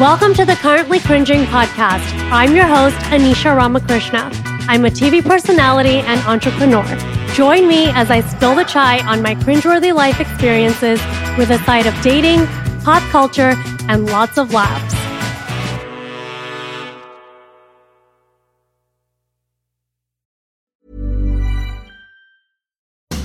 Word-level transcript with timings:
Welcome 0.00 0.32
to 0.36 0.46
the 0.46 0.54
Currently 0.54 0.98
Cringing 1.00 1.42
podcast. 1.42 2.10
I'm 2.32 2.56
your 2.56 2.64
host, 2.64 2.96
Anisha 3.10 3.54
Ramakrishna. 3.54 4.30
I'm 4.66 4.86
a 4.86 4.88
TV 4.88 5.22
personality 5.22 5.98
and 5.98 6.18
entrepreneur. 6.22 6.86
Join 7.34 7.68
me 7.68 7.90
as 7.90 8.10
I 8.10 8.22
spill 8.22 8.54
the 8.54 8.64
chai 8.64 9.06
on 9.06 9.20
my 9.20 9.34
cringeworthy 9.34 9.94
life 9.94 10.18
experiences 10.18 10.98
with 11.36 11.50
a 11.50 11.58
side 11.66 11.84
of 11.84 11.92
dating, 12.00 12.46
pop 12.82 13.02
culture, 13.10 13.52
and 13.90 14.06
lots 14.06 14.38
of 14.38 14.54
laughs. 14.54 14.94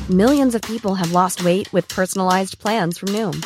Millions 0.10 0.54
of 0.54 0.62
people 0.64 0.96
have 0.96 1.14
lost 1.14 1.46
weight 1.46 1.71
with 1.71 1.88
personalized 1.88 2.60
plans 2.60 2.98
from 2.98 3.10
Noom, 3.10 3.46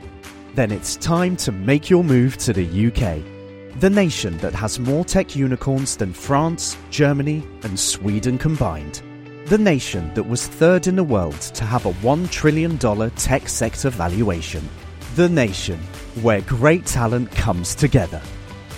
Then 0.53 0.71
it's 0.71 0.97
time 0.97 1.37
to 1.37 1.51
make 1.51 1.89
your 1.89 2.03
move 2.03 2.35
to 2.39 2.51
the 2.51 2.65
UK, 2.65 3.79
the 3.79 3.89
nation 3.89 4.37
that 4.39 4.53
has 4.53 4.79
more 4.79 5.05
tech 5.05 5.33
unicorns 5.33 5.95
than 5.95 6.11
France, 6.11 6.77
Germany, 6.89 7.41
and 7.63 7.79
Sweden 7.79 8.37
combined. 8.37 9.01
The 9.45 9.57
nation 9.57 10.13
that 10.13 10.23
was 10.23 10.47
third 10.47 10.87
in 10.87 10.97
the 10.97 11.05
world 11.05 11.39
to 11.39 11.63
have 11.63 11.85
a 11.85 11.93
$1 11.93 12.29
trillion 12.29 12.77
tech 12.77 13.47
sector 13.47 13.89
valuation. 13.89 14.67
The 15.15 15.29
nation 15.29 15.79
where 16.21 16.41
great 16.41 16.85
talent 16.85 17.31
comes 17.31 17.73
together. 17.73 18.21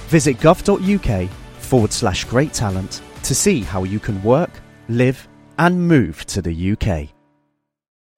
Visit 0.10 0.38
gov.uk 0.38 1.30
forward 1.58 1.92
slash 1.92 2.24
great 2.26 2.54
talent 2.54 3.02
to 3.24 3.34
see 3.34 3.62
how 3.62 3.84
you 3.84 4.00
can 4.00 4.22
work, 4.22 4.52
live, 4.90 5.28
and 5.58 5.88
move 5.88 6.24
to 6.28 6.42
the 6.42 6.72
UK. 6.74 7.10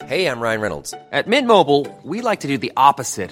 Hey, 0.04 0.28
I'm 0.28 0.42
Ryan 0.42 0.62
Reynolds. 0.62 0.94
At 1.12 1.28
Mint 1.28 1.48
Mobile, 1.48 1.88
we 2.04 2.22
like 2.22 2.42
to 2.42 2.48
do 2.48 2.58
the 2.58 2.74
opposite 2.76 3.32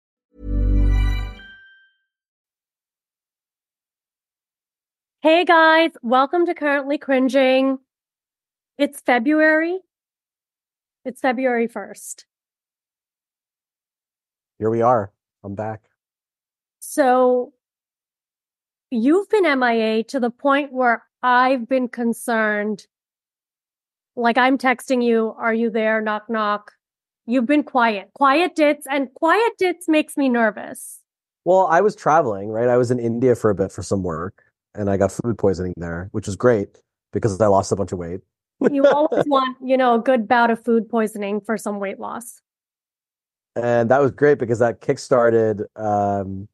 Hey 5.23 5.45
guys, 5.45 5.91
welcome 6.01 6.47
to 6.47 6.55
Currently 6.55 6.97
Cringing. 6.97 7.77
It's 8.79 9.01
February. 9.01 9.77
It's 11.05 11.21
February 11.21 11.67
1st. 11.67 12.25
Here 14.57 14.71
we 14.71 14.81
are. 14.81 15.11
I'm 15.43 15.53
back. 15.53 15.83
So 16.79 17.53
you've 18.89 19.29
been 19.29 19.43
MIA 19.59 20.05
to 20.05 20.19
the 20.19 20.31
point 20.31 20.73
where 20.73 21.03
I've 21.21 21.69
been 21.69 21.87
concerned. 21.87 22.87
Like 24.15 24.39
I'm 24.39 24.57
texting 24.57 25.03
you, 25.03 25.35
are 25.37 25.53
you 25.53 25.69
there? 25.69 26.01
Knock, 26.01 26.31
knock. 26.31 26.71
You've 27.27 27.45
been 27.45 27.61
quiet. 27.61 28.09
Quiet 28.15 28.55
dits 28.55 28.87
and 28.89 29.13
quiet 29.13 29.51
dits 29.59 29.87
makes 29.87 30.17
me 30.17 30.29
nervous. 30.29 31.01
Well, 31.45 31.67
I 31.69 31.81
was 31.81 31.95
traveling, 31.95 32.49
right? 32.49 32.69
I 32.69 32.77
was 32.77 32.89
in 32.89 32.97
India 32.97 33.35
for 33.35 33.51
a 33.51 33.55
bit 33.55 33.71
for 33.71 33.83
some 33.83 34.01
work 34.01 34.45
and 34.75 34.89
I 34.89 34.97
got 34.97 35.11
food 35.11 35.37
poisoning 35.37 35.73
there, 35.77 36.09
which 36.11 36.27
was 36.27 36.35
great 36.35 36.77
because 37.13 37.39
I 37.39 37.47
lost 37.47 37.71
a 37.71 37.75
bunch 37.75 37.91
of 37.91 37.97
weight. 37.99 38.21
You 38.71 38.85
always 38.85 39.25
want, 39.27 39.57
you 39.63 39.75
know, 39.75 39.95
a 39.95 39.99
good 39.99 40.27
bout 40.27 40.51
of 40.51 40.63
food 40.63 40.87
poisoning 40.87 41.41
for 41.41 41.57
some 41.57 41.79
weight 41.79 41.99
loss. 41.99 42.41
And 43.55 43.89
that 43.89 44.01
was 44.01 44.11
great 44.11 44.37
because 44.37 44.59
that 44.59 44.81
kickstarted 44.81 45.65
um, 45.75 46.47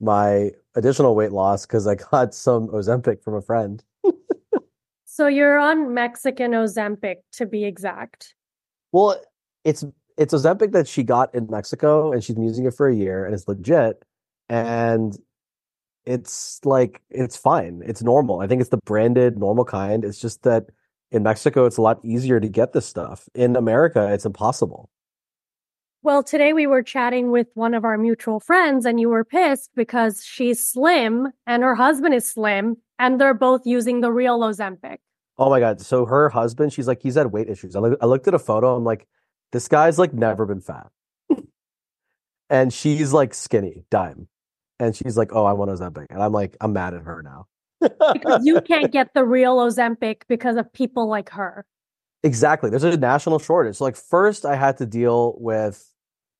my 0.00 0.50
additional 0.74 1.14
weight 1.14 1.32
loss 1.32 1.66
because 1.66 1.86
I 1.86 1.94
got 2.10 2.34
some 2.34 2.68
Ozempic 2.68 3.22
from 3.22 3.34
a 3.34 3.42
friend. 3.42 3.82
So 5.12 5.26
you're 5.26 5.58
on 5.58 5.92
Mexican 5.92 6.52
Ozempic 6.52 7.16
to 7.32 7.44
be 7.44 7.64
exact. 7.64 8.36
Well, 8.92 9.20
it's 9.64 9.84
it's 10.16 10.32
Ozempic 10.32 10.70
that 10.72 10.88
she 10.88 11.02
got 11.02 11.34
in 11.34 11.48
Mexico 11.50 12.12
and 12.12 12.22
she's 12.22 12.36
been 12.36 12.44
using 12.44 12.64
it 12.64 12.74
for 12.74 12.88
a 12.88 12.94
year 12.94 13.26
and 13.26 13.34
it's 13.34 13.46
legit. 13.48 14.02
And 14.48 15.18
it's 16.10 16.60
like 16.64 17.00
it's 17.08 17.36
fine. 17.36 17.82
It's 17.86 18.02
normal. 18.02 18.40
I 18.40 18.48
think 18.48 18.60
it's 18.60 18.70
the 18.70 18.78
branded 18.84 19.38
normal 19.38 19.64
kind. 19.64 20.04
It's 20.04 20.20
just 20.20 20.42
that 20.42 20.66
in 21.12 21.22
Mexico 21.22 21.66
it's 21.66 21.76
a 21.76 21.82
lot 21.82 22.00
easier 22.04 22.40
to 22.40 22.48
get 22.48 22.72
this 22.72 22.86
stuff. 22.86 23.28
In 23.34 23.54
America, 23.54 24.12
it's 24.12 24.26
impossible. 24.26 24.90
Well, 26.02 26.22
today 26.24 26.52
we 26.52 26.66
were 26.66 26.82
chatting 26.82 27.30
with 27.30 27.48
one 27.54 27.74
of 27.74 27.84
our 27.84 27.98
mutual 27.98 28.40
friends, 28.40 28.86
and 28.86 28.98
you 28.98 29.08
were 29.10 29.24
pissed 29.24 29.70
because 29.76 30.24
she's 30.24 30.66
slim 30.66 31.28
and 31.46 31.62
her 31.62 31.74
husband 31.74 32.14
is 32.14 32.28
slim, 32.28 32.78
and 32.98 33.20
they're 33.20 33.34
both 33.34 33.62
using 33.64 34.00
the 34.00 34.10
real 34.10 34.40
Ozempic. 34.40 34.98
Oh 35.38 35.48
my 35.48 35.60
god! 35.60 35.80
So 35.80 36.06
her 36.06 36.28
husband, 36.30 36.72
she's 36.72 36.88
like, 36.88 37.02
he's 37.02 37.14
had 37.14 37.28
weight 37.28 37.48
issues. 37.48 37.76
I, 37.76 37.80
look, 37.80 37.98
I 38.02 38.06
looked 38.06 38.26
at 38.26 38.34
a 38.34 38.38
photo. 38.38 38.74
I'm 38.74 38.84
like, 38.84 39.06
this 39.52 39.68
guy's 39.68 39.98
like 39.98 40.12
never 40.12 40.44
been 40.44 40.60
fat, 40.60 40.90
and 42.50 42.72
she's 42.72 43.12
like 43.12 43.32
skinny, 43.32 43.84
dime, 43.90 44.28
and 44.80 44.96
she's 44.96 45.16
like, 45.16 45.32
oh, 45.32 45.44
I 45.44 45.52
want 45.52 45.70
Ozempic, 45.70 46.06
and 46.10 46.22
I'm 46.22 46.32
like, 46.32 46.56
I'm 46.60 46.72
mad 46.72 46.94
at 46.94 47.02
her 47.02 47.22
now. 47.22 47.46
Because 47.80 48.44
you 48.44 48.60
can't 48.66 48.90
get 48.90 49.14
the 49.14 49.24
real 49.24 49.58
Ozempic 49.58 50.22
because 50.28 50.56
of 50.56 50.72
people 50.72 51.08
like 51.08 51.30
her. 51.30 51.64
Exactly. 52.22 52.68
There's 52.68 52.84
a 52.84 52.96
national 52.96 53.38
shortage. 53.38 53.76
So 53.76 53.84
like 53.84 53.96
first 53.96 54.44
I 54.44 54.54
had 54.56 54.76
to 54.78 54.86
deal 54.86 55.36
with 55.38 55.86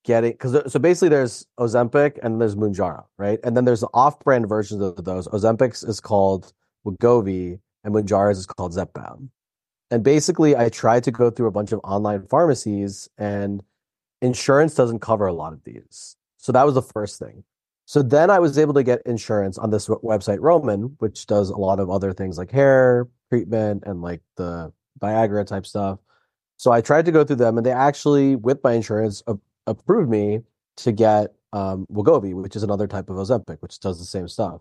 getting 0.04 0.32
because 0.32 0.70
so 0.70 0.78
basically 0.78 1.08
there's 1.08 1.46
Ozempic 1.58 2.18
and 2.22 2.40
there's 2.40 2.54
Mounjaro, 2.54 3.04
right? 3.16 3.38
And 3.42 3.56
then 3.56 3.64
there's 3.64 3.82
off-brand 3.94 4.46
versions 4.48 4.82
of 4.82 5.02
those. 5.04 5.26
Ozempic's 5.28 5.82
is 5.82 6.00
called 6.00 6.52
Wegovy 6.86 7.60
and 7.84 7.94
Mounjaro's 7.94 8.38
is 8.38 8.46
called 8.46 8.74
Zepbound. 8.74 9.30
And 9.90 10.04
basically 10.04 10.54
I 10.54 10.68
tried 10.68 11.04
to 11.04 11.10
go 11.10 11.30
through 11.30 11.46
a 11.46 11.52
bunch 11.52 11.72
of 11.72 11.80
online 11.82 12.26
pharmacies 12.26 13.08
and 13.16 13.62
insurance 14.20 14.74
doesn't 14.74 15.00
cover 15.00 15.26
a 15.26 15.32
lot 15.32 15.54
of 15.54 15.64
these. 15.64 16.16
So 16.36 16.52
that 16.52 16.66
was 16.66 16.74
the 16.74 16.82
first 16.82 17.18
thing. 17.18 17.44
So 17.90 18.02
then 18.02 18.30
I 18.30 18.38
was 18.38 18.56
able 18.56 18.74
to 18.74 18.84
get 18.84 19.02
insurance 19.04 19.58
on 19.58 19.70
this 19.70 19.88
website 19.88 20.38
Roman, 20.38 20.94
which 21.00 21.26
does 21.26 21.50
a 21.50 21.56
lot 21.56 21.80
of 21.80 21.90
other 21.90 22.12
things 22.12 22.38
like 22.38 22.52
hair 22.52 23.08
treatment 23.30 23.82
and 23.84 24.00
like 24.00 24.20
the 24.36 24.72
Viagra 25.00 25.44
type 25.44 25.66
stuff. 25.66 25.98
So 26.56 26.70
I 26.70 26.82
tried 26.82 27.04
to 27.06 27.10
go 27.10 27.24
through 27.24 27.42
them, 27.42 27.56
and 27.56 27.66
they 27.66 27.72
actually, 27.72 28.36
with 28.36 28.62
my 28.62 28.74
insurance, 28.74 29.24
a- 29.26 29.36
approved 29.66 30.08
me 30.08 30.38
to 30.76 30.92
get 30.92 31.34
um, 31.52 31.84
which 31.88 32.54
is 32.54 32.62
another 32.62 32.86
type 32.86 33.10
of 33.10 33.16
Ozempic, 33.16 33.56
which 33.58 33.80
does 33.80 33.98
the 33.98 34.04
same 34.04 34.28
stuff. 34.28 34.60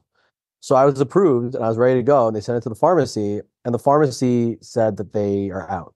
So 0.59 0.75
I 0.75 0.85
was 0.85 0.99
approved, 0.99 1.53
and 1.53 1.63
I 1.63 1.67
was 1.67 1.77
ready 1.77 1.99
to 1.99 2.03
go, 2.03 2.25
and 2.25 2.35
they 2.35 2.41
sent 2.41 2.57
it 2.57 2.61
to 2.61 2.69
the 2.69 2.73
pharmacy, 2.73 3.41
and 3.63 3.75
the 3.75 3.77
pharmacy 3.77 4.57
said 4.61 4.97
that 4.97 5.13
they 5.13 5.51
are 5.51 5.69
out. 5.69 5.93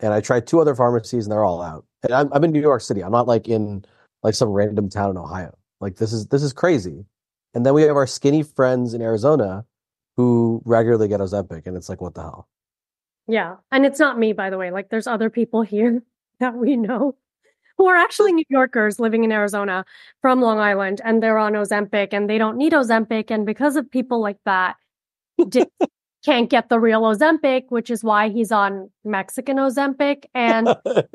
And 0.00 0.14
I 0.14 0.22
tried 0.22 0.46
two 0.46 0.62
other 0.62 0.74
pharmacies, 0.74 1.26
and 1.26 1.32
they're 1.32 1.44
all 1.44 1.60
out. 1.60 1.84
And 2.02 2.14
I'm, 2.14 2.32
I'm 2.32 2.44
in 2.44 2.52
New 2.52 2.62
York 2.62 2.80
City. 2.80 3.04
I'm 3.04 3.12
not 3.12 3.28
like 3.28 3.46
in 3.46 3.84
like 4.22 4.34
some 4.34 4.48
random 4.48 4.88
town 4.88 5.10
in 5.10 5.18
Ohio. 5.18 5.54
Like 5.80 5.96
this 5.96 6.12
is 6.12 6.28
this 6.28 6.42
is 6.42 6.52
crazy. 6.52 7.04
And 7.54 7.64
then 7.64 7.74
we 7.74 7.82
have 7.82 7.96
our 7.96 8.06
skinny 8.06 8.42
friends 8.42 8.94
in 8.94 9.00
Arizona 9.00 9.64
who 10.16 10.62
regularly 10.64 11.08
get 11.08 11.20
Ozempic, 11.20 11.66
and 11.66 11.76
it's 11.76 11.88
like, 11.88 12.00
what 12.00 12.14
the 12.14 12.22
hell? 12.22 12.48
Yeah. 13.28 13.56
And 13.70 13.84
it's 13.84 13.98
not 13.98 14.18
me, 14.18 14.32
by 14.32 14.50
the 14.50 14.58
way. 14.58 14.70
Like 14.70 14.88
there's 14.88 15.06
other 15.06 15.30
people 15.30 15.62
here 15.74 16.02
that 16.40 16.54
we 16.54 16.76
know 16.76 17.16
who 17.78 17.88
are 17.88 17.96
actually 17.96 18.32
New 18.32 18.44
Yorkers 18.48 18.98
living 18.98 19.24
in 19.24 19.32
Arizona 19.32 19.84
from 20.22 20.40
Long 20.40 20.58
Island 20.58 21.02
and 21.04 21.22
they're 21.22 21.38
on 21.38 21.52
Ozempic 21.52 22.08
and 22.12 22.28
they 22.28 22.38
don't 22.38 22.56
need 22.56 22.72
Ozempic. 22.72 23.30
And 23.30 23.44
because 23.44 23.76
of 23.76 23.90
people 23.90 24.20
like 24.20 24.38
that, 24.46 24.76
Dick 25.48 25.68
can't 26.24 26.48
get 26.48 26.68
the 26.70 26.80
real 26.80 27.02
Ozempic, 27.02 27.64
which 27.68 27.90
is 27.90 28.02
why 28.02 28.30
he's 28.30 28.50
on 28.50 28.90
Mexican 29.04 29.58
Ozempic. 29.58 30.24
And 30.34 30.68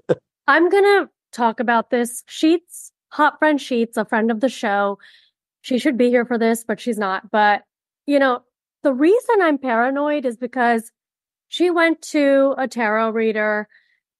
I'm 0.48 0.70
going 0.70 0.84
to 0.84 1.10
talk 1.32 1.60
about 1.60 1.90
this. 1.90 2.24
Sheets, 2.28 2.91
hot 3.12 3.40
friend 3.40 3.62
Sheets, 3.62 3.98
a 3.98 4.06
friend 4.06 4.32
of 4.32 4.40
the 4.40 4.50
show. 4.50 4.98
She 5.62 5.78
should 5.78 5.98
be 5.98 6.10
here 6.10 6.26
for 6.26 6.38
this, 6.38 6.64
but 6.64 6.80
she's 6.80 6.98
not. 6.98 7.30
But, 7.32 7.64
you 8.06 8.20
know, 8.20 8.42
the 8.84 8.94
reason 8.94 9.42
I'm 9.42 9.58
paranoid 9.58 10.26
is 10.26 10.38
because 10.38 10.92
she 11.50 11.70
went 11.70 12.02
to 12.04 12.56
a 12.58 12.68
tarot 12.68 13.12
reader 13.12 13.68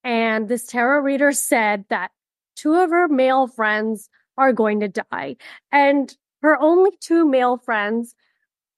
and 0.04 0.50
this 0.50 0.66
tarot 0.66 1.00
reader 1.00 1.32
said 1.32 1.86
that 1.90 2.12
two 2.56 2.76
of 2.76 2.90
her 2.90 3.08
male 3.08 3.48
friends 3.48 4.10
are 4.38 4.54
going 4.54 4.80
to 4.82 4.88
die. 4.88 5.38
And 5.72 6.16
her 6.42 6.60
only 6.60 6.92
two 7.00 7.28
male 7.28 7.58
friends 7.58 8.16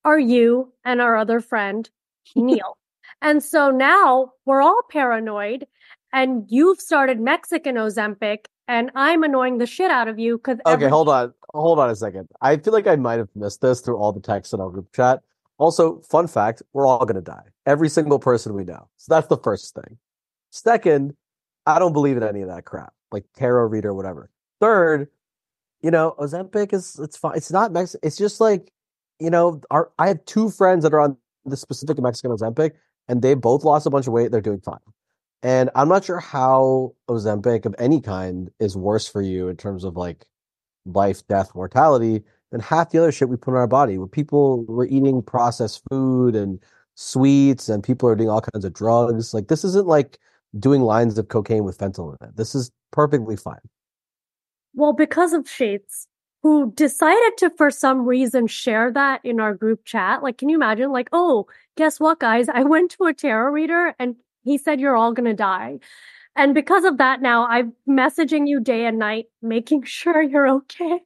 are 0.06 0.20
you 0.20 0.74
and 0.84 1.02
our 1.02 1.16
other 1.16 1.40
friend, 1.40 1.90
Neil. 2.36 2.78
and 3.22 3.42
so 3.42 3.72
now 3.72 4.32
we're 4.46 4.62
all 4.62 4.82
paranoid 4.90 5.66
and 6.12 6.46
you've 6.50 6.80
started 6.80 7.20
Mexican 7.20 7.76
Ozempic 7.76 8.46
and 8.68 8.92
I'm 8.96 9.24
annoying 9.24 9.58
the 9.58 9.66
shit 9.66 9.92
out 9.92 10.08
of 10.08 10.20
you 10.20 10.38
because 10.38 10.60
Okay, 10.66 10.74
every- 10.74 10.90
hold 10.90 11.10
on. 11.10 11.34
Hold 11.54 11.80
on 11.80 11.90
a 11.90 11.96
second. 11.96 12.28
I 12.42 12.58
feel 12.58 12.74
like 12.74 12.88
I 12.88 12.96
might 12.96 13.20
have 13.20 13.30
missed 13.36 13.62
this 13.62 13.80
through 13.82 13.98
all 13.98 14.12
the 14.12 14.20
texts 14.20 14.54
in 14.54 14.60
our 14.60 14.70
group 14.70 14.92
chat. 14.94 15.22
Also, 15.60 16.02
fun 16.02 16.26
fact, 16.28 16.64
we're 16.74 16.88
all 16.88 17.06
going 17.06 17.16
to 17.16 17.22
die. 17.22 17.44
Every 17.68 17.90
single 17.90 18.18
person 18.18 18.54
we 18.56 18.64
know. 18.64 18.88
So 18.98 19.14
that's 19.14 19.28
the 19.28 19.38
first 19.38 19.76
thing. 19.76 19.98
Second, 20.50 21.16
I 21.68 21.78
don't 21.80 21.94
believe 21.94 22.18
in 22.18 22.24
any 22.24 22.42
of 22.42 22.48
that 22.48 22.66
crap, 22.66 22.92
like 23.12 23.26
tarot 23.36 23.68
reader, 23.68 23.94
whatever. 23.94 24.30
Third, 24.60 25.10
you 25.82 25.92
know, 25.92 26.16
Ozempic 26.20 26.74
is, 26.74 27.00
it's 27.00 27.18
fine. 27.18 27.36
It's 27.38 27.52
not 27.52 27.72
Mexican. 27.72 28.08
It's 28.08 28.18
just 28.18 28.42
like, 28.42 28.72
you 29.20 29.30
know, 29.30 29.62
our, 29.70 29.92
I 30.00 30.08
have 30.08 30.26
two 30.26 30.50
friends 30.50 30.84
that 30.84 30.94
are 30.94 31.00
on 31.02 31.18
the 31.46 31.56
specific 31.56 32.00
Mexican 32.02 32.32
Ozempic 32.32 32.72
and 33.08 33.22
they 33.22 33.36
both 33.36 33.64
lost 33.64 33.86
a 33.86 33.90
bunch 33.92 34.08
of 34.08 34.14
weight. 34.14 34.32
They're 34.32 34.42
doing 34.42 34.60
fine. 34.62 34.80
And 35.44 35.70
I'm 35.76 35.90
not 35.90 36.06
sure 36.06 36.20
how 36.20 36.96
Ozempic 37.10 37.66
of 37.66 37.76
any 37.78 38.00
kind 38.00 38.50
is 38.60 38.78
worse 38.78 39.08
for 39.08 39.22
you 39.22 39.50
in 39.50 39.58
terms 39.58 39.84
of 39.84 39.98
like 39.98 40.26
life, 40.86 41.28
death, 41.28 41.54
mortality 41.54 42.24
than 42.52 42.62
half 42.62 42.92
the 42.92 43.00
other 43.00 43.12
shit 43.12 43.28
we 43.28 43.36
put 43.36 43.52
in 43.52 43.58
our 43.58 43.68
body. 43.68 43.98
Where 43.98 44.08
people 44.08 44.64
were 44.66 44.88
eating 44.88 45.22
processed 45.22 45.84
food 45.92 46.36
and 46.36 46.60
sweets, 46.96 47.68
and 47.68 47.84
people 47.84 48.08
are 48.08 48.16
doing 48.16 48.30
all 48.30 48.42
kinds 48.42 48.64
of 48.64 48.74
drugs. 48.74 49.34
Like 49.34 49.50
this 49.50 49.66
isn't 49.66 49.86
like 49.86 50.18
doing 50.58 50.82
lines 50.82 51.18
of 51.18 51.28
cocaine 51.28 51.66
with 51.66 51.78
fentanyl 51.78 52.16
in 52.22 52.30
it. 52.30 52.38
This 52.38 52.56
is 52.56 52.72
perfectly 52.92 53.36
fine. 53.36 53.60
Well, 54.74 54.94
because 54.94 55.34
of 55.34 55.50
Shades, 55.50 56.08
who 56.42 56.72
decided 56.72 57.38
to, 57.38 57.50
for 57.58 57.70
some 57.70 58.06
reason, 58.06 58.48
share 58.48 58.92
that 58.92 59.22
in 59.24 59.40
our 59.40 59.54
group 59.54 59.86
chat. 59.86 60.24
Like, 60.24 60.38
can 60.38 60.50
you 60.50 60.56
imagine? 60.56 60.92
Like, 60.92 61.10
oh, 61.12 61.48
guess 61.78 62.00
what, 62.00 62.20
guys? 62.20 62.50
I 62.50 62.64
went 62.64 62.92
to 62.92 63.06
a 63.06 63.14
tarot 63.14 63.52
reader 63.52 63.94
and 64.00 64.16
he 64.44 64.58
said 64.58 64.80
you're 64.80 64.96
all 64.96 65.14
going 65.14 65.30
to 65.30 65.34
die. 65.34 65.80
And 66.36 66.54
because 66.54 66.84
of 66.84 66.98
that, 66.98 67.22
now 67.22 67.46
I'm 67.48 67.74
messaging 67.88 68.48
you 68.48 68.60
day 68.60 68.86
and 68.86 68.98
night, 68.98 69.26
making 69.42 69.84
sure 69.86 70.22
you're 70.22 70.50
okay. 70.50 71.00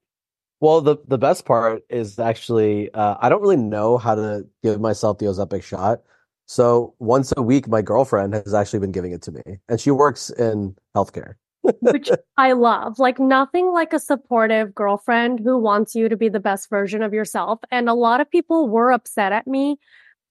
Well, 0.59 0.81
the 0.81 0.97
the 1.07 1.19
best 1.19 1.45
part 1.45 1.83
is 1.89 2.17
actually 2.17 2.91
uh, 2.93 3.15
I 3.19 3.29
don't 3.29 3.41
really 3.41 3.57
know 3.57 3.97
how 3.97 4.15
to 4.15 4.45
give 4.63 4.81
myself 4.81 5.19
the 5.19 5.25
Ozempic 5.25 5.63
shot. 5.63 5.99
So 6.47 6.95
once 6.99 7.33
a 7.35 7.41
week, 7.41 7.67
my 7.67 7.81
girlfriend 7.81 8.33
has 8.33 8.53
actually 8.53 8.79
been 8.79 8.91
giving 8.91 9.11
it 9.11 9.21
to 9.23 9.31
me, 9.31 9.41
and 9.69 9.79
she 9.79 9.91
works 9.91 10.29
in 10.31 10.75
healthcare. 10.95 11.35
which 11.81 12.09
I 12.37 12.53
love. 12.53 12.99
Like 12.99 13.19
nothing 13.19 13.71
like 13.71 13.93
a 13.93 13.99
supportive 13.99 14.73
girlfriend 14.73 15.39
who 15.39 15.57
wants 15.57 15.95
you 15.95 16.09
to 16.09 16.17
be 16.17 16.29
the 16.29 16.39
best 16.39 16.69
version 16.69 17.01
of 17.01 17.13
yourself. 17.13 17.59
And 17.71 17.89
a 17.89 17.93
lot 17.93 18.21
of 18.21 18.29
people 18.29 18.69
were 18.69 18.91
upset 18.91 19.31
at 19.31 19.47
me 19.47 19.77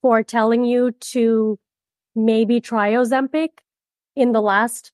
for 0.01 0.23
telling 0.23 0.63
you 0.63 0.91
to 0.91 1.59
maybe 2.17 2.59
try 2.59 2.91
Ozempic 2.91 3.49
in 4.15 4.31
the 4.31 4.41
last 4.41 4.91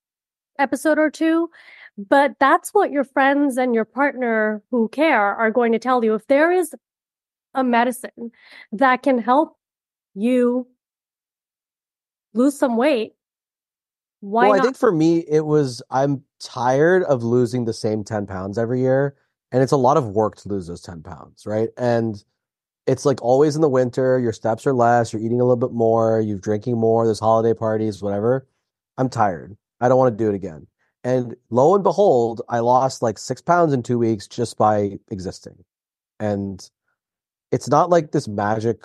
episode 0.59 0.99
or 0.99 1.09
two. 1.09 1.49
But 1.97 2.33
that's 2.39 2.73
what 2.73 2.91
your 2.91 3.03
friends 3.03 3.57
and 3.57 3.73
your 3.73 3.85
partner 3.85 4.61
who 4.71 4.89
care 4.89 5.35
are 5.35 5.51
going 5.51 5.71
to 5.71 5.79
tell 5.79 6.03
you. 6.03 6.15
If 6.15 6.27
there 6.27 6.51
is 6.51 6.73
a 7.53 7.63
medicine 7.63 8.31
that 8.71 9.03
can 9.03 9.19
help 9.19 9.57
you 10.15 10.67
lose 12.33 12.57
some 12.57 12.77
weight, 12.77 13.13
why 14.21 14.47
well, 14.47 14.57
not? 14.57 14.61
I 14.61 14.63
think 14.65 14.77
for 14.77 14.91
me, 14.91 15.19
it 15.29 15.45
was 15.45 15.81
I'm 15.91 16.23
tired 16.39 17.03
of 17.03 17.23
losing 17.23 17.65
the 17.65 17.73
same 17.73 18.03
10 18.03 18.25
pounds 18.25 18.57
every 18.57 18.81
year. 18.81 19.15
And 19.51 19.61
it's 19.61 19.71
a 19.71 19.77
lot 19.77 19.97
of 19.97 20.07
work 20.07 20.35
to 20.37 20.49
lose 20.49 20.65
those 20.65 20.81
10 20.81 21.03
pounds, 21.03 21.45
right? 21.45 21.69
And 21.77 22.23
it's 22.85 23.05
like 23.05 23.21
always 23.21 23.55
in 23.55 23.61
the 23.61 23.69
winter, 23.69 24.19
your 24.19 24.33
steps 24.33 24.67
are 24.67 24.73
less, 24.73 25.13
you're 25.13 25.21
eating 25.21 25.39
a 25.39 25.43
little 25.43 25.55
bit 25.55 25.71
more, 25.71 26.19
you're 26.19 26.37
drinking 26.37 26.77
more, 26.77 27.05
there's 27.05 27.19
holiday 27.19 27.53
parties, 27.57 28.01
whatever. 28.01 28.47
I'm 28.97 29.09
tired. 29.09 29.55
I 29.79 29.87
don't 29.87 29.97
want 29.97 30.17
to 30.17 30.23
do 30.23 30.29
it 30.29 30.35
again. 30.35 30.67
And 31.03 31.35
lo 31.49 31.75
and 31.75 31.83
behold, 31.83 32.41
I 32.49 32.59
lost 32.59 33.01
like 33.01 33.17
six 33.17 33.41
pounds 33.41 33.73
in 33.73 33.83
two 33.83 33.97
weeks 33.97 34.27
just 34.27 34.57
by 34.57 34.99
existing. 35.11 35.63
And 36.19 36.69
it's 37.51 37.67
not 37.67 37.89
like 37.89 38.11
this 38.11 38.27
magic 38.27 38.83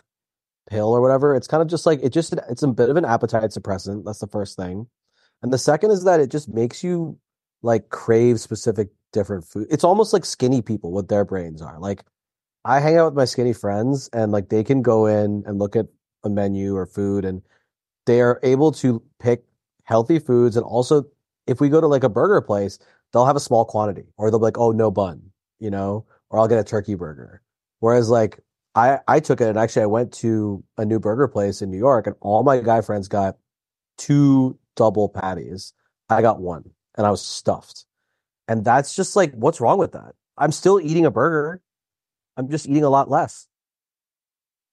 pill 0.69 0.89
or 0.89 1.01
whatever. 1.01 1.35
It's 1.35 1.47
kind 1.47 1.63
of 1.63 1.69
just 1.69 1.87
like 1.87 2.01
it 2.03 2.11
just 2.11 2.35
it's 2.49 2.63
a 2.63 2.69
bit 2.69 2.91
of 2.91 2.97
an 2.97 3.05
appetite 3.05 3.51
suppressant. 3.51 4.05
That's 4.05 4.19
the 4.19 4.27
first 4.27 4.57
thing. 4.57 4.87
And 5.43 5.53
the 5.53 5.59
second 5.59 5.93
is 5.93 6.05
that 6.05 6.21
it 6.21 6.31
just 6.31 6.49
makes 6.49 6.83
you 6.83 7.19
like 7.63 7.91
crave 7.91 8.41
specific 8.41 8.89
different 9.13 9.45
food. 9.45 9.69
It's 9.71 9.85
almost 9.85 10.13
like 10.13 10.25
skinny 10.25 10.63
people 10.63 10.91
what 10.93 11.09
their 11.09 11.25
brains 11.25 11.63
are. 11.63 11.79
Like 11.79 12.05
I 12.65 12.81
hang 12.81 12.97
out 12.97 13.07
with 13.07 13.15
my 13.15 13.25
skinny 13.25 13.53
friends 13.53 14.09
and 14.13 14.33
like 14.33 14.49
they 14.49 14.65
can 14.65 14.83
go 14.83 15.07
in 15.07 15.45
and 15.47 15.59
look 15.59 15.77
at 15.77 15.87
a 16.25 16.29
menu 16.29 16.77
or 16.77 16.87
food 16.87 17.25
and 17.25 17.43
they 18.07 18.21
are 18.21 18.41
able 18.43 18.73
to 18.73 19.03
pick 19.21 19.45
healthy 19.85 20.19
foods 20.19 20.57
and 20.57 20.65
also 20.65 21.05
if 21.47 21.61
we 21.61 21.69
go 21.69 21.81
to 21.81 21.87
like 21.87 22.05
a 22.05 22.09
burger 22.11 22.41
place, 22.43 22.79
they'll 23.13 23.27
have 23.27 23.37
a 23.37 23.41
small 23.41 23.65
quantity 23.65 24.05
or 24.19 24.31
they'll 24.31 24.39
be 24.39 24.45
like, 24.45 24.59
"Oh, 24.59 24.71
no 24.73 24.91
bun," 24.91 25.23
you 25.61 25.71
know, 25.71 26.05
or 26.31 26.39
I'll 26.39 26.49
get 26.49 26.59
a 26.59 26.65
turkey 26.65 26.95
burger. 26.95 27.43
Whereas 27.81 28.11
like 28.11 28.41
I 28.75 29.01
I 29.09 29.21
took 29.21 29.41
it 29.41 29.49
and 29.49 29.59
actually 29.59 29.83
I 29.83 29.87
went 29.87 30.13
to 30.15 30.63
a 30.77 30.85
new 30.85 31.01
burger 31.01 31.29
place 31.29 31.63
in 31.63 31.71
New 31.71 31.79
York 31.79 32.07
and 32.07 32.17
all 32.21 32.43
my 32.43 32.61
guy 32.61 32.81
friends 32.83 33.09
got 33.09 33.37
two 33.99 34.59
double 34.77 35.09
patties. 35.09 35.73
I 36.11 36.23
got 36.23 36.41
one 36.41 36.71
and 36.97 37.07
I 37.07 37.11
was 37.11 37.23
stuffed. 37.23 37.87
And 38.49 38.65
that's 38.65 38.95
just 38.97 39.17
like, 39.17 39.33
what's 39.35 39.61
wrong 39.61 39.79
with 39.79 39.93
that? 39.93 40.15
I'm 40.39 40.53
still 40.53 40.81
eating 40.81 41.07
a 41.07 41.11
burger. 41.11 41.61
I'm 42.39 42.49
just 42.49 42.69
eating 42.69 42.85
a 42.85 42.91
lot 42.91 43.11
less. 43.11 43.49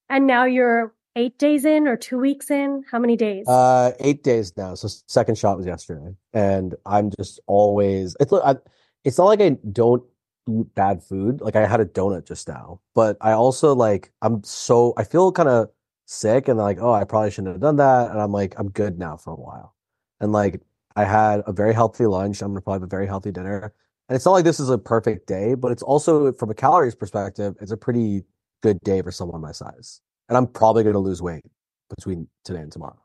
And 0.08 0.28
now 0.28 0.46
you're 0.46 0.94
eight 1.16 1.38
days 1.40 1.66
in 1.66 1.88
or 1.88 1.98
two 1.98 2.18
weeks 2.18 2.52
in? 2.52 2.84
How 2.90 3.00
many 3.00 3.16
days? 3.16 3.48
Uh, 3.48 3.92
eight 4.00 4.24
days 4.24 4.56
now. 4.56 4.76
So 4.76 4.88
second 5.08 5.38
shot 5.38 5.58
was 5.58 5.66
yesterday, 5.66 6.16
and 6.34 6.76
I'm 6.86 7.10
just 7.18 7.40
always. 7.48 8.16
It's 8.20 8.32
I, 8.32 8.56
it's 9.04 9.18
not 9.18 9.26
like 9.26 9.42
I 9.42 9.58
don't 9.72 10.04
eat 10.48 10.74
bad 10.76 11.04
food. 11.04 11.42
Like 11.42 11.56
I 11.56 11.66
had 11.66 11.80
a 11.80 11.86
donut 11.86 12.28
just 12.28 12.48
now, 12.48 12.82
but 12.94 13.18
I 13.22 13.32
also 13.32 13.74
like 13.74 14.12
I'm 14.22 14.44
so 14.44 14.94
I 14.98 15.04
feel 15.04 15.32
kind 15.32 15.50
of 15.50 15.70
sick 16.06 16.48
and 16.48 16.60
like 16.60 16.78
oh 16.80 16.94
I 16.94 17.04
probably 17.04 17.32
shouldn't 17.32 17.56
have 17.56 17.62
done 17.62 17.78
that, 17.78 18.12
and 18.12 18.22
I'm 18.22 18.31
like 18.31 18.54
I'm 18.57 18.69
good 18.69 19.00
now 19.00 19.18
for 19.18 19.34
a 19.34 19.38
while, 19.38 19.76
and 20.19 20.31
like 20.31 20.62
I 20.95 21.06
had 21.06 21.42
a 21.48 21.52
very 21.52 21.74
healthy 21.74 22.06
lunch. 22.06 22.42
I'm 22.42 22.50
gonna 22.50 22.62
probably 22.62 22.78
have 22.78 22.84
a 22.84 22.88
very 22.88 23.07
healthy 23.07 23.31
dinner, 23.31 23.74
and 24.09 24.16
it's 24.16 24.26
not 24.26 24.31
like 24.33 24.45
this 24.45 24.59
is 24.59 24.69
a 24.69 24.78
perfect 24.78 25.28
day, 25.28 25.54
but 25.56 25.71
it's 25.71 25.83
also 25.83 26.31
from 26.33 26.50
a 26.50 26.54
calories 26.54 26.95
perspective, 26.95 27.56
it's 27.62 27.71
a 27.71 27.78
pretty 27.78 28.24
good 28.62 28.80
day 28.81 29.02
for 29.02 29.12
someone 29.12 29.42
my 29.42 29.52
size, 29.52 30.02
and 30.30 30.38
I'm 30.38 30.47
probably 30.47 30.83
gonna 30.83 31.00
lose 31.00 31.21
weight 31.21 31.45
between 31.90 32.28
today 32.44 32.59
and 32.62 32.71
tomorrow. 32.71 32.97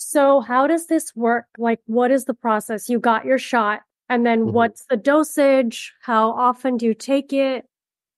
so 0.00 0.40
how 0.40 0.66
does 0.66 0.86
this 0.86 1.14
work? 1.16 1.46
Like, 1.58 1.80
what 1.86 2.10
is 2.12 2.24
the 2.26 2.34
process? 2.34 2.88
You 2.88 3.00
got 3.00 3.24
your 3.24 3.38
shot, 3.38 3.80
and 4.08 4.24
then 4.24 4.46
Mhm. 4.46 4.52
what's 4.52 4.84
the 4.88 4.96
dosage? 4.96 5.92
How 6.02 6.30
often 6.30 6.76
do 6.76 6.86
you 6.86 6.94
take 6.94 7.32
it? 7.32 7.66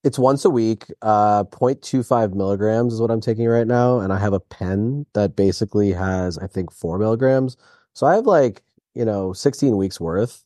It's 0.05 0.19
once 0.19 0.45
a 0.45 0.50
week. 0.50 0.87
Uh, 1.02 1.45
0.25 1.45 2.35
milligrams 2.35 2.93
is 2.95 3.00
what 3.00 3.11
I'm 3.11 3.21
taking 3.21 3.47
right 3.49 3.67
now, 3.67 3.99
and 4.00 4.12
I 4.12 4.19
have 4.19 4.33
a 4.35 4.40
pen 4.40 5.07
that 5.14 5.37
basically 5.37 5.93
has, 5.93 6.38
I 6.38 6.47
think, 6.47 6.71
four 6.71 6.99
milligrams. 6.99 7.57
So 7.95 8.07
I 8.07 8.14
have 8.14 8.26
like, 8.26 8.62
you 8.95 9.05
know, 9.05 9.33
16 9.33 9.76
weeks 9.76 9.99
worth, 10.00 10.45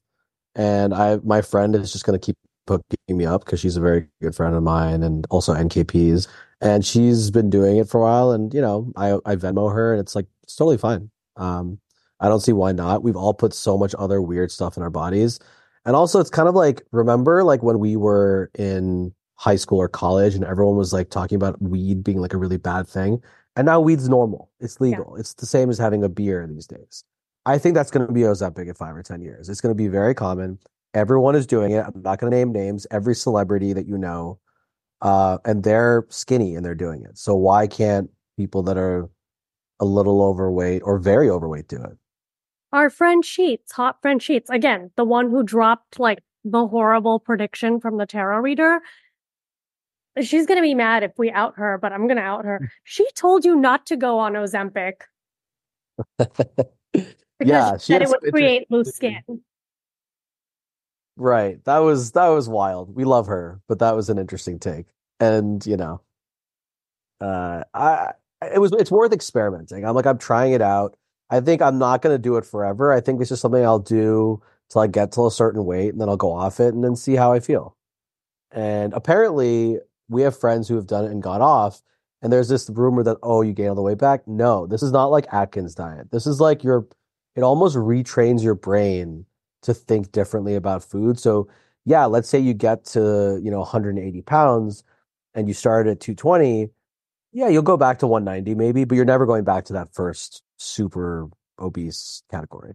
and 0.55 0.95
I 0.95 1.19
my 1.25 1.43
friend 1.43 1.75
is 1.75 1.93
just 1.93 2.05
gonna 2.05 2.19
keep 2.19 2.37
hooking 2.69 3.17
me 3.17 3.27
up 3.27 3.45
because 3.45 3.61
she's 3.61 3.77
a 3.77 3.81
very 3.81 4.09
good 4.23 4.35
friend 4.35 4.55
of 4.55 4.63
mine, 4.63 5.03
and 5.03 5.27
also 5.31 5.55
NKP's, 5.55 6.29
and 6.61 6.85
she's 6.85 7.31
been 7.31 7.51
doing 7.51 7.77
it 7.79 7.89
for 7.89 7.99
a 8.01 8.03
while, 8.05 8.33
and 8.33 8.53
you 8.55 8.61
know, 8.61 8.93
I 8.97 9.15
I 9.25 9.37
Venmo 9.37 9.73
her, 9.73 9.93
and 9.93 10.01
it's 10.01 10.15
like 10.15 10.27
it's 10.43 10.57
totally 10.57 10.79
fine. 10.79 11.11
Um, 11.37 11.81
I 12.21 12.29
don't 12.29 12.41
see 12.41 12.53
why 12.53 12.73
not. 12.73 13.03
We've 13.03 13.17
all 13.17 13.35
put 13.35 13.53
so 13.53 13.77
much 13.77 13.95
other 13.99 14.23
weird 14.23 14.51
stuff 14.51 14.77
in 14.77 14.83
our 14.83 14.91
bodies. 14.91 15.39
And 15.85 15.95
also 15.97 16.21
it's 16.21 16.31
kind 16.31 16.49
of 16.49 16.55
like 16.55 16.83
remember 16.93 17.45
like 17.45 17.63
when 17.63 17.79
we 17.79 17.97
were 17.97 18.51
in 18.55 19.13
high 19.37 19.57
school 19.57 19.79
or 19.79 19.89
college 19.89 20.35
and 20.35 20.45
everyone 20.45 20.77
was 20.77 20.93
like 20.93 21.11
talking 21.11 21.37
about 21.37 21.61
weed 21.61 22.03
being 22.05 22.19
like 22.19 22.33
a 22.33 22.39
really 22.39 22.57
bad 22.57 22.89
thing. 22.89 23.23
And 23.57 23.67
now 23.67 23.81
weed's 23.81 24.09
normal. 24.09 24.51
It's 24.61 24.81
legal. 24.81 25.17
It's 25.17 25.35
the 25.35 25.47
same 25.47 25.71
as 25.71 25.79
having 25.79 26.03
a 26.03 26.09
beer 26.09 26.47
these 26.47 26.67
days. 26.67 27.05
I 27.47 27.59
think 27.59 27.75
that's 27.75 27.91
going 27.91 28.07
to 28.07 28.13
be 28.13 28.23
Ozempic 28.23 28.69
in 28.69 28.75
five 28.75 28.97
or 28.97 29.03
10 29.03 29.21
years. 29.21 29.49
It's 29.49 29.61
going 29.61 29.71
to 29.71 29.77
be 29.77 29.89
very 29.89 30.15
common. 30.15 30.59
Everyone 30.95 31.35
is 31.35 31.47
doing 31.47 31.73
it. 31.73 31.85
I'm 31.85 32.03
not 32.03 32.19
going 32.19 32.31
to 32.31 32.37
name 32.37 32.53
names. 32.53 32.87
Every 32.91 33.15
celebrity 33.15 33.73
that 33.73 33.87
you 33.87 33.99
know, 33.99 34.39
uh, 35.03 35.39
and 35.45 35.63
they're 35.63 36.07
skinny 36.09 36.55
and 36.55 36.65
they're 36.65 36.75
doing 36.75 37.05
it. 37.05 37.19
So 37.19 37.35
why 37.35 37.67
can't 37.67 38.09
people 38.37 38.63
that 38.63 38.79
are 38.79 39.11
a 39.81 39.85
little 39.85 40.23
overweight 40.23 40.83
or 40.85 40.99
very 40.99 41.29
overweight 41.29 41.69
do 41.69 41.77
it? 41.77 41.99
Our 42.73 42.91
friend 42.91 43.25
Sheets, 43.25 43.73
hot 43.73 44.01
friend 44.01 44.23
Sheets, 44.23 44.51
again, 44.51 44.91
the 44.97 45.05
one 45.05 45.31
who 45.31 45.43
dropped 45.43 46.01
like 46.01 46.21
the 46.45 46.67
horrible 46.67 47.21
prediction 47.21 47.81
from 47.81 47.99
the 47.99 48.07
tarot 48.07 48.39
reader. 48.39 48.81
she's 50.21 50.47
going 50.47 50.59
to 50.59 50.63
be 50.63 50.75
mad 50.75 51.03
if 51.03 51.13
we 51.19 51.31
out 51.31 51.55
her, 51.57 51.79
but 51.81 51.93
I'm 51.93 52.07
going 52.07 52.17
to 52.17 52.23
out 52.23 52.45
her. 52.45 52.71
She 52.85 53.07
told 53.15 53.45
you 53.45 53.57
not 53.57 53.87
to 53.87 53.97
go 53.97 54.19
on 54.19 54.33
Ozempic 54.33 55.03
because 57.45 57.73
Yeah, 57.73 57.79
she 57.79 57.93
she 57.93 57.95
said 57.95 58.03
it 58.03 58.09
would 58.11 58.23
create 58.31 58.67
loose 58.71 58.93
skin. 58.95 59.23
Right. 61.17 61.63
That 61.65 61.79
was 61.79 62.13
that 62.13 62.29
was 62.29 62.49
wild. 62.49 62.95
We 62.95 63.05
love 63.05 63.27
her, 63.29 63.61
but 63.69 63.79
that 63.81 63.95
was 63.97 64.09
an 64.11 64.19
interesting 64.19 64.59
take. 64.59 64.87
And, 65.21 65.65
you 65.67 65.77
know, 65.77 66.03
uh 67.21 67.65
I 67.75 68.13
it 68.43 68.59
was 68.61 68.73
it's 68.73 68.91
worth 68.91 69.13
experimenting. 69.13 69.85
I'm 69.85 69.95
like 69.95 70.07
I'm 70.07 70.19
trying 70.19 70.53
it 70.53 70.63
out. 70.63 70.97
I 71.31 71.41
think 71.41 71.63
I'm 71.63 71.79
not 71.79 72.03
going 72.03 72.15
to 72.15 72.19
do 72.23 72.37
it 72.37 72.45
forever. 72.47 72.93
I 72.93 73.01
think 73.01 73.21
it's 73.21 73.31
just 73.31 73.43
something 73.43 73.65
I'll 73.65 73.79
do 73.79 74.43
till 74.71 74.83
I 74.83 74.87
get 74.87 75.13
to 75.13 75.27
a 75.27 75.31
certain 75.31 75.65
weight 75.65 75.91
and 75.91 76.01
then 76.01 76.09
I'll 76.09 76.17
go 76.17 76.33
off 76.33 76.61
it 76.61 76.75
and 76.75 76.85
then 76.85 76.97
see 76.97 77.17
how 77.17 77.33
I 77.33 77.41
feel. 77.41 77.77
And 78.53 78.93
apparently 78.95 79.79
we 80.09 80.23
have 80.23 80.39
friends 80.39 80.69
who 80.69 80.77
have 80.77 80.87
done 80.87 81.05
it 81.05 81.11
and 81.13 81.23
got 81.23 81.41
off 81.41 81.83
and 82.23 82.33
there's 82.33 82.49
this 82.49 82.71
rumor 82.71 83.03
that 83.05 83.19
oh 83.23 83.43
you 83.43 83.53
gain 83.53 83.69
all 83.71 83.75
the 83.75 83.83
way 83.83 83.95
back. 83.95 84.27
No, 84.29 84.67
this 84.67 84.83
is 84.83 84.93
not 84.93 85.07
like 85.07 85.27
Atkins 85.33 85.75
diet. 85.75 86.11
This 86.13 86.27
is 86.27 86.41
like 86.41 86.65
your 86.65 86.87
it 87.37 87.43
almost 87.43 87.77
retrains 87.77 88.43
your 88.43 88.55
brain 88.55 89.27
to 89.63 89.75
think 89.75 90.13
differently 90.13 90.55
about 90.55 90.85
food. 90.85 91.19
So 91.19 91.49
yeah, 91.85 92.05
let's 92.07 92.29
say 92.29 92.39
you 92.39 92.55
get 92.55 92.85
to, 92.87 93.41
you 93.43 93.51
know, 93.51 93.61
180 93.61 94.23
pounds 94.23 94.85
and 95.35 95.49
you 95.49 95.55
start 95.55 95.87
at 95.87 96.01
220. 96.01 96.71
Yeah, 97.33 97.49
you'll 97.49 97.63
go 97.63 97.77
back 97.77 97.99
to 97.99 98.07
190 98.07 98.55
maybe, 98.55 98.85
but 98.85 98.95
you're 98.95 99.05
never 99.05 99.27
going 99.27 99.45
back 99.45 99.65
to 99.67 99.73
that 99.75 99.93
first 99.93 100.43
super 100.57 101.29
obese 101.59 102.23
category. 102.31 102.75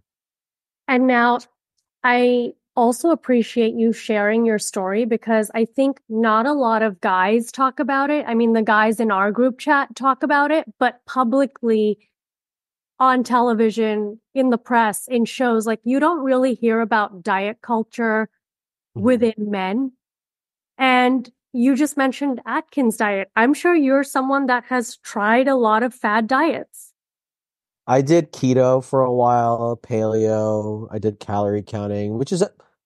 And 0.87 1.07
now 1.07 1.39
I 2.03 2.53
also 2.75 3.11
appreciate 3.11 3.73
you 3.73 3.91
sharing 3.91 4.45
your 4.45 4.59
story 4.59 5.05
because 5.05 5.51
I 5.53 5.65
think 5.65 5.99
not 6.07 6.45
a 6.45 6.53
lot 6.53 6.81
of 6.81 7.01
guys 7.01 7.51
talk 7.51 7.79
about 7.79 8.09
it. 8.09 8.25
I 8.27 8.33
mean, 8.33 8.53
the 8.53 8.61
guys 8.61 8.99
in 8.99 9.11
our 9.11 9.31
group 9.31 9.59
chat 9.59 9.95
talk 9.95 10.23
about 10.23 10.51
it, 10.51 10.65
but 10.79 11.05
publicly 11.05 11.99
on 12.99 13.23
television, 13.23 14.19
in 14.33 14.49
the 14.49 14.57
press, 14.57 15.07
in 15.07 15.25
shows, 15.25 15.65
like 15.65 15.79
you 15.83 15.99
don't 15.99 16.23
really 16.23 16.53
hear 16.53 16.81
about 16.81 17.23
diet 17.23 17.59
culture 17.61 18.29
Mhm. 18.97 19.01
within 19.01 19.33
men. 19.37 19.91
And 20.77 21.29
you 21.53 21.75
just 21.75 21.97
mentioned 21.97 22.41
Atkins 22.45 22.97
diet. 22.97 23.29
I'm 23.35 23.53
sure 23.53 23.73
you're 23.75 24.03
someone 24.03 24.45
that 24.47 24.65
has 24.65 24.97
tried 24.97 25.47
a 25.47 25.55
lot 25.55 25.83
of 25.83 25.93
fad 25.93 26.27
diets. 26.27 26.93
I 27.87 28.01
did 28.01 28.31
keto 28.31 28.83
for 28.83 29.01
a 29.01 29.11
while, 29.11 29.79
paleo. 29.81 30.87
I 30.91 30.99
did 30.99 31.19
calorie 31.19 31.63
counting, 31.63 32.17
which 32.19 32.31
is 32.31 32.43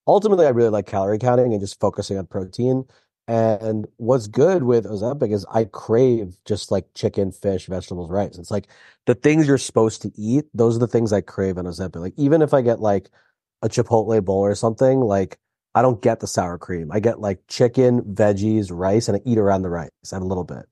ultimately 0.07 0.45
I 0.45 0.49
really 0.49 0.69
like 0.69 0.85
calorie 0.85 1.19
counting 1.19 1.51
and 1.51 1.59
just 1.61 1.79
focusing 1.79 2.17
on 2.17 2.27
protein. 2.27 2.85
And 3.27 3.87
what's 3.97 4.27
good 4.27 4.63
with 4.63 4.85
Ozempic 4.85 5.33
is 5.33 5.45
I 5.51 5.65
crave 5.65 6.37
just 6.45 6.71
like 6.71 6.93
chicken, 6.93 7.31
fish, 7.31 7.67
vegetables, 7.67 8.09
rice. 8.11 8.37
It's 8.37 8.51
like 8.51 8.67
the 9.05 9.15
things 9.15 9.47
you're 9.47 9.57
supposed 9.57 10.01
to 10.01 10.11
eat, 10.17 10.45
those 10.53 10.75
are 10.75 10.79
the 10.79 10.87
things 10.87 11.13
I 11.13 11.21
crave 11.21 11.57
on 11.57 11.65
Ozempic. 11.65 12.01
Like 12.01 12.13
even 12.17 12.41
if 12.41 12.53
I 12.53 12.61
get 12.61 12.81
like 12.81 13.09
a 13.61 13.69
Chipotle 13.69 14.23
bowl 14.23 14.41
or 14.41 14.55
something, 14.55 14.99
like 14.99 15.39
I 15.73 15.81
don't 15.81 16.01
get 16.01 16.19
the 16.19 16.27
sour 16.27 16.57
cream. 16.57 16.91
I 16.91 16.99
get 16.99 17.19
like 17.21 17.39
chicken, 17.47 18.01
veggies, 18.01 18.67
rice, 18.71 19.07
and 19.07 19.17
I 19.17 19.21
eat 19.25 19.37
around 19.37 19.61
the 19.63 19.69
rice. 19.69 19.89
I 20.11 20.15
have 20.15 20.21
a 20.21 20.25
little 20.25 20.43
bit. 20.43 20.65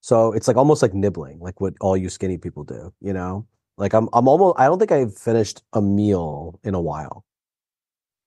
So 0.00 0.32
it's 0.32 0.48
like 0.48 0.56
almost 0.56 0.82
like 0.82 0.94
nibbling, 0.94 1.40
like 1.40 1.60
what 1.60 1.74
all 1.80 1.96
you 1.96 2.08
skinny 2.08 2.38
people 2.38 2.64
do, 2.64 2.92
you 3.00 3.12
know? 3.12 3.46
Like 3.76 3.92
I'm 3.94 4.08
I'm 4.12 4.28
almost 4.28 4.58
I 4.58 4.66
don't 4.66 4.78
think 4.78 4.92
I've 4.92 5.16
finished 5.16 5.62
a 5.74 5.82
meal 5.82 6.58
in 6.64 6.74
a 6.74 6.80
while. 6.80 7.24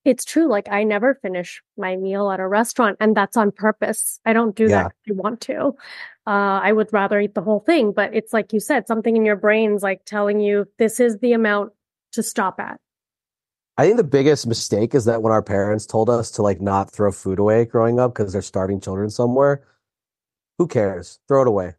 It's 0.03 0.25
true. 0.25 0.48
Like 0.48 0.67
I 0.72 0.84
never 0.84 1.15
finish 1.22 1.62
my 1.77 1.96
meal 1.96 2.31
at 2.31 2.39
a 2.39 2.48
restaurant 2.48 2.98
and 3.00 3.15
that's 3.15 3.38
on 3.38 3.51
purpose. 3.51 4.20
I 4.25 4.34
don't 4.34 4.55
do 4.55 4.67
Yeah. 4.67 4.88
if 4.88 4.93
I 5.10 5.22
want 5.22 5.41
to. 5.41 5.75
Uh, 6.27 6.60
I 6.63 6.72
would 6.72 6.91
rather 6.91 7.20
eat 7.20 7.36
the 7.36 7.41
whole 7.41 7.60
thing, 7.60 7.91
but 7.91 8.13
it's 8.13 8.34
like 8.34 8.53
you 8.53 8.60
said, 8.60 8.88
something 8.88 9.15
in 9.15 9.25
your 9.25 9.36
brain's 9.36 9.84
like 9.84 10.05
telling 10.05 10.39
you 10.39 10.67
this 10.79 11.00
is 11.00 11.20
the 11.20 11.34
amount 11.34 11.72
to 12.13 12.24
stop 12.24 12.60
at. 12.60 12.79
I 13.77 13.86
think 13.86 13.98
the 13.98 14.03
biggest 14.03 14.46
mistake 14.48 14.93
is 14.93 15.05
that 15.05 15.22
when 15.22 15.31
our 15.34 15.41
parents 15.41 15.86
told 15.86 16.10
us 16.10 16.29
to 16.31 16.41
like 16.41 16.62
not 16.62 16.91
throw 16.91 17.12
food 17.12 17.39
away 17.39 17.65
growing 17.65 18.00
up 18.00 18.13
because 18.13 18.34
they're 18.34 18.41
starving 18.41 18.81
children 18.81 19.10
somewhere, 19.10 19.63
who 20.58 20.67
cares? 20.67 21.20
Throw 21.27 21.41
it 21.43 21.48
away. 21.48 21.74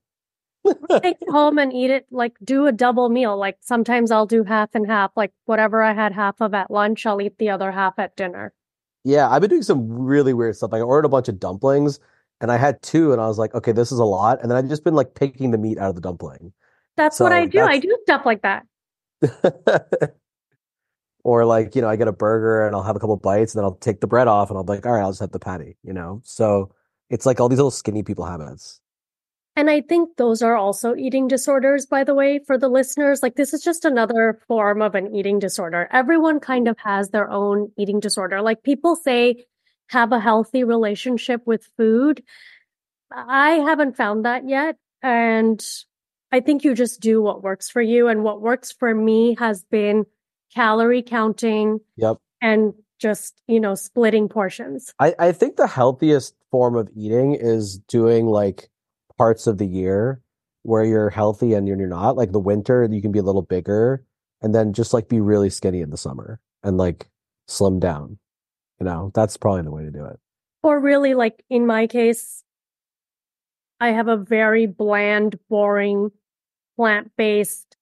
Take 1.03 1.19
it 1.21 1.31
home 1.31 1.59
and 1.59 1.73
eat 1.73 1.91
it, 1.91 2.07
like 2.11 2.37
do 2.45 2.67
a 2.67 2.73
double 2.73 3.09
meal. 3.09 3.37
Like 3.37 3.59
sometimes 3.61 4.11
I'll 4.11 4.27
do 4.27 4.45
half 4.45 4.75
and 4.75 4.87
half, 4.87 5.13
like 5.17 5.33
whatever 5.47 5.83
I 5.83 5.93
had 5.93 6.13
half 6.13 6.41
of 6.41 6.55
at 6.55 6.71
lunch, 6.71 7.07
I'll 7.07 7.21
eat 7.21 7.39
the 7.39 7.51
other 7.51 7.73
half 7.73 7.99
at 7.99 8.17
dinner. 8.17 8.53
Yeah, 9.05 9.29
I've 9.29 9.41
been 9.41 9.51
doing 9.51 9.63
some 9.63 9.91
really 9.91 10.33
weird 10.35 10.57
stuff. 10.57 10.73
Like 10.73 10.81
I 10.81 10.85
ordered 10.85 11.07
a 11.07 11.11
bunch 11.11 11.29
of 11.29 11.41
dumplings 11.41 11.99
and 12.41 12.53
I 12.53 12.57
had 12.57 12.83
two 12.83 13.13
and 13.13 13.21
I 13.21 13.27
was 13.27 13.39
like, 13.39 13.55
okay, 13.55 13.73
this 13.73 13.91
is 13.93 13.99
a 13.99 14.05
lot. 14.05 14.41
And 14.41 14.51
then 14.51 14.59
I've 14.59 14.69
just 14.69 14.85
been 14.85 14.95
like 14.95 15.15
picking 15.15 15.51
the 15.51 15.59
meat 15.59 15.79
out 15.79 15.91
of 15.91 15.95
the 15.97 16.01
dumpling. 16.01 16.53
That's 16.97 17.21
what 17.21 17.33
I 17.33 17.47
So 17.47 17.51
do. 17.51 17.61
I 17.67 17.79
do 17.79 17.97
stuff 18.05 18.25
like 18.27 18.43
that. 18.43 18.67
Or 21.25 21.45
like, 21.45 21.77
you 21.77 21.83
know, 21.83 21.89
I 21.89 21.97
get 21.97 22.09
a 22.09 22.13
burger 22.13 22.67
and 22.67 22.75
I'll 22.75 22.83
have 22.83 22.97
a 22.97 23.01
couple 23.01 23.17
bites 23.17 23.55
and 23.55 23.61
then 23.61 23.65
I'll 23.65 23.77
take 23.77 24.01
the 24.01 24.09
bread 24.09 24.27
off 24.29 24.51
and 24.51 24.57
I'll 24.59 24.65
be 24.65 24.73
like, 24.75 24.87
all 24.87 24.93
right, 24.93 25.03
I'll 25.03 25.11
just 25.13 25.21
have 25.21 25.31
the 25.33 25.39
patty, 25.39 25.77
you 25.85 25.93
know? 25.93 26.21
So 26.25 26.75
it's 27.11 27.27
like 27.27 27.39
all 27.41 27.49
these 27.49 27.59
little 27.59 27.71
skinny 27.71 28.03
people 28.03 28.25
habits. 28.25 28.82
And 29.55 29.69
I 29.69 29.83
think 29.83 30.17
those 30.17 30.41
are 30.41 30.57
also 30.57 30.95
eating 30.95 31.29
disorders, 31.29 31.85
by 31.85 32.05
the 32.05 32.15
way, 32.15 32.41
for 32.47 32.57
the 32.57 32.69
listeners. 32.69 33.23
Like, 33.23 33.37
this 33.37 33.53
is 33.53 33.63
just 33.63 33.85
another 33.85 34.41
form 34.49 34.81
of 34.81 34.95
an 34.95 35.15
eating 35.15 35.39
disorder. 35.39 35.89
Everyone 35.93 36.41
kind 36.41 36.69
of 36.69 36.79
has 36.79 37.11
their 37.11 37.31
own 37.31 37.71
eating 37.77 38.01
disorder. 38.01 38.41
Like, 38.41 38.63
people 38.63 38.97
say, 38.97 39.45
have 39.89 40.11
a 40.13 40.21
healthy 40.21 40.65
relationship 40.65 41.43
with 41.47 41.69
food. 41.77 42.23
I 43.15 43.51
haven't 43.57 43.97
found 43.97 44.25
that 44.25 44.49
yet. 44.49 44.77
And 45.03 45.63
I 46.31 46.41
think 46.41 46.65
you 46.65 46.75
just 46.75 47.01
do 47.01 47.21
what 47.21 47.43
works 47.43 47.69
for 47.69 47.83
you. 47.83 48.09
And 48.09 48.25
what 48.25 48.41
works 48.41 48.73
for 48.73 48.95
me 48.95 49.37
has 49.39 49.65
been 49.65 50.07
calorie 50.55 51.03
counting 51.03 51.81
Yep. 51.97 52.17
and 52.41 52.73
just, 52.99 53.43
you 53.49 53.61
know, 53.61 53.75
splitting 53.75 54.29
portions. 54.29 54.95
I, 54.99 55.15
I 55.19 55.33
think 55.33 55.57
the 55.57 55.67
healthiest 55.67 56.35
form 56.51 56.75
of 56.75 56.89
eating 56.97 57.35
is 57.35 57.79
doing 57.79 58.27
like 58.27 58.71
parts 59.23 59.47
of 59.47 59.57
the 59.57 59.67
year 59.67 60.21
where 60.65 60.85
you're 60.85 61.09
healthy 61.09 61.55
and 61.55 61.69
you're, 61.69 61.79
you're 61.79 61.87
not. 61.87 62.17
Like 62.17 62.33
the 62.33 62.41
winter, 62.41 62.89
you 62.91 63.01
can 63.01 63.13
be 63.13 63.21
a 63.21 63.23
little 63.23 63.43
bigger 63.43 64.05
and 64.41 64.53
then 64.53 64.73
just 64.73 64.93
like 64.93 65.09
be 65.09 65.21
really 65.21 65.49
skinny 65.49 65.81
in 65.81 65.91
the 65.91 65.97
summer 65.97 66.41
and 66.65 66.77
like 66.77 67.09
slim 67.47 67.79
down. 67.79 68.19
You 68.81 68.87
know, 68.87 69.13
that's 69.15 69.37
probably 69.37 69.63
the 69.63 69.71
way 69.71 69.85
to 69.85 69.93
do 69.93 70.05
it. 70.07 70.19
Or 70.65 70.81
really, 70.81 71.15
like 71.15 71.45
in 71.49 71.67
my 71.67 71.87
case, 71.87 72.43
I 73.79 73.91
have 73.91 74.09
a 74.09 74.17
very 74.17 74.67
bland, 74.67 75.39
boring, 75.49 76.11
plant-based, 76.77 77.77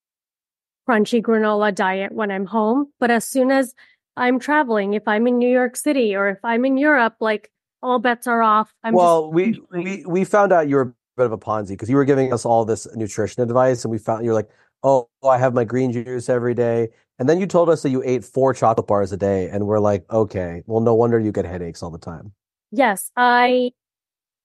crunchy 0.86 1.22
granola 1.22 1.74
diet 1.74 2.12
when 2.12 2.30
I'm 2.30 2.44
home. 2.44 2.92
But 3.00 3.10
as 3.10 3.24
soon 3.24 3.50
as 3.50 3.74
I'm 4.14 4.40
traveling, 4.40 4.92
if 4.92 5.08
I'm 5.08 5.26
in 5.26 5.38
New 5.38 5.48
York 5.50 5.74
City 5.74 6.14
or 6.14 6.28
if 6.28 6.44
I'm 6.44 6.66
in 6.66 6.76
Europe, 6.76 7.16
like 7.18 7.50
all 7.82 7.98
bets 7.98 8.26
are 8.26 8.42
off. 8.42 8.74
I'm 8.84 8.92
well, 8.92 9.32
just 9.32 9.34
we, 9.34 9.62
we 9.72 10.04
we 10.04 10.24
found 10.24 10.52
out 10.52 10.68
you 10.68 10.76
were 10.76 10.82
a 10.82 10.94
bit 11.20 11.26
of 11.26 11.32
a 11.32 11.38
Ponzi 11.38 11.68
because 11.68 11.88
you 11.88 11.96
were 11.96 12.04
giving 12.04 12.32
us 12.32 12.44
all 12.44 12.64
this 12.64 12.86
nutrition 12.94 13.42
advice, 13.42 13.84
and 13.84 13.92
we 13.92 13.98
found 13.98 14.24
you're 14.24 14.34
like, 14.34 14.50
oh, 14.82 15.08
I 15.22 15.38
have 15.38 15.54
my 15.54 15.64
green 15.64 15.92
juice 15.92 16.28
every 16.28 16.54
day, 16.54 16.88
and 17.18 17.28
then 17.28 17.38
you 17.38 17.46
told 17.46 17.68
us 17.68 17.82
that 17.82 17.90
you 17.90 18.02
ate 18.04 18.24
four 18.24 18.54
chocolate 18.54 18.86
bars 18.86 19.12
a 19.12 19.16
day, 19.16 19.48
and 19.48 19.66
we're 19.66 19.80
like, 19.80 20.04
okay, 20.10 20.62
well, 20.66 20.80
no 20.80 20.94
wonder 20.94 21.18
you 21.18 21.32
get 21.32 21.44
headaches 21.44 21.82
all 21.82 21.90
the 21.90 21.98
time. 21.98 22.32
Yes, 22.72 23.10
I 23.16 23.72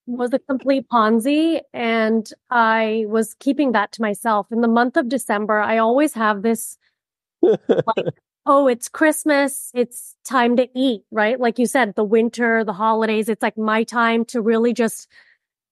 was 0.08 0.34
a 0.34 0.40
complete 0.40 0.88
Ponzi 0.88 1.62
and 1.74 2.30
I 2.50 3.06
was 3.08 3.34
keeping 3.40 3.72
that 3.72 3.92
to 3.94 4.02
myself. 4.02 4.48
In 4.52 4.62
the 4.62 4.68
month 4.68 4.98
of 4.98 5.10
December, 5.10 5.60
I 5.60 5.78
always 5.78 6.14
have 6.14 6.44
this 6.44 6.78
like, 7.42 8.06
oh, 8.46 8.68
it's 8.68 8.88
Christmas, 8.90 9.72
it's 9.74 10.16
time 10.24 10.56
to 10.58 10.68
eat, 10.76 11.02
right? 11.12 11.40
Like 11.40 11.58
you 11.58 11.66
said, 11.66 11.96
the 11.96 12.04
winter, 12.04 12.64
the 12.64 12.74
holidays, 12.74 13.30
it's 13.30 13.42
like 13.42 13.58
my 13.58 13.84
time 13.84 14.26
to 14.26 14.42
really 14.42 14.74
just, 14.74 15.08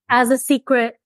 as 0.08 0.30
a 0.30 0.38
secret 0.38 0.98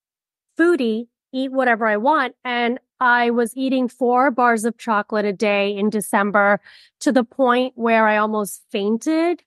foodie, 0.59 1.09
eat 1.33 1.53
whatever 1.53 1.87
I 1.87 1.97
want. 1.97 2.35
And 2.45 2.79
I 3.01 3.31
was 3.31 3.57
eating 3.57 3.89
four 3.89 4.31
bars 4.31 4.65
of 4.65 4.77
chocolate 4.79 5.25
a 5.25 5.33
day 5.33 5.77
in 5.77 5.91
December 5.91 6.61
to 7.01 7.13
the 7.13 7.25
point 7.25 7.75
where 7.77 8.07
I 8.09 8.17
almost 8.17 8.63
fainted. 8.71 9.43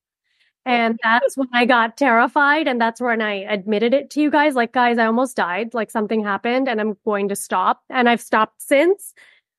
And 0.65 1.00
that's 1.01 1.36
when 1.36 1.50
I 1.53 1.65
got 1.65 1.98
terrified. 1.98 2.67
And 2.67 2.79
that's 2.79 3.01
when 3.01 3.22
I 3.22 3.34
admitted 3.34 3.93
it 3.93 4.10
to 4.12 4.22
you 4.22 4.29
guys. 4.29 4.53
Like, 4.55 4.72
guys, 4.72 5.00
I 5.00 5.08
almost 5.08 5.36
died. 5.36 5.74
Like 5.74 5.89
something 5.89 6.24
happened 6.24 6.70
and 6.70 6.79
I'm 6.79 6.98
going 7.03 7.29
to 7.29 7.36
stop. 7.36 7.81
And 7.89 8.08
I've 8.08 8.22
stopped 8.22 8.62
since. 8.62 9.13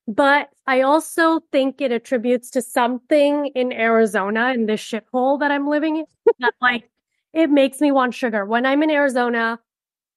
But 0.07 0.49
I 0.65 0.81
also 0.81 1.41
think 1.51 1.81
it 1.81 1.91
attributes 1.91 2.49
to 2.51 2.61
something 2.61 3.47
in 3.47 3.71
Arizona 3.71 4.53
in 4.53 4.65
this 4.65 4.81
shithole 4.81 5.39
that 5.39 5.51
I'm 5.51 5.67
living 5.67 5.97
in 5.97 6.05
that 6.39 6.53
like 6.61 6.89
it 7.33 7.49
makes 7.49 7.79
me 7.79 7.91
want 7.91 8.13
sugar. 8.13 8.45
When 8.45 8.65
I'm 8.65 8.83
in 8.83 8.89
Arizona, 8.89 9.59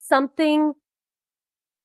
something 0.06 0.74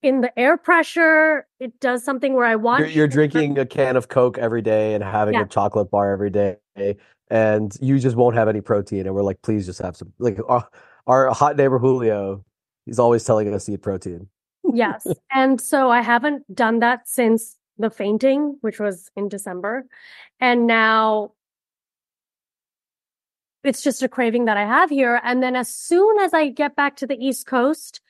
in 0.01 0.21
the 0.21 0.37
air 0.37 0.57
pressure, 0.57 1.47
it 1.59 1.79
does 1.79 2.03
something 2.03 2.33
where 2.33 2.45
I 2.45 2.55
want 2.55 2.79
You're, 2.79 2.89
you're 2.89 3.07
drinking 3.07 3.59
a 3.59 3.65
can 3.65 3.95
of 3.95 4.07
Coke 4.07 4.37
every 4.37 4.61
day 4.61 4.95
and 4.95 5.03
having 5.03 5.35
Yeah. 5.35 5.43
a 5.43 5.47
chocolate 5.47 5.91
bar 5.91 6.11
every 6.11 6.31
day, 6.31 6.57
and 7.29 7.75
you 7.81 7.99
just 7.99 8.15
won't 8.15 8.35
have 8.35 8.47
any 8.47 8.61
protein. 8.61 9.05
And 9.05 9.13
we're 9.13 9.21
like, 9.21 9.41
please 9.41 9.65
just 9.65 9.81
have 9.81 9.95
some. 9.95 10.11
Like 10.17 10.39
our, 10.47 10.67
our 11.05 11.29
hot 11.31 11.55
neighbor 11.55 11.77
Julio 11.77 12.43
He's 12.85 12.99
always 12.99 13.23
telling 13.23 13.53
us 13.53 13.65
to 13.65 13.73
eat 13.73 13.81
protein. 13.81 14.27
Yes. 14.63 15.07
and 15.31 15.59
so 15.61 15.89
I 15.89 16.01
haven't 16.01 16.53
done 16.53 16.79
that 16.79 17.07
since 17.07 17.57
the 17.77 17.89
fainting, 17.89 18.57
which 18.61 18.79
was 18.79 19.09
in 19.15 19.29
December. 19.29 19.85
And 20.39 20.67
now 20.67 21.33
it's 23.63 23.83
just 23.83 24.01
a 24.03 24.09
craving 24.09 24.45
that 24.45 24.57
I 24.57 24.65
have 24.65 24.89
here. 24.89 25.21
And 25.23 25.41
then 25.43 25.55
as 25.55 25.69
soon 25.69 26.19
as 26.19 26.33
I 26.33 26.49
get 26.49 26.75
back 26.75 26.95
to 26.97 27.07
the 27.07 27.15
East 27.15 27.45
Coast, 27.45 28.01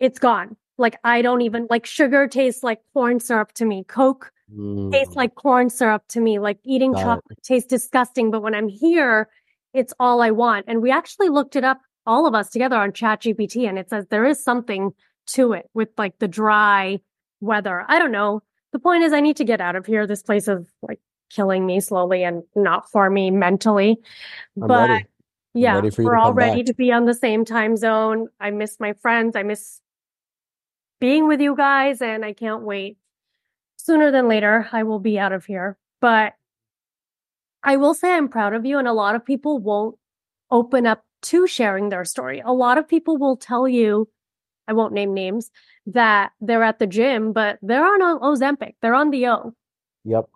it's 0.00 0.18
gone. 0.18 0.56
Like 0.78 0.96
I 1.04 1.22
don't 1.22 1.42
even 1.42 1.66
like 1.70 1.86
sugar 1.86 2.26
tastes 2.26 2.62
like 2.62 2.80
corn 2.92 3.20
syrup 3.20 3.52
to 3.54 3.64
me. 3.64 3.84
Coke 3.84 4.30
Mm. 4.54 4.92
tastes 4.92 5.16
like 5.16 5.34
corn 5.36 5.70
syrup 5.70 6.02
to 6.08 6.20
me. 6.20 6.38
Like 6.38 6.58
eating 6.64 6.92
Got 6.92 6.98
it. 7.00 7.02
chocolate 7.04 7.38
tastes 7.42 7.66
disgusting. 7.68 8.30
But 8.30 8.42
when 8.42 8.54
I'm 8.54 8.68
here, 8.68 9.30
it's 9.72 9.94
all 9.98 10.20
I 10.20 10.32
want. 10.32 10.66
And 10.68 10.82
we 10.82 10.90
actually 10.92 11.30
looked 11.30 11.56
it 11.56 11.64
up, 11.64 11.80
all 12.06 12.26
of 12.26 12.34
us 12.34 12.50
together 12.50 12.76
on 12.76 12.92
ChatGPT, 12.92 13.66
and 13.66 13.78
it 13.78 13.88
says 13.88 14.04
there 14.10 14.26
is 14.26 14.44
something 14.44 14.90
to 15.28 15.54
it 15.54 15.70
with 15.72 15.88
like 15.96 16.18
the 16.18 16.28
dry 16.28 17.00
weather. 17.40 17.86
I 17.88 17.98
don't 17.98 18.12
know. 18.12 18.42
The 18.72 18.78
point 18.78 19.02
is, 19.02 19.14
I 19.14 19.20
need 19.20 19.38
to 19.38 19.44
get 19.44 19.62
out 19.62 19.76
of 19.76 19.86
here. 19.86 20.06
This 20.06 20.22
place 20.22 20.46
is 20.46 20.66
like 20.82 21.00
killing 21.30 21.64
me 21.64 21.80
slowly 21.80 22.22
and 22.22 22.42
not 22.54 22.90
for 22.90 23.08
me 23.08 23.30
mentally. 23.30 23.96
I'm 24.60 24.68
but 24.68 24.88
ready. 24.90 25.06
yeah, 25.54 25.76
ready 25.76 25.88
for 25.90 26.02
you 26.02 26.08
we're 26.08 26.16
all 26.16 26.28
come 26.28 26.36
ready 26.36 26.62
back. 26.62 26.66
to 26.66 26.74
be 26.74 26.92
on 26.92 27.06
the 27.06 27.14
same 27.14 27.46
time 27.46 27.78
zone. 27.78 28.28
I 28.38 28.50
miss 28.50 28.78
my 28.78 28.92
friends. 28.92 29.36
I 29.36 29.42
miss 29.42 29.80
being 31.00 31.28
with 31.28 31.40
you 31.40 31.56
guys, 31.56 32.00
and 32.00 32.24
I 32.24 32.32
can't 32.32 32.62
wait. 32.62 32.98
Sooner 33.76 34.10
than 34.10 34.28
later, 34.28 34.68
I 34.72 34.82
will 34.82 35.00
be 35.00 35.18
out 35.18 35.32
of 35.32 35.44
here. 35.44 35.76
But 36.00 36.34
I 37.62 37.76
will 37.76 37.94
say 37.94 38.14
I'm 38.14 38.28
proud 38.28 38.54
of 38.54 38.64
you, 38.64 38.78
and 38.78 38.88
a 38.88 38.92
lot 38.92 39.14
of 39.14 39.24
people 39.24 39.58
won't 39.58 39.96
open 40.50 40.86
up 40.86 41.04
to 41.22 41.46
sharing 41.46 41.88
their 41.88 42.04
story. 42.04 42.42
A 42.44 42.52
lot 42.52 42.78
of 42.78 42.86
people 42.86 43.16
will 43.16 43.36
tell 43.36 43.66
you, 43.66 44.08
I 44.68 44.72
won't 44.72 44.92
name 44.92 45.14
names, 45.14 45.50
that 45.86 46.32
they're 46.40 46.62
at 46.62 46.78
the 46.78 46.86
gym, 46.86 47.32
but 47.32 47.58
they're 47.62 47.84
on 47.84 48.20
Ozempic. 48.20 48.74
They're 48.80 48.94
on 48.94 49.10
the 49.10 49.26
O. 49.28 49.54
Yep. 50.04 50.28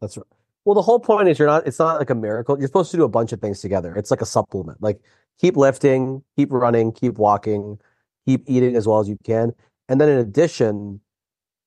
That's 0.00 0.16
right. 0.16 0.26
Well, 0.64 0.74
the 0.74 0.82
whole 0.82 1.00
point 1.00 1.28
is 1.28 1.38
you're 1.38 1.48
not, 1.48 1.66
it's 1.66 1.78
not 1.78 1.98
like 1.98 2.10
a 2.10 2.14
miracle. 2.14 2.58
You're 2.58 2.68
supposed 2.68 2.90
to 2.92 2.96
do 2.96 3.04
a 3.04 3.08
bunch 3.08 3.32
of 3.32 3.40
things 3.40 3.60
together. 3.60 3.94
It's 3.96 4.10
like 4.10 4.22
a 4.22 4.26
supplement. 4.26 4.82
Like 4.82 5.00
keep 5.38 5.56
lifting, 5.56 6.22
keep 6.36 6.52
running, 6.52 6.92
keep 6.92 7.18
walking, 7.18 7.78
keep 8.26 8.44
eating 8.46 8.76
as 8.76 8.86
well 8.86 9.00
as 9.00 9.08
you 9.08 9.18
can. 9.24 9.52
And 9.88 10.00
then 10.00 10.08
in 10.08 10.18
addition, 10.18 11.00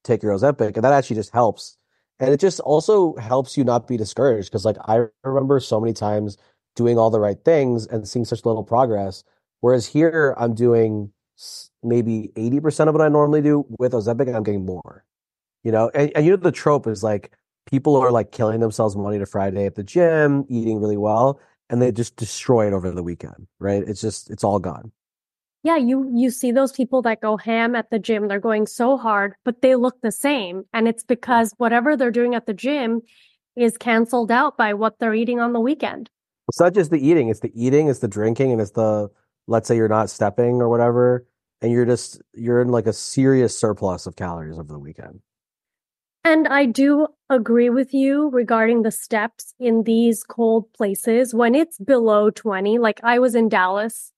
take 0.04 0.24
your 0.24 0.34
Ozempic. 0.34 0.76
And 0.76 0.84
that 0.84 0.94
actually 0.94 1.16
just 1.18 1.34
helps. 1.34 1.78
And 2.20 2.34
it 2.34 2.40
just 2.40 2.60
also 2.62 3.16
helps 3.18 3.58
you 3.58 3.64
not 3.64 3.88
be 3.88 3.98
discouraged. 3.98 4.52
Cause 4.52 4.66
like 4.66 4.78
I 4.86 5.06
remember 5.24 5.60
so 5.60 5.80
many 5.80 5.94
times 5.94 6.38
doing 6.76 6.98
all 6.98 7.10
the 7.10 7.20
right 7.20 7.38
things 7.44 7.86
and 7.88 8.08
seeing 8.08 8.26
such 8.26 8.46
little 8.46 8.64
progress. 8.64 9.24
Whereas 9.62 9.88
here 9.88 10.36
I'm 10.38 10.54
doing 10.56 11.12
maybe 11.84 12.32
80% 12.36 12.88
of 12.88 12.96
what 12.96 13.04
I 13.04 13.10
normally 13.10 13.42
do 13.42 13.66
with 13.78 13.92
Ozempic 13.94 14.28
and 14.28 14.36
I'm 14.36 14.44
getting 14.44 14.66
more. 14.66 15.04
You 15.64 15.72
know, 15.72 15.92
and, 15.94 16.12
and 16.16 16.26
you 16.26 16.32
know 16.32 16.38
the 16.38 16.52
trope 16.52 16.88
is 16.88 17.04
like 17.04 17.32
people 17.66 17.96
are 17.98 18.12
like 18.12 18.32
killing 18.32 18.60
themselves 18.60 18.96
Monday 18.96 19.20
to 19.20 19.26
Friday 19.26 19.66
at 19.66 19.76
the 19.76 19.84
gym, 19.84 20.46
eating 20.50 20.80
really 20.80 20.98
well, 20.98 21.40
and 21.70 21.82
they 21.82 21.92
just 21.92 22.16
destroy 22.16 22.68
it 22.68 22.74
over 22.74 22.90
the 22.90 23.04
weekend, 23.04 23.48
right? 23.60 23.84
It's 23.86 24.02
just 24.02 24.30
it's 24.30 24.44
all 24.44 24.60
gone. 24.60 24.92
Yeah, 25.68 25.76
you 25.76 26.10
you 26.16 26.32
see 26.32 26.54
those 26.54 26.72
people 26.72 27.02
that 27.02 27.20
go 27.20 27.36
ham 27.36 27.76
at 27.76 27.90
the 27.90 28.00
gym, 28.00 28.30
they're 28.30 28.40
going 28.40 28.68
so 28.68 28.96
hard, 28.96 29.36
but 29.44 29.62
they 29.62 29.76
look 29.76 30.00
the 30.00 30.14
same. 30.14 30.64
And 30.72 30.88
it's 30.88 31.04
because 31.04 31.54
whatever 31.58 31.98
they're 31.98 32.10
doing 32.10 32.36
at 32.36 32.46
the 32.46 32.54
gym 32.54 33.02
is 33.58 33.76
canceled 33.76 34.32
out 34.32 34.56
by 34.56 34.74
what 34.74 34.98
they're 34.98 35.14
eating 35.14 35.42
on 35.42 35.52
the 35.52 35.60
weekend. 35.60 36.10
It's 36.48 36.62
not 36.62 36.74
just 36.74 36.90
the 36.90 37.06
eating, 37.06 37.28
it's 37.28 37.42
the 37.42 37.52
eating, 37.54 37.90
it's 37.90 38.00
the 38.00 38.08
drinking, 38.08 38.54
and 38.54 38.62
it's 38.62 38.72
the 38.72 39.10
let's 39.48 39.68
say 39.68 39.76
you're 39.76 39.90
not 39.90 40.10
stepping 40.10 40.62
or 40.62 40.70
whatever, 40.70 41.28
and 41.62 41.70
you're 41.70 41.86
just 41.86 42.22
you're 42.34 42.62
in 42.62 42.70
like 42.70 42.88
a 42.88 42.94
serious 42.94 43.60
surplus 43.60 44.06
of 44.06 44.16
calories 44.16 44.58
over 44.58 44.72
the 44.72 44.80
weekend. 44.80 45.20
And 46.24 46.48
I 46.48 46.66
do 46.66 47.08
agree 47.30 47.70
with 47.70 47.94
you 47.94 48.30
regarding 48.30 48.84
the 48.84 48.92
steps 48.92 49.54
in 49.60 49.84
these 49.84 50.24
cold 50.24 50.72
places 50.72 51.36
when 51.36 51.56
it's 51.56 51.78
below 51.78 52.30
20. 52.30 52.80
Like 52.80 53.02
I 53.04 53.20
was 53.20 53.36
in 53.36 53.50
Dallas 53.50 54.14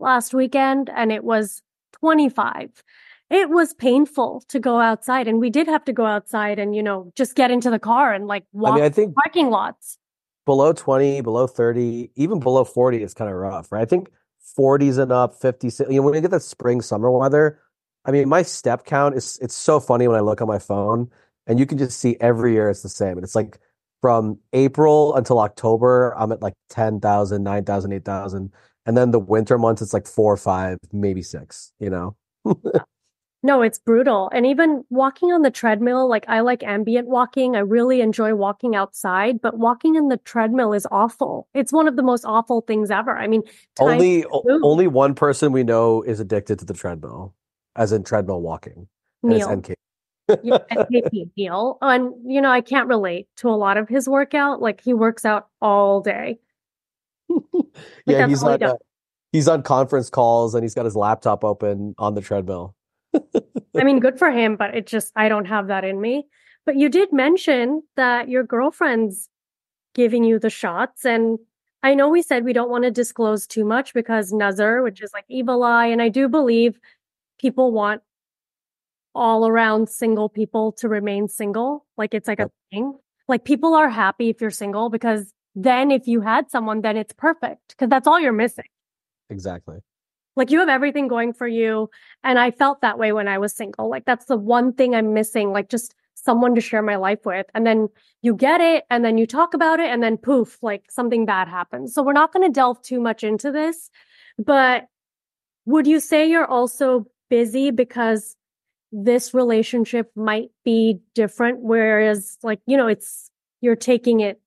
last 0.00 0.34
weekend 0.34 0.90
and 0.94 1.12
it 1.12 1.24
was 1.24 1.62
25. 1.92 2.82
It 3.30 3.48
was 3.50 3.74
painful 3.74 4.42
to 4.48 4.58
go 4.58 4.80
outside 4.80 5.28
and 5.28 5.38
we 5.38 5.50
did 5.50 5.68
have 5.68 5.84
to 5.84 5.92
go 5.92 6.04
outside 6.04 6.58
and, 6.58 6.74
you 6.74 6.82
know, 6.82 7.12
just 7.14 7.36
get 7.36 7.50
into 7.50 7.70
the 7.70 7.78
car 7.78 8.12
and 8.12 8.26
like 8.26 8.44
I 8.64 8.74
mean, 8.74 8.82
I 8.82 8.88
think 8.88 9.14
parking 9.14 9.50
lots. 9.50 9.98
below 10.46 10.72
20, 10.72 11.20
below 11.20 11.46
30, 11.46 12.10
even 12.16 12.40
below 12.40 12.64
40 12.64 13.02
is 13.02 13.14
kind 13.14 13.30
of 13.30 13.36
rough, 13.36 13.70
right? 13.70 13.82
I 13.82 13.84
think 13.84 14.10
40s 14.58 14.98
and 14.98 15.12
up, 15.12 15.40
50, 15.40 15.68
you 15.88 15.96
know, 15.96 16.02
when 16.02 16.14
you 16.14 16.20
get 16.20 16.32
that 16.32 16.42
spring 16.42 16.80
summer 16.80 17.10
weather, 17.10 17.60
I 18.04 18.10
mean, 18.10 18.28
my 18.28 18.42
step 18.42 18.84
count 18.84 19.14
is 19.14 19.38
it's 19.40 19.54
so 19.54 19.78
funny 19.78 20.08
when 20.08 20.16
I 20.16 20.20
look 20.20 20.40
on 20.40 20.48
my 20.48 20.58
phone 20.58 21.08
and 21.46 21.58
you 21.58 21.66
can 21.66 21.78
just 21.78 22.00
see 22.00 22.16
every 22.20 22.54
year 22.54 22.68
it's 22.68 22.82
the 22.82 22.88
same. 22.88 23.12
And 23.12 23.22
it's 23.22 23.34
like 23.34 23.60
from 24.00 24.38
April 24.52 25.14
until 25.14 25.38
October, 25.38 26.14
I'm 26.16 26.32
at 26.32 26.42
like 26.42 26.54
10,000, 26.70 27.42
9,000, 27.42 27.92
8,000. 27.92 28.52
And 28.90 28.96
then 28.96 29.12
the 29.12 29.20
winter 29.20 29.56
months, 29.56 29.80
it's 29.82 29.94
like 29.94 30.08
four 30.08 30.32
or 30.32 30.36
five, 30.36 30.76
maybe 30.92 31.22
six, 31.22 31.72
you 31.78 31.90
know? 31.90 32.16
No, 33.42 33.62
it's 33.62 33.78
brutal. 33.78 34.28
And 34.34 34.44
even 34.44 34.84
walking 34.90 35.32
on 35.32 35.40
the 35.40 35.50
treadmill, 35.50 36.06
like 36.10 36.26
I 36.28 36.40
like 36.40 36.62
ambient 36.62 37.08
walking. 37.08 37.56
I 37.56 37.60
really 37.60 38.02
enjoy 38.02 38.34
walking 38.34 38.76
outside, 38.76 39.40
but 39.40 39.56
walking 39.56 39.94
in 39.94 40.08
the 40.08 40.18
treadmill 40.18 40.74
is 40.74 40.86
awful. 40.90 41.48
It's 41.54 41.72
one 41.72 41.88
of 41.88 41.96
the 41.96 42.02
most 42.02 42.26
awful 42.26 42.60
things 42.60 42.90
ever. 42.90 43.16
I 43.16 43.28
mean, 43.28 43.42
Only, 43.78 44.26
only 44.62 44.86
one 44.88 45.14
person 45.14 45.52
we 45.52 45.64
know 45.64 46.02
is 46.02 46.20
addicted 46.20 46.58
to 46.58 46.66
the 46.66 46.74
treadmill, 46.74 47.32
as 47.76 47.92
in 47.92 48.04
treadmill 48.04 48.42
walking. 48.42 48.88
And 49.22 49.32
it's 49.32 49.46
Neil. 49.46 49.56
NK. 49.56 49.74
yeah, 50.42 50.58
NKP 50.72 51.30
Neil. 51.38 51.78
And 51.80 52.12
you 52.26 52.42
know, 52.42 52.50
I 52.50 52.60
can't 52.60 52.88
relate 52.88 53.26
to 53.36 53.48
a 53.48 53.56
lot 53.56 53.78
of 53.78 53.88
his 53.88 54.06
workout. 54.06 54.60
Like 54.60 54.82
he 54.82 54.92
works 54.92 55.24
out 55.24 55.48
all 55.62 56.02
day. 56.02 56.40
Yeah, 58.06 58.26
he's 58.26 58.42
on 58.42 58.62
uh, 58.62 58.74
he's 59.32 59.48
on 59.48 59.62
conference 59.62 60.10
calls 60.10 60.54
and 60.54 60.64
he's 60.64 60.74
got 60.74 60.84
his 60.84 60.96
laptop 60.96 61.44
open 61.44 61.94
on 61.98 62.14
the 62.14 62.20
treadmill. 62.20 62.74
I 63.14 63.84
mean, 63.84 64.00
good 64.00 64.18
for 64.18 64.30
him, 64.30 64.56
but 64.56 64.74
it 64.74 64.86
just 64.86 65.12
I 65.16 65.28
don't 65.28 65.46
have 65.46 65.68
that 65.68 65.84
in 65.84 66.00
me. 66.00 66.26
But 66.66 66.76
you 66.76 66.88
did 66.88 67.12
mention 67.12 67.82
that 67.96 68.28
your 68.28 68.44
girlfriend's 68.44 69.28
giving 69.94 70.24
you 70.24 70.38
the 70.38 70.50
shots, 70.50 71.04
and 71.04 71.38
I 71.82 71.94
know 71.94 72.08
we 72.08 72.22
said 72.22 72.44
we 72.44 72.52
don't 72.52 72.70
want 72.70 72.84
to 72.84 72.90
disclose 72.90 73.46
too 73.46 73.64
much 73.64 73.94
because 73.94 74.32
Nazar, 74.32 74.82
which 74.82 75.02
is 75.02 75.12
like 75.12 75.24
evil 75.28 75.62
eye, 75.62 75.86
and 75.86 76.02
I 76.02 76.08
do 76.08 76.28
believe 76.28 76.78
people 77.38 77.72
want 77.72 78.02
all 79.14 79.46
around 79.46 79.88
single 79.88 80.28
people 80.28 80.72
to 80.72 80.88
remain 80.88 81.28
single. 81.28 81.86
Like 81.96 82.14
it's 82.14 82.28
like 82.28 82.40
a 82.40 82.50
thing. 82.70 82.94
Like 83.28 83.44
people 83.44 83.74
are 83.74 83.88
happy 83.88 84.28
if 84.28 84.40
you're 84.40 84.50
single 84.50 84.90
because 84.90 85.32
then 85.54 85.90
if 85.90 86.06
you 86.06 86.20
had 86.20 86.50
someone, 86.50 86.80
then 86.80 86.96
it's 86.96 87.12
perfect 87.12 87.68
because 87.68 87.88
that's 87.88 88.06
all 88.06 88.20
you're 88.20 88.32
missing. 88.32 88.64
Exactly. 89.28 89.78
Like 90.36 90.50
you 90.50 90.60
have 90.60 90.68
everything 90.68 91.08
going 91.08 91.32
for 91.32 91.46
you. 91.46 91.90
And 92.22 92.38
I 92.38 92.50
felt 92.50 92.80
that 92.82 92.98
way 92.98 93.12
when 93.12 93.28
I 93.28 93.38
was 93.38 93.54
single. 93.54 93.90
Like 93.90 94.04
that's 94.04 94.26
the 94.26 94.36
one 94.36 94.72
thing 94.72 94.94
I'm 94.94 95.12
missing, 95.12 95.52
like 95.52 95.68
just 95.68 95.94
someone 96.14 96.54
to 96.54 96.60
share 96.60 96.82
my 96.82 96.96
life 96.96 97.24
with. 97.24 97.46
And 97.54 97.66
then 97.66 97.88
you 98.22 98.34
get 98.34 98.60
it 98.60 98.84
and 98.90 99.04
then 99.04 99.18
you 99.18 99.26
talk 99.26 99.54
about 99.54 99.80
it 99.80 99.90
and 99.90 100.02
then 100.02 100.16
poof, 100.16 100.58
like 100.62 100.84
something 100.90 101.26
bad 101.26 101.48
happens. 101.48 101.94
So 101.94 102.02
we're 102.02 102.12
not 102.12 102.32
going 102.32 102.46
to 102.46 102.52
delve 102.52 102.80
too 102.82 103.00
much 103.00 103.24
into 103.24 103.50
this, 103.50 103.90
but 104.38 104.86
would 105.66 105.86
you 105.86 106.00
say 106.00 106.28
you're 106.28 106.46
also 106.46 107.06
busy 107.28 107.70
because 107.70 108.36
this 108.92 109.34
relationship 109.34 110.10
might 110.14 110.50
be 110.64 111.00
different? 111.14 111.60
Whereas 111.60 112.38
like, 112.42 112.60
you 112.66 112.76
know, 112.76 112.86
it's, 112.86 113.30
you're 113.60 113.76
taking 113.76 114.20
it 114.20 114.39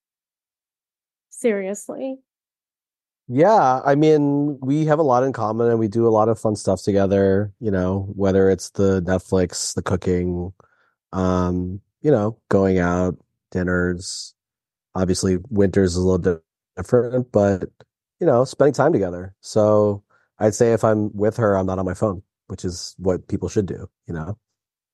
seriously. 1.44 2.16
Yeah, 3.28 3.82
I 3.84 3.94
mean, 3.96 4.58
we 4.62 4.86
have 4.86 4.98
a 4.98 5.02
lot 5.02 5.24
in 5.24 5.34
common 5.34 5.68
and 5.68 5.78
we 5.78 5.88
do 5.88 6.06
a 6.06 6.08
lot 6.08 6.30
of 6.30 6.38
fun 6.38 6.56
stuff 6.56 6.82
together, 6.82 7.52
you 7.60 7.70
know, 7.70 8.08
whether 8.14 8.48
it's 8.48 8.70
the 8.70 9.02
Netflix, 9.02 9.74
the 9.74 9.82
cooking, 9.82 10.54
um, 11.12 11.82
you 12.00 12.10
know, 12.10 12.38
going 12.48 12.78
out, 12.78 13.18
dinners. 13.50 14.34
Obviously, 14.94 15.36
winters 15.50 15.92
is 15.92 15.96
a 15.98 16.00
little 16.00 16.36
di- 16.36 16.42
different, 16.76 17.30
but 17.30 17.64
you 18.20 18.26
know, 18.26 18.44
spending 18.44 18.72
time 18.72 18.94
together. 18.94 19.34
So 19.40 20.02
I'd 20.38 20.54
say 20.54 20.72
if 20.72 20.82
I'm 20.82 21.14
with 21.14 21.36
her, 21.36 21.58
I'm 21.58 21.66
not 21.66 21.78
on 21.78 21.84
my 21.84 21.94
phone, 21.94 22.22
which 22.46 22.64
is 22.64 22.94
what 22.98 23.28
people 23.28 23.50
should 23.50 23.66
do, 23.66 23.90
you 24.06 24.14
know? 24.14 24.38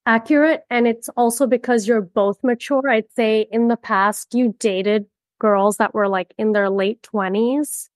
accurate. 0.07 0.63
And 0.71 0.89
it's 0.89 1.09
also 1.11 1.47
because 1.47 1.87
you're 1.87 2.01
both 2.01 2.43
mature. 2.43 2.89
I'd 2.89 3.13
say 3.15 3.47
in 3.53 3.69
the 3.69 3.77
past, 3.77 4.35
you 4.35 4.57
dated 4.59 5.07
girls 5.41 5.79
that 5.79 5.93
were 5.93 6.07
like 6.07 6.33
in 6.39 6.53
their 6.53 6.71
late 6.71 7.03
20s 7.03 7.89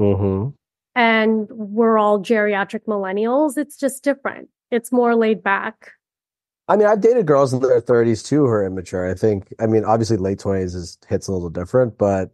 Mm-hmm. 0.00 0.50
and 0.96 1.48
we're 1.50 1.98
all 1.98 2.18
geriatric 2.20 2.86
millennials. 2.86 3.56
It's 3.58 3.76
just 3.76 4.02
different. 4.02 4.48
It's 4.70 4.90
more 4.90 5.14
laid 5.14 5.42
back. 5.42 5.92
I 6.68 6.76
mean, 6.76 6.86
I've 6.86 7.02
dated 7.02 7.26
girls 7.26 7.52
in 7.52 7.60
their 7.60 7.82
30s 7.82 8.24
too 8.26 8.46
who 8.46 8.46
are 8.46 8.64
immature. 8.64 9.10
I 9.10 9.14
think, 9.14 9.52
I 9.60 9.66
mean, 9.66 9.84
obviously 9.84 10.16
late 10.16 10.38
20s 10.38 10.74
is 10.74 10.96
hits 11.08 11.28
a 11.28 11.32
little 11.32 11.50
different, 11.50 11.98
but 11.98 12.30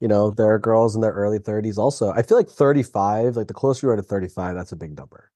you 0.00 0.06
know, 0.06 0.30
there 0.30 0.46
are 0.46 0.58
girls 0.60 0.94
in 0.94 1.00
their 1.00 1.12
early 1.12 1.40
30s 1.40 1.76
also. 1.76 2.10
I 2.12 2.22
feel 2.22 2.36
like 2.38 2.48
35, 2.48 3.36
like 3.36 3.48
the 3.48 3.54
closer 3.54 3.88
you 3.88 3.92
are 3.92 3.96
to 3.96 4.02
35, 4.02 4.54
that's 4.54 4.70
a 4.70 4.76
big 4.76 4.96
number. 4.96 5.32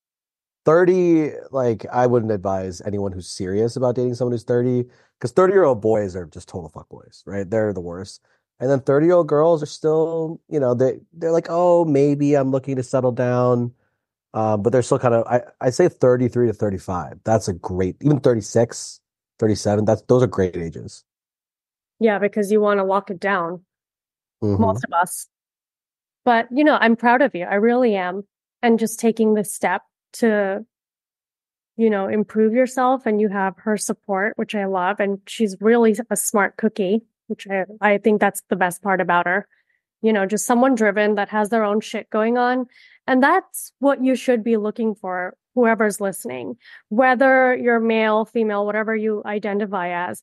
30, 0.67 1.33
like 1.51 1.85
I 1.93 2.07
wouldn't 2.07 2.31
advise 2.31 2.81
anyone 2.83 3.11
who's 3.11 3.27
serious 3.29 3.75
about 3.75 3.97
dating 3.97 4.15
someone 4.15 4.33
who's 4.33 4.45
30, 4.45 4.85
because 5.19 5.33
30 5.33 5.53
year 5.53 5.65
old 5.65 5.81
boys 5.81 6.15
are 6.15 6.27
just 6.27 6.49
total 6.49 6.69
fuck 6.69 6.89
boys, 6.89 7.25
right? 7.27 7.49
They're 7.51 7.73
the 7.73 7.81
worst. 7.81 8.23
And 8.63 8.71
then 8.71 8.81
30 8.81 9.07
year 9.07 9.17
old 9.17 9.27
girls 9.27 9.63
are 9.63 9.67
still, 9.67 10.41
you 10.49 10.61
know, 10.61 10.73
they 10.73 11.01
they're 11.13 11.33
like, 11.33 11.49
oh, 11.51 11.85
maybe 11.85 12.35
I'm 12.35 12.53
looking 12.53 12.77
to 12.77 12.83
settle 12.83 13.11
down. 13.13 13.73
Um, 14.35 14.63
but 14.63 14.73
they're 14.73 14.83
still 14.83 15.01
kind 15.01 15.15
of 15.15 15.27
I, 15.27 15.43
I 15.61 15.71
say 15.71 15.89
33 15.89 16.47
to 16.47 16.53
35. 16.55 17.19
That's 17.25 17.49
a 17.49 17.53
great 17.53 17.97
even 18.01 18.21
36, 18.21 19.01
37, 19.41 19.85
that's 19.85 20.03
those 20.03 20.23
are 20.23 20.29
great 20.29 20.57
ages. 20.57 21.05
Yeah, 21.99 22.19
because 22.21 22.51
you 22.53 22.61
want 22.61 22.79
to 22.79 22.85
lock 22.85 23.11
it 23.11 23.21
down. 23.21 23.65
Mhm. 24.43 24.59
most 24.59 24.85
of 24.85 24.93
us. 24.93 25.29
But, 26.25 26.49
you 26.51 26.65
know, 26.65 26.77
I'm 26.81 26.97
proud 26.97 27.23
of 27.23 27.35
you. 27.35 27.45
I 27.45 27.55
really 27.55 27.97
am. 27.97 28.25
And 28.63 28.79
just 28.79 29.01
taking 29.01 29.35
this 29.35 29.53
step 29.53 29.83
to, 30.15 30.65
you 31.77 31.91
know, 31.91 32.07
improve 32.07 32.53
yourself 32.53 33.07
and 33.07 33.21
you 33.21 33.29
have 33.29 33.55
her 33.59 33.77
support, 33.77 34.37
which 34.37 34.55
I 34.55 34.67
love. 34.67 35.01
And 35.01 35.21
she's 35.27 35.57
really 35.61 35.97
a 36.11 36.17
smart 36.17 36.57
cookie, 36.57 37.03
which 37.27 37.47
I, 37.49 37.65
I 37.81 37.99
think 37.99 38.21
that's 38.21 38.43
the 38.49 38.57
best 38.57 38.83
part 38.83 39.01
about 39.01 39.27
her. 39.27 39.47
You 40.03 40.13
know, 40.13 40.27
just 40.27 40.47
someone 40.47 40.75
driven 40.75 41.15
that 41.15 41.29
has 41.29 41.49
their 41.49 41.65
own 41.65 41.81
shit 41.81 42.11
going 42.11 42.37
on. 42.37 42.67
And 43.07 43.23
that's 43.23 43.73
what 43.79 44.03
you 44.03 44.15
should 44.15 44.43
be 44.43 44.57
looking 44.57 44.95
for, 44.95 45.37
whoever's 45.55 46.01
listening, 46.01 46.57
whether 46.89 47.55
you're 47.57 47.81
male, 47.81 48.25
female, 48.25 48.67
whatever 48.67 48.95
you 48.95 49.23
identify 49.25 50.09
as. 50.09 50.23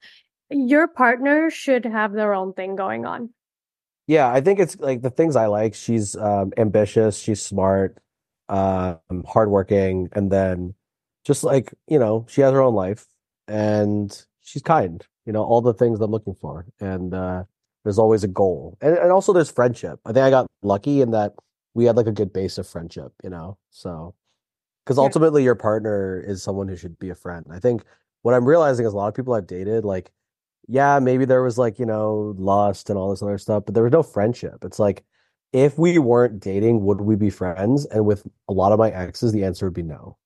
Your 0.49 0.87
partner 0.87 1.49
should 1.49 1.85
have 1.85 2.13
their 2.13 2.33
own 2.33 2.53
thing 2.53 2.75
going 2.75 3.05
on. 3.05 3.29
Yeah, 4.07 4.31
I 4.31 4.41
think 4.41 4.59
it's 4.59 4.79
like 4.79 5.01
the 5.01 5.11
things 5.11 5.35
I 5.35 5.45
like. 5.45 5.75
She's 5.75 6.15
um, 6.15 6.51
ambitious, 6.57 7.19
she's 7.19 7.41
smart, 7.41 7.99
um, 8.47 9.23
hardworking, 9.27 10.09
and 10.13 10.31
then 10.31 10.73
just 11.23 11.43
like, 11.43 11.73
you 11.87 11.99
know, 11.99 12.25
she 12.27 12.41
has 12.41 12.51
her 12.51 12.61
own 12.61 12.73
life 12.73 13.05
and 13.47 14.25
she's 14.41 14.63
kind, 14.63 15.05
you 15.29 15.33
know, 15.33 15.43
all 15.43 15.61
the 15.61 15.75
things 15.75 16.01
I'm 16.01 16.09
looking 16.09 16.33
for. 16.33 16.65
And 16.79 17.13
uh, 17.13 17.43
there's 17.83 17.99
always 17.99 18.23
a 18.23 18.27
goal. 18.27 18.79
And, 18.81 18.97
and 18.97 19.11
also 19.11 19.31
there's 19.31 19.51
friendship. 19.51 19.99
I 20.03 20.11
think 20.11 20.23
I 20.23 20.31
got 20.31 20.47
lucky 20.63 21.01
in 21.01 21.11
that 21.11 21.33
we 21.75 21.85
had 21.85 21.95
like 21.95 22.07
a 22.07 22.11
good 22.11 22.33
base 22.33 22.57
of 22.57 22.67
friendship, 22.67 23.13
you 23.23 23.29
know? 23.29 23.59
So, 23.69 24.15
because 24.83 24.97
Yeah. 24.97 25.03
ultimately 25.03 25.43
your 25.43 25.53
partner 25.53 26.19
is 26.19 26.41
someone 26.41 26.67
who 26.67 26.75
should 26.75 26.97
be 26.97 27.11
a 27.11 27.15
friend. 27.15 27.45
I 27.51 27.59
think 27.59 27.83
what 28.23 28.33
I'm 28.33 28.43
realizing 28.43 28.87
is 28.87 28.93
a 28.93 28.95
lot 28.95 29.07
of 29.07 29.13
people 29.13 29.35
I've 29.35 29.45
dated, 29.45 29.85
like, 29.85 30.09
yeah, 30.67 30.97
maybe 30.97 31.25
there 31.25 31.43
was 31.43 31.59
like, 31.59 31.77
you 31.77 31.85
know, 31.85 32.33
lust 32.39 32.89
and 32.89 32.97
all 32.97 33.11
this 33.11 33.21
other 33.21 33.37
stuff, 33.37 33.65
but 33.67 33.75
there 33.75 33.83
was 33.83 33.93
no 33.93 34.01
friendship. 34.01 34.65
It's 34.65 34.79
like, 34.79 35.03
if 35.53 35.77
we 35.77 35.99
weren't 35.99 36.39
dating, 36.39 36.83
would 36.85 37.01
we 37.01 37.15
be 37.15 37.29
friends? 37.29 37.85
And 37.85 38.03
with 38.03 38.25
a 38.47 38.53
lot 38.53 38.71
of 38.71 38.79
my 38.79 38.89
exes, 38.89 39.31
the 39.31 39.43
answer 39.43 39.67
would 39.67 39.75
be 39.75 39.83
no. 39.83 40.17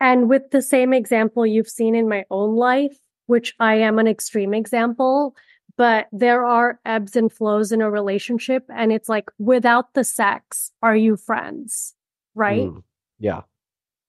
And 0.00 0.30
with 0.30 0.52
the 0.52 0.62
same 0.62 0.94
example 0.94 1.46
you've 1.46 1.68
seen 1.68 1.94
in 1.94 2.08
my 2.08 2.24
own 2.30 2.56
life, 2.56 2.96
which 3.26 3.54
I 3.60 3.76
am 3.76 3.98
an 3.98 4.06
extreme 4.06 4.54
example, 4.54 5.34
but 5.76 6.06
there 6.12 6.44
are 6.44 6.78
ebbs 6.84 7.16
and 7.16 7.32
flows 7.32 7.72
in 7.72 7.80
a 7.80 7.90
relationship. 7.90 8.64
And 8.68 8.92
it's 8.92 9.08
like, 9.08 9.30
without 9.38 9.94
the 9.94 10.04
sex, 10.04 10.70
are 10.82 10.96
you 10.96 11.16
friends? 11.16 11.94
Right? 12.34 12.68
Mm, 12.68 12.82
yeah. 13.18 13.42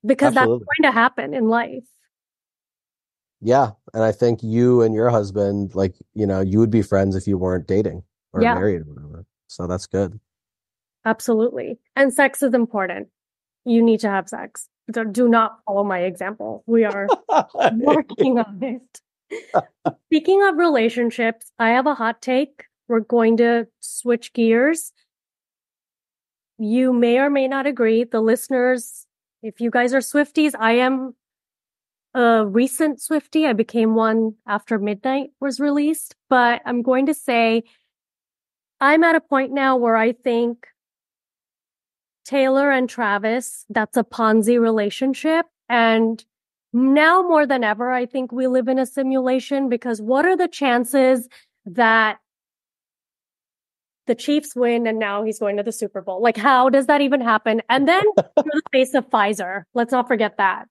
Because 0.05 0.35
absolutely. 0.35 0.65
that's 0.65 0.79
going 0.79 0.93
to 0.93 0.99
happen 0.99 1.33
in 1.33 1.49
life. 1.49 1.83
Yeah. 3.41 3.71
And 3.93 4.03
I 4.03 4.11
think 4.11 4.41
you 4.43 4.81
and 4.81 4.93
your 4.95 5.09
husband, 5.09 5.75
like, 5.75 5.95
you 6.13 6.25
know, 6.25 6.41
you 6.41 6.59
would 6.59 6.71
be 6.71 6.81
friends 6.81 7.15
if 7.15 7.27
you 7.27 7.37
weren't 7.37 7.67
dating 7.67 8.03
or 8.33 8.41
Yeah. 8.41 8.55
married 8.55 8.81
or 8.81 8.93
whatever. 8.93 9.25
So 9.47 9.67
that's 9.67 9.87
good. 9.87 10.19
Absolutely. 11.05 11.77
And 11.95 12.13
sex 12.13 12.41
is 12.41 12.53
important. 12.53 13.09
You 13.63 13.83
need 13.83 13.99
to 13.99 14.09
have 14.09 14.27
sex. 14.27 14.69
Do- 14.91 15.05
Do 15.05 15.27
not 15.27 15.59
follow 15.65 15.83
my 15.83 15.99
example. 15.99 16.63
We 16.67 16.83
are 16.83 17.07
working 17.73 18.39
on 18.39 18.59
it. 18.61 19.01
Speaking 20.07 20.43
of 20.43 20.57
relationships, 20.57 21.51
I 21.57 21.69
have 21.69 21.87
a 21.87 21.95
hot 21.95 22.21
take. 22.21 22.65
We're 22.87 22.99
going 22.99 23.37
to 23.37 23.67
switch 23.79 24.33
gears. 24.33 24.91
You 26.57 26.93
may 26.93 27.17
or 27.17 27.29
may 27.29 27.47
not 27.47 27.65
agree. 27.65 28.03
The 28.03 28.21
listeners, 28.21 29.05
if 29.41 29.59
you 29.59 29.71
guys 29.71 29.93
are 29.93 29.99
Swifties, 29.99 30.53
I 30.57 30.73
am 30.73 31.15
a 32.13 32.45
recent 32.45 32.99
Swiftie. 32.99 33.45
I 33.47 33.53
became 33.53 33.95
one 33.95 34.35
after 34.47 34.79
Midnight 34.79 35.31
was 35.41 35.59
released, 35.59 36.15
but 36.29 36.61
I'm 36.65 36.81
going 36.81 37.07
to 37.07 37.13
say 37.13 37.63
I'm 38.79 39.03
at 39.03 39.15
a 39.15 39.21
point 39.21 39.51
now 39.51 39.75
where 39.75 39.95
I 39.95 40.11
think 40.13 40.67
Taylor 42.25 42.71
and 42.71 42.89
Travis, 42.89 43.65
that's 43.69 43.97
a 43.97 44.03
Ponzi 44.03 44.59
relationship. 44.59 45.45
And 45.69 46.23
now 46.73 47.21
more 47.21 47.45
than 47.45 47.63
ever, 47.63 47.91
I 47.91 48.05
think 48.05 48.31
we 48.31 48.47
live 48.47 48.67
in 48.67 48.79
a 48.79 48.85
simulation 48.85 49.69
because 49.69 50.01
what 50.01 50.25
are 50.25 50.35
the 50.35 50.47
chances 50.47 51.27
that 51.65 52.17
the 54.07 54.15
Chiefs 54.15 54.55
win 54.55 54.85
and 54.85 54.99
now 54.99 55.23
he's 55.23 55.39
going 55.39 55.57
to 55.57 55.63
the 55.63 55.71
Super 55.71 56.01
Bowl? 56.01 56.21
Like, 56.21 56.37
how 56.37 56.69
does 56.69 56.87
that 56.87 57.01
even 57.01 57.21
happen? 57.21 57.61
And 57.69 57.87
then 57.87 58.03
the 58.35 58.61
face 58.71 58.93
of 58.93 59.09
Pfizer. 59.09 59.63
Let's 59.73 59.91
not 59.91 60.07
forget 60.07 60.37
that. 60.37 60.67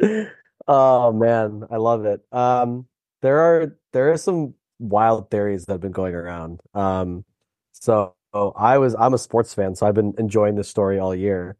Oh 0.68 1.12
man, 1.12 1.64
I 1.70 1.76
love 1.76 2.04
it. 2.06 2.22
Um, 2.32 2.86
there 3.22 3.38
are 3.38 3.78
there 3.92 4.10
are 4.12 4.16
some 4.16 4.54
wild 4.78 5.30
theories 5.30 5.66
that 5.66 5.74
have 5.74 5.80
been 5.80 5.92
going 5.92 6.14
around. 6.14 6.60
Um, 6.74 7.24
so 7.72 8.15
I 8.56 8.78
was 8.78 8.94
I'm 8.98 9.14
a 9.14 9.18
sports 9.18 9.54
fan, 9.54 9.74
so 9.74 9.86
I've 9.86 9.94
been 9.94 10.14
enjoying 10.18 10.56
this 10.56 10.68
story 10.68 10.98
all 10.98 11.14
year. 11.14 11.56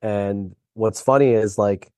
And 0.00 0.54
what's 0.74 1.00
funny 1.00 1.32
is 1.32 1.58
like 1.58 1.92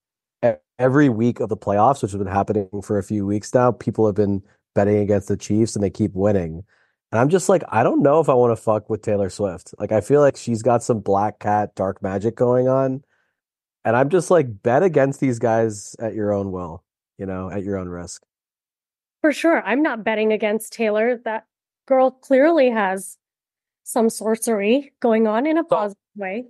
every 0.79 1.09
week 1.09 1.41
of 1.41 1.49
the 1.49 1.57
playoffs, 1.57 2.03
which 2.03 2.13
has 2.13 2.19
been 2.19 2.27
happening 2.27 2.69
for 2.83 2.99
a 2.99 3.03
few 3.03 3.27
weeks 3.27 3.55
now, 3.55 3.73
people 3.73 4.07
have 4.07 4.15
been 4.17 4.43
betting 4.75 4.99
against 4.99 5.29
the 5.29 5.37
Chiefs 5.37 5.77
and 5.77 5.85
they 5.85 5.91
keep 5.91 6.13
winning. 6.15 6.65
And 7.13 7.21
I'm 7.21 7.29
just 7.29 7.49
like, 7.49 7.63
I 7.69 7.85
don't 7.85 8.03
know 8.03 8.19
if 8.19 8.29
I 8.29 8.35
want 8.35 8.51
to 8.51 8.61
fuck 8.61 8.91
with 8.91 9.03
Taylor 9.03 9.31
Swift. 9.31 9.73
Like 9.79 9.93
I 9.93 10.01
feel 10.01 10.21
like 10.21 10.37
she's 10.37 10.63
got 10.63 10.83
some 10.83 10.99
black 10.99 11.39
cat 11.39 11.75
dark 11.77 12.03
magic 12.03 12.35
going 12.35 12.69
on. 12.69 13.05
And 13.85 13.95
I'm 13.95 14.09
just 14.09 14.31
like, 14.31 14.63
bet 14.63 14.83
against 14.83 15.21
these 15.21 15.39
guys 15.39 15.95
at 16.01 16.15
your 16.15 16.33
own 16.33 16.51
will, 16.51 16.83
you 17.19 17.27
know, 17.27 17.51
at 17.51 17.63
your 17.63 17.77
own 17.77 17.89
risk. 17.89 18.23
For 19.21 19.33
sure. 19.33 19.63
I'm 19.65 19.83
not 19.83 20.03
betting 20.03 20.33
against 20.33 20.73
Taylor. 20.73 21.21
That 21.25 21.47
girl 21.87 22.11
clearly 22.11 22.71
has 22.71 23.17
some 23.85 24.11
sorcery 24.11 24.93
going 25.01 25.27
on 25.27 25.47
in 25.47 25.57
a 25.59 25.65
positive 25.65 25.97
way. 26.17 26.47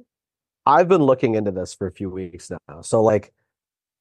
I've 0.67 0.89
been 0.89 1.03
looking 1.03 1.35
into 1.35 1.51
this 1.51 1.75
for 1.75 1.87
a 1.87 1.93
few 1.93 2.09
weeks 2.09 2.51
now. 2.51 2.81
So 2.81 3.03
like, 3.03 3.33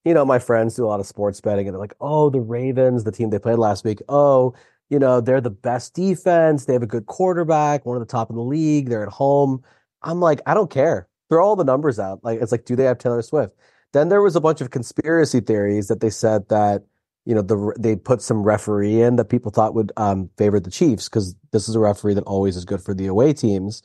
you 0.06 0.13
know, 0.13 0.24
my 0.24 0.39
friends 0.39 0.76
do 0.76 0.86
a 0.86 0.88
lot 0.88 1.00
of 1.00 1.06
sports 1.06 1.41
betting 1.41 1.67
and 1.67 1.74
they're 1.74 1.82
like, 1.82 1.96
oh, 2.00 2.30
the 2.30 2.39
Ravens, 2.39 3.04
the 3.04 3.12
team 3.12 3.30
they 3.30 3.39
played 3.39 3.58
last 3.58 3.84
week, 3.84 4.02
oh, 4.08 4.54
you 4.89 5.00
know, 5.00 5.19
they're 5.19 5.41
the 5.41 5.50
best 5.50 5.93
defense. 5.93 6.65
They 6.65 6.74
have 6.74 6.84
a 6.84 6.88
good 6.88 7.06
quarterback, 7.06 7.86
one 7.86 7.98
of 7.98 8.02
the 8.02 8.12
top 8.12 8.30
in 8.30 8.36
the 8.36 8.43
league. 8.43 8.89
They're 8.89 9.04
at 9.04 9.12
home. 9.12 9.63
I'm 10.04 10.19
like, 10.19 10.41
I 10.46 10.54
don't 10.54 10.69
care. 10.69 11.08
Throw 11.30 11.43
all 11.43 11.56
the 11.56 11.63
numbers 11.63 12.00
out. 12.00 12.24
Like, 12.24 12.41
it's 12.41 12.52
like, 12.52 12.65
do 12.65 12.76
they 12.76 12.84
have 12.84 12.98
Taylor 12.98 13.22
Swift? 13.22 13.56
Then 13.93 14.10
there 14.10 14.22
was 14.22 14.36
a 14.36 14.41
bunch 14.41 14.62
of 14.62 14.72
conspiracy 14.72 15.39
theories 15.39 15.88
that 15.88 16.00
they 16.00 16.10
said 16.10 16.48
that, 16.50 16.84
you 17.26 17.34
know, 17.34 17.42
the 17.42 17.74
they 17.80 17.96
put 17.96 18.22
some 18.22 18.44
referee 18.44 19.02
in 19.02 19.16
that 19.16 19.26
people 19.26 19.52
thought 19.52 19.74
would 19.76 19.92
um, 19.98 20.30
favor 20.38 20.60
the 20.60 20.72
Chiefs 20.72 21.08
because 21.08 21.36
this 21.52 21.70
is 21.70 21.76
a 21.76 21.80
referee 21.80 22.16
that 22.16 22.24
always 22.24 22.56
is 22.56 22.66
good 22.66 22.82
for 22.82 22.94
the 22.94 23.08
away 23.08 23.34
teams. 23.34 23.82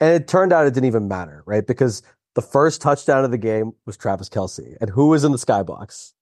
And 0.00 0.14
it 0.14 0.28
turned 0.28 0.52
out 0.52 0.66
it 0.66 0.74
didn't 0.74 0.86
even 0.86 1.08
matter, 1.08 1.42
right? 1.46 1.66
Because 1.66 2.02
the 2.34 2.42
first 2.42 2.82
touchdown 2.82 3.24
of 3.24 3.30
the 3.30 3.38
game 3.38 3.72
was 3.86 3.96
Travis 3.96 4.28
Kelce. 4.28 4.76
And 4.80 4.90
who 4.90 5.08
was 5.08 5.24
in 5.24 5.32
the 5.32 5.38
skybox? 5.38 6.12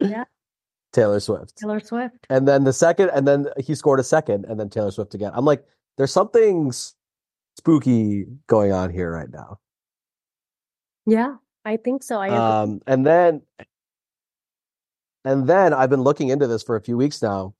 Yeah. 0.00 0.24
Taylor 0.92 1.20
Swift. 1.20 1.56
Taylor 1.56 1.80
Swift. 1.80 2.26
And 2.28 2.46
then 2.46 2.64
the 2.64 2.72
second, 2.72 3.10
and 3.14 3.26
then 3.26 3.46
he 3.58 3.74
scored 3.74 3.98
a 3.98 4.04
second, 4.04 4.44
and 4.44 4.60
then 4.60 4.68
Taylor 4.68 4.90
Swift 4.90 5.14
again. 5.14 5.32
I'm 5.34 5.44
like, 5.44 5.64
there's 5.96 6.12
something 6.12 6.68
s- 6.68 6.94
spooky 7.56 8.26
going 8.46 8.72
on 8.72 8.90
here 8.90 9.10
right 9.10 9.30
now. 9.30 9.58
Yeah, 11.06 11.36
I 11.64 11.78
think 11.78 12.02
so. 12.02 12.18
I. 12.18 12.28
Um, 12.28 12.80
and 12.86 13.06
then, 13.06 13.42
and 15.24 15.46
then 15.46 15.72
I've 15.72 15.90
been 15.90 16.02
looking 16.02 16.28
into 16.28 16.46
this 16.46 16.62
for 16.62 16.76
a 16.76 16.80
few 16.80 16.96
weeks 16.96 17.22
now. 17.22 17.54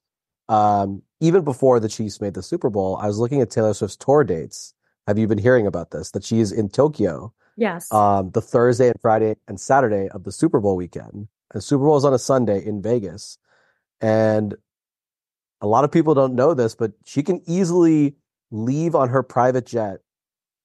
Um, 0.49 1.03
even 1.21 1.45
before 1.45 1.81
the 1.81 1.89
Chiefs 1.89 2.21
made 2.21 2.35
the 2.35 2.43
Super 2.43 2.69
Bowl, 2.69 2.97
I 2.97 3.07
was 3.07 3.19
looking 3.19 3.41
at 3.41 3.51
Taylor 3.51 3.75
Swift's 3.75 3.97
tour 3.97 4.25
dates. 4.25 4.75
Have 5.07 5.19
you 5.19 5.27
been 5.27 5.39
hearing 5.39 5.67
about 5.67 5.91
this? 5.91 6.11
That 6.11 6.25
she's 6.25 6.53
in 6.53 6.69
Tokyo, 6.69 7.33
yes. 7.57 7.93
um, 7.93 8.31
the 8.31 8.41
Thursday 8.41 8.89
and 8.89 9.01
Friday 9.01 9.37
and 9.49 9.61
Saturday 9.61 10.09
of 10.09 10.25
the 10.25 10.33
Super 10.33 10.61
Bowl 10.61 10.77
weekend. 10.77 11.29
And 11.53 11.63
Super 11.63 11.85
Bowl 11.85 11.97
is 11.97 12.05
on 12.05 12.15
a 12.15 12.19
Sunday 12.19 12.65
in 12.65 12.83
Vegas. 12.83 13.39
And 14.01 14.55
a 15.61 15.67
lot 15.67 15.85
of 15.85 15.93
people 15.93 16.15
don't 16.15 16.35
know 16.35 16.55
this, 16.55 16.75
but 16.75 16.93
she 17.05 17.23
can 17.23 17.41
easily 17.47 18.17
leave 18.51 18.95
on 18.95 19.09
her 19.09 19.23
private 19.23 19.67
jet 19.67 20.01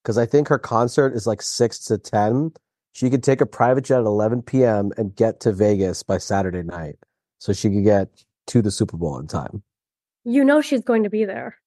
because 0.04 0.18
I 0.18 0.26
think 0.26 0.48
her 0.48 0.60
concert 0.60 1.14
is 1.14 1.28
like 1.28 1.42
6 1.42 1.80
to 1.86 1.98
10. 1.98 2.54
She 2.98 3.12
could 3.12 3.22
take 3.22 3.42
a 3.42 3.46
private 3.46 3.86
jet 3.86 4.00
at 4.00 4.06
11 4.08 4.42
p.m. 4.42 4.92
and 4.98 5.16
get 5.16 5.40
to 5.42 5.54
Vegas 5.54 6.02
by 6.02 6.18
Saturday 6.18 6.64
night. 6.64 6.96
So 7.38 7.54
she 7.54 7.70
could 7.70 7.84
get 7.84 8.24
to 8.48 8.60
the 8.60 8.72
Super 8.72 8.98
Bowl 8.98 9.20
in 9.20 9.28
time. 9.28 9.62
you 10.26 10.44
know 10.44 10.62
she's 10.62 10.82
going 10.82 11.04
to 11.04 11.10
be 11.12 11.24
there. 11.24 11.60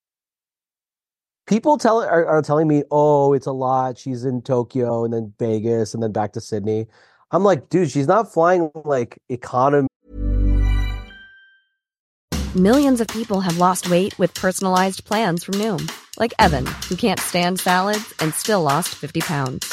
people 1.47 1.79
tell 1.79 2.03
are, 2.03 2.27
are 2.27 2.43
telling 2.43 2.67
me, 2.67 2.83
oh, 2.91 3.33
it's 3.33 3.47
a 3.47 3.53
lot. 3.53 3.97
She's 3.97 4.25
in 4.25 4.43
Tokyo 4.43 5.05
and 5.05 5.15
then 5.15 5.33
Vegas 5.39 5.95
and 5.95 6.03
then 6.03 6.11
back 6.11 6.33
to 6.33 6.41
Sydney. 6.41 6.89
I'm 7.31 7.45
like, 7.45 7.69
dude, 7.69 7.93
she's 7.93 8.09
not 8.09 8.33
flying 8.33 8.73
like 8.85 9.17
economy. 9.29 9.87
Millions 12.57 13.01
of 13.01 13.07
people 13.07 13.39
have 13.39 13.57
lost 13.57 13.89
weight 13.89 14.19
with 14.19 14.35
personalized 14.35 15.05
plans 15.05 15.45
from 15.45 15.55
Noom, 15.55 15.89
like 16.19 16.35
Evan, 16.41 16.67
who 16.89 16.97
can't 16.97 17.21
stand 17.21 17.61
salads 17.61 18.13
and 18.19 18.35
still 18.35 18.63
lost 18.63 18.89
50 18.97 19.21
pounds. 19.21 19.73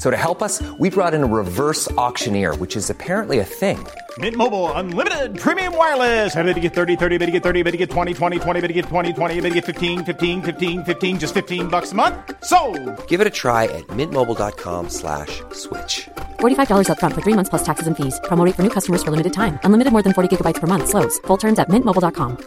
So 0.00 0.10
to 0.10 0.16
help 0.16 0.42
us, 0.42 0.62
we 0.78 0.88
brought 0.88 1.12
in 1.12 1.22
a 1.22 1.26
reverse 1.26 1.90
auctioneer, 1.92 2.56
which 2.56 2.74
is 2.74 2.88
apparently 2.88 3.38
a 3.38 3.44
thing. 3.44 3.86
Mint 4.18 4.34
Mobile 4.34 4.72
unlimited 4.72 5.38
premium 5.38 5.76
wireless. 5.76 6.34
Ready 6.34 6.54
to 6.54 6.60
get 6.60 6.74
30, 6.74 6.96
30, 6.96 7.18
bit 7.18 7.26
to 7.26 7.32
get 7.32 7.42
30, 7.42 7.62
bit 7.62 7.70
to 7.72 7.76
get 7.76 7.90
20, 7.90 8.14
20, 8.14 8.38
20, 8.40 8.60
bit 8.60 8.66
to 8.66 8.72
get 8.72 8.86
20, 8.86 9.12
20, 9.12 9.40
bit 9.40 9.48
to 9.50 9.54
get 9.54 9.64
15, 9.66 10.04
15, 10.04 10.42
15, 10.42 10.84
15 10.84 11.18
just 11.20 11.34
15 11.34 11.68
bucks 11.68 11.92
a 11.92 11.94
month. 11.94 12.16
So, 12.42 12.58
Give 13.06 13.20
it 13.20 13.26
a 13.26 13.30
try 13.42 13.64
at 13.64 13.86
mintmobile.com 13.88 14.88
slash 14.88 15.42
switch. 15.52 16.08
$45 16.40 16.88
upfront 16.88 17.14
for 17.14 17.20
three 17.20 17.36
months 17.36 17.50
plus 17.50 17.62
taxes 17.62 17.86
and 17.86 17.96
fees. 17.96 18.18
Promo 18.24 18.44
rate 18.44 18.56
for 18.56 18.64
new 18.64 18.74
customers 18.78 19.04
for 19.04 19.10
limited 19.10 19.32
time. 19.32 19.60
Unlimited 19.64 19.92
more 19.92 20.02
than 20.02 20.14
40 20.14 20.34
gigabytes 20.34 20.60
per 20.60 20.66
month. 20.66 20.88
Slows. 20.88 21.20
Full 21.28 21.36
terms 21.36 21.58
at 21.58 21.68
mintmobile.com. 21.68 22.38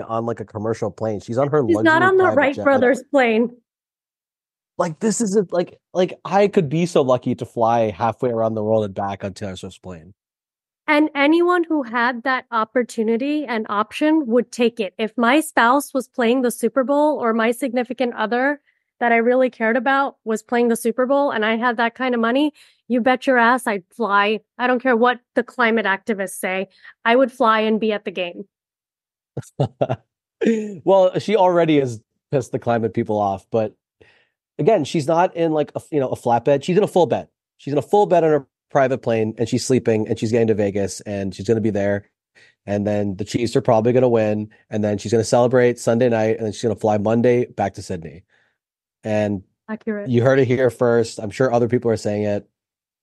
on 0.00 0.24
like 0.24 0.40
a 0.40 0.44
commercial 0.46 0.90
plane. 0.90 1.20
She's 1.20 1.36
on 1.36 1.48
her. 1.50 1.62
She's 1.68 1.82
not 1.82 2.02
on 2.02 2.16
the 2.16 2.24
private 2.24 2.36
Wright 2.36 2.56
jet. 2.56 2.64
brothers 2.64 3.02
plane. 3.12 3.52
Like 4.78 5.00
this 5.00 5.20
isn't 5.20 5.52
like 5.52 5.78
like 5.92 6.14
I 6.24 6.48
could 6.48 6.68
be 6.68 6.86
so 6.86 7.02
lucky 7.02 7.34
to 7.34 7.44
fly 7.44 7.90
halfway 7.90 8.30
around 8.30 8.54
the 8.54 8.62
world 8.62 8.84
and 8.84 8.94
back 8.94 9.24
on 9.24 9.34
Taylor 9.34 9.56
Swift's 9.56 9.78
plane. 9.78 10.14
And 10.86 11.10
anyone 11.14 11.64
who 11.64 11.82
had 11.82 12.22
that 12.22 12.46
opportunity 12.50 13.44
and 13.44 13.66
option 13.68 14.26
would 14.26 14.50
take 14.50 14.80
it. 14.80 14.94
If 14.96 15.12
my 15.18 15.40
spouse 15.40 15.92
was 15.92 16.08
playing 16.08 16.40
the 16.40 16.50
Super 16.50 16.82
Bowl 16.82 17.18
or 17.18 17.34
my 17.34 17.50
significant 17.50 18.14
other 18.14 18.62
that 18.98 19.12
I 19.12 19.16
really 19.16 19.50
cared 19.50 19.76
about 19.76 20.16
was 20.24 20.42
playing 20.42 20.68
the 20.68 20.76
Super 20.76 21.04
Bowl 21.04 21.30
and 21.30 21.44
I 21.44 21.56
had 21.56 21.76
that 21.76 21.94
kind 21.94 22.14
of 22.14 22.22
money, 22.22 22.52
you 22.88 23.02
bet 23.02 23.26
your 23.26 23.36
ass 23.36 23.66
I'd 23.66 23.84
fly. 23.94 24.40
I 24.56 24.66
don't 24.66 24.82
care 24.82 24.96
what 24.96 25.20
the 25.34 25.42
climate 25.42 25.84
activists 25.86 26.38
say. 26.38 26.68
I 27.04 27.16
would 27.16 27.30
fly 27.30 27.60
and 27.60 27.78
be 27.78 27.92
at 27.92 28.06
the 28.06 28.10
game. 28.10 28.44
well, 30.84 31.18
she 31.18 31.36
already 31.36 31.80
has 31.80 32.00
pissed 32.32 32.52
the 32.52 32.58
climate 32.58 32.94
people 32.94 33.18
off, 33.18 33.46
but 33.50 33.74
again, 34.58 34.84
she's 34.84 35.06
not 35.06 35.34
in 35.36 35.52
like 35.52 35.72
a 35.74 35.82
you 35.90 36.00
know 36.00 36.08
a 36.08 36.16
flatbed. 36.16 36.64
She's 36.64 36.76
in 36.76 36.82
a 36.82 36.88
full 36.88 37.06
bed. 37.06 37.28
She's 37.56 37.72
in 37.72 37.78
a 37.78 37.82
full 37.82 38.06
bed 38.06 38.24
on 38.24 38.30
her 38.30 38.46
private 38.70 38.98
plane, 38.98 39.34
and 39.38 39.48
she's 39.48 39.66
sleeping, 39.66 40.08
and 40.08 40.18
she's 40.18 40.30
getting 40.32 40.48
to 40.48 40.54
Vegas, 40.54 41.00
and 41.02 41.34
she's 41.34 41.46
going 41.46 41.56
to 41.56 41.62
be 41.62 41.70
there. 41.70 42.10
And 42.66 42.86
then 42.86 43.16
the 43.16 43.24
Chiefs 43.24 43.56
are 43.56 43.62
probably 43.62 43.92
going 43.92 44.02
to 44.02 44.08
win, 44.08 44.50
and 44.68 44.84
then 44.84 44.98
she's 44.98 45.10
going 45.12 45.22
to 45.22 45.28
celebrate 45.28 45.78
Sunday 45.78 46.08
night, 46.08 46.36
and 46.36 46.44
then 46.44 46.52
she's 46.52 46.62
going 46.62 46.74
to 46.74 46.80
fly 46.80 46.98
Monday 46.98 47.46
back 47.46 47.74
to 47.74 47.82
Sydney. 47.82 48.24
And 49.02 49.42
Accurate. 49.68 50.10
you 50.10 50.22
heard 50.22 50.38
it 50.38 50.46
here 50.46 50.68
first. 50.68 51.18
I'm 51.18 51.30
sure 51.30 51.52
other 51.52 51.68
people 51.68 51.90
are 51.90 51.96
saying 51.96 52.24
it. 52.24 52.48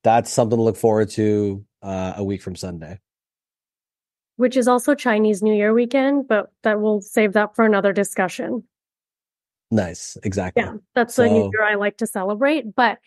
That's 0.03 0.31
something 0.31 0.57
to 0.57 0.61
look 0.61 0.77
forward 0.77 1.09
to 1.11 1.65
uh, 1.81 2.13
a 2.17 2.23
week 2.23 2.43
from 2.43 2.55
Sunday. 2.55 2.99
Which 4.37 4.55
is 4.55 4.67
also 4.67 4.93
Chinese 4.93 5.41
New 5.41 5.53
Year 5.53 5.73
weekend, 5.73 6.27
but 6.27 6.51
that 6.61 6.79
we'll 6.79 7.01
save 7.01 7.33
that 7.33 7.55
for 7.55 7.65
another 7.65 7.91
discussion. 7.91 8.63
Nice, 9.71 10.17
exactly. 10.23 10.63
Yeah, 10.63 10.75
that's 10.93 11.15
the 11.15 11.27
New 11.27 11.49
Year 11.51 11.63
I 11.63 11.75
like 11.75 11.97
to 11.97 12.07
celebrate. 12.07 12.75
But 12.75 12.99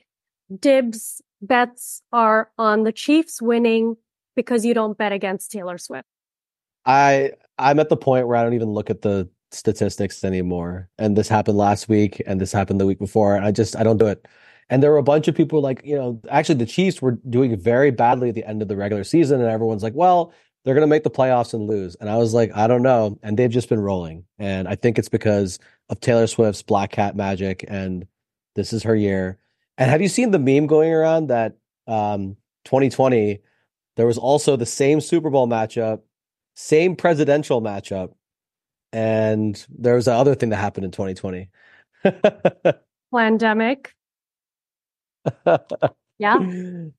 dibs 0.59 1.23
bets 1.40 2.03
are 2.12 2.51
on 2.59 2.85
the 2.85 2.92
Chiefs 2.92 3.40
winning 3.40 3.97
because 4.35 4.64
you 4.64 4.75
don't 4.75 4.99
bet 4.99 5.12
against 5.12 5.53
Taylor 5.53 5.79
Swift. 5.79 6.07
I 6.85 7.33
I'm 7.59 7.79
at 7.79 7.88
the 7.88 7.97
point 7.97 8.27
where 8.27 8.37
I 8.37 8.42
don't 8.42 8.55
even 8.55 8.71
look 8.71 8.90
at 8.90 9.03
the 9.03 9.29
statistics 9.51 10.25
anymore. 10.25 10.88
And 10.99 11.16
this 11.16 11.29
happened 11.29 11.59
last 11.59 11.88
week 11.88 12.23
and 12.27 12.40
this 12.40 12.53
happened 12.53 12.81
the 12.81 12.87
week 12.87 12.99
before. 12.99 13.37
And 13.37 13.44
I 13.44 13.53
just 13.53 13.77
I 13.77 13.83
don't 13.83 13.99
do 13.99 14.07
it. 14.07 14.27
And 14.71 14.83
there 14.83 14.90
were 14.90 14.99
a 14.99 15.03
bunch 15.03 15.29
of 15.29 15.35
people 15.35 15.62
like, 15.62 15.81
you 15.85 15.97
know, 15.97 16.21
actually 16.31 16.57
the 16.57 16.66
Chiefs 16.66 17.01
were 17.01 17.12
doing 17.29 17.59
very 17.59 17.90
badly 17.90 18.29
at 18.29 18.35
the 18.35 18.44
end 18.44 18.61
of 18.61 18.68
the 18.68 18.77
regular 18.77 19.05
season 19.05 19.40
and 19.40 19.49
everyone's 19.49 19.83
like, 19.83 19.94
well, 19.94 20.33
they're 20.68 20.74
going 20.74 20.87
to 20.87 20.87
make 20.87 21.02
the 21.02 21.11
playoffs 21.11 21.54
and 21.54 21.66
lose. 21.66 21.94
And 21.94 22.11
I 22.11 22.18
was 22.18 22.35
like, 22.35 22.54
I 22.54 22.66
don't 22.66 22.83
know. 22.83 23.18
And 23.22 23.38
they've 23.38 23.48
just 23.48 23.70
been 23.70 23.81
rolling. 23.81 24.26
And 24.38 24.68
I 24.68 24.74
think 24.74 24.98
it's 24.98 25.09
because 25.09 25.59
of 25.88 25.98
Taylor 25.98 26.26
Swift's 26.26 26.61
Black 26.61 26.92
Cat 26.92 27.16
magic 27.16 27.64
and 27.66 28.07
this 28.54 28.74
is 28.74 28.83
her 28.83 28.94
year. 28.94 29.38
And 29.78 29.90
have 29.90 30.02
you 30.02 30.09
seen 30.09 30.31
the 30.31 30.38
meme 30.38 30.66
going 30.66 30.92
around 30.92 31.28
that 31.28 31.57
um 31.87 32.37
2020 32.66 33.38
there 33.96 34.07
was 34.07 34.18
also 34.18 34.57
the 34.57 34.66
same 34.66 35.00
Super 35.00 35.31
Bowl 35.31 35.48
matchup 35.48 36.02
same 36.54 36.96
presidential 36.96 37.62
matchup. 37.62 38.12
And 38.92 39.64
there 39.70 39.94
was 39.94 40.07
another 40.07 40.35
thing 40.35 40.50
that 40.50 40.57
happened 40.57 40.85
in 40.85 40.90
2020. 40.90 41.48
Pandemic. 43.14 43.94
Yeah. 46.20 46.37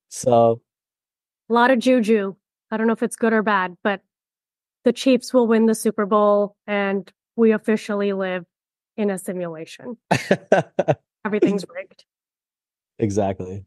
so 0.07 0.61
A 1.49 1.53
lot 1.53 1.71
of 1.71 1.79
juju. 1.79 2.35
I 2.71 2.77
don't 2.77 2.87
know 2.87 2.93
if 2.93 3.03
it's 3.03 3.15
good 3.15 3.33
or 3.33 3.43
bad, 3.43 3.75
but 3.83 4.01
the 4.85 4.93
Chiefs 4.93 5.33
will 5.33 5.47
win 5.47 5.65
the 5.65 5.75
Super 5.75 6.05
Bowl 6.05 6.55
and 6.67 7.11
we 7.35 7.51
officially 7.51 8.13
live 8.13 8.45
in 8.97 9.09
a 9.09 9.17
simulation. 9.17 9.97
Everything's 11.25 11.65
rigged. 11.73 12.05
exactly. 12.97 13.65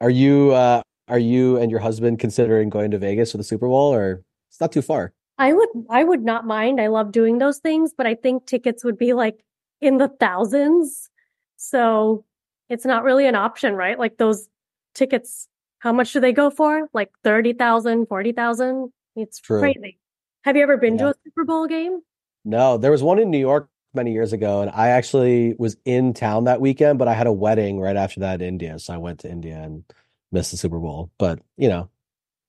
Are 0.00 0.10
you 0.10 0.52
uh 0.52 0.82
are 1.08 1.18
you 1.18 1.56
and 1.56 1.70
your 1.70 1.80
husband 1.80 2.18
considering 2.18 2.68
going 2.68 2.90
to 2.90 2.98
Vegas 2.98 3.32
for 3.32 3.38
the 3.38 3.44
Super 3.44 3.66
Bowl 3.66 3.92
or 3.94 4.22
it's 4.50 4.60
not 4.60 4.72
too 4.72 4.82
far? 4.82 5.12
I 5.38 5.52
would 5.52 5.68
I 5.90 6.04
would 6.04 6.22
not 6.22 6.46
mind. 6.46 6.80
I 6.80 6.88
love 6.88 7.12
doing 7.12 7.38
those 7.38 7.58
things, 7.58 7.92
but 7.96 8.06
I 8.06 8.14
think 8.14 8.46
tickets 8.46 8.84
would 8.84 8.98
be 8.98 9.12
like 9.12 9.42
in 9.80 9.98
the 9.98 10.08
thousands. 10.08 11.08
So 11.56 12.24
it's 12.68 12.84
not 12.84 13.04
really 13.04 13.26
an 13.26 13.34
option, 13.34 13.74
right? 13.74 13.98
Like 13.98 14.18
those 14.18 14.48
tickets, 14.94 15.48
how 15.80 15.92
much 15.92 16.12
do 16.12 16.20
they 16.20 16.32
go 16.32 16.50
for? 16.50 16.88
Like 16.92 17.10
30,000, 17.24 18.06
40,000? 18.06 18.92
It's 19.16 19.40
True. 19.40 19.60
crazy. 19.60 19.98
Have 20.44 20.56
you 20.56 20.62
ever 20.62 20.76
been 20.76 20.94
Yeah. 20.94 21.06
to 21.06 21.08
a 21.10 21.14
Super 21.24 21.44
Bowl 21.44 21.66
game? 21.66 22.00
No, 22.44 22.76
there 22.78 22.90
was 22.90 23.02
one 23.02 23.18
in 23.18 23.30
New 23.30 23.38
York 23.38 23.68
many 23.94 24.12
years 24.12 24.32
ago 24.32 24.60
and 24.62 24.70
I 24.70 24.88
actually 24.88 25.54
was 25.58 25.76
in 25.84 26.14
town 26.14 26.44
that 26.44 26.60
weekend, 26.60 26.98
but 26.98 27.08
I 27.08 27.14
had 27.14 27.26
a 27.26 27.32
wedding 27.32 27.80
right 27.80 27.96
after 27.96 28.20
that 28.20 28.40
in 28.42 28.48
India, 28.48 28.78
so 28.78 28.94
I 28.94 28.98
went 28.98 29.20
to 29.20 29.30
India 29.30 29.56
and 29.60 29.84
missed 30.30 30.50
the 30.50 30.56
Super 30.56 30.78
Bowl. 30.78 31.10
But, 31.18 31.40
you 31.56 31.68
know, 31.68 31.90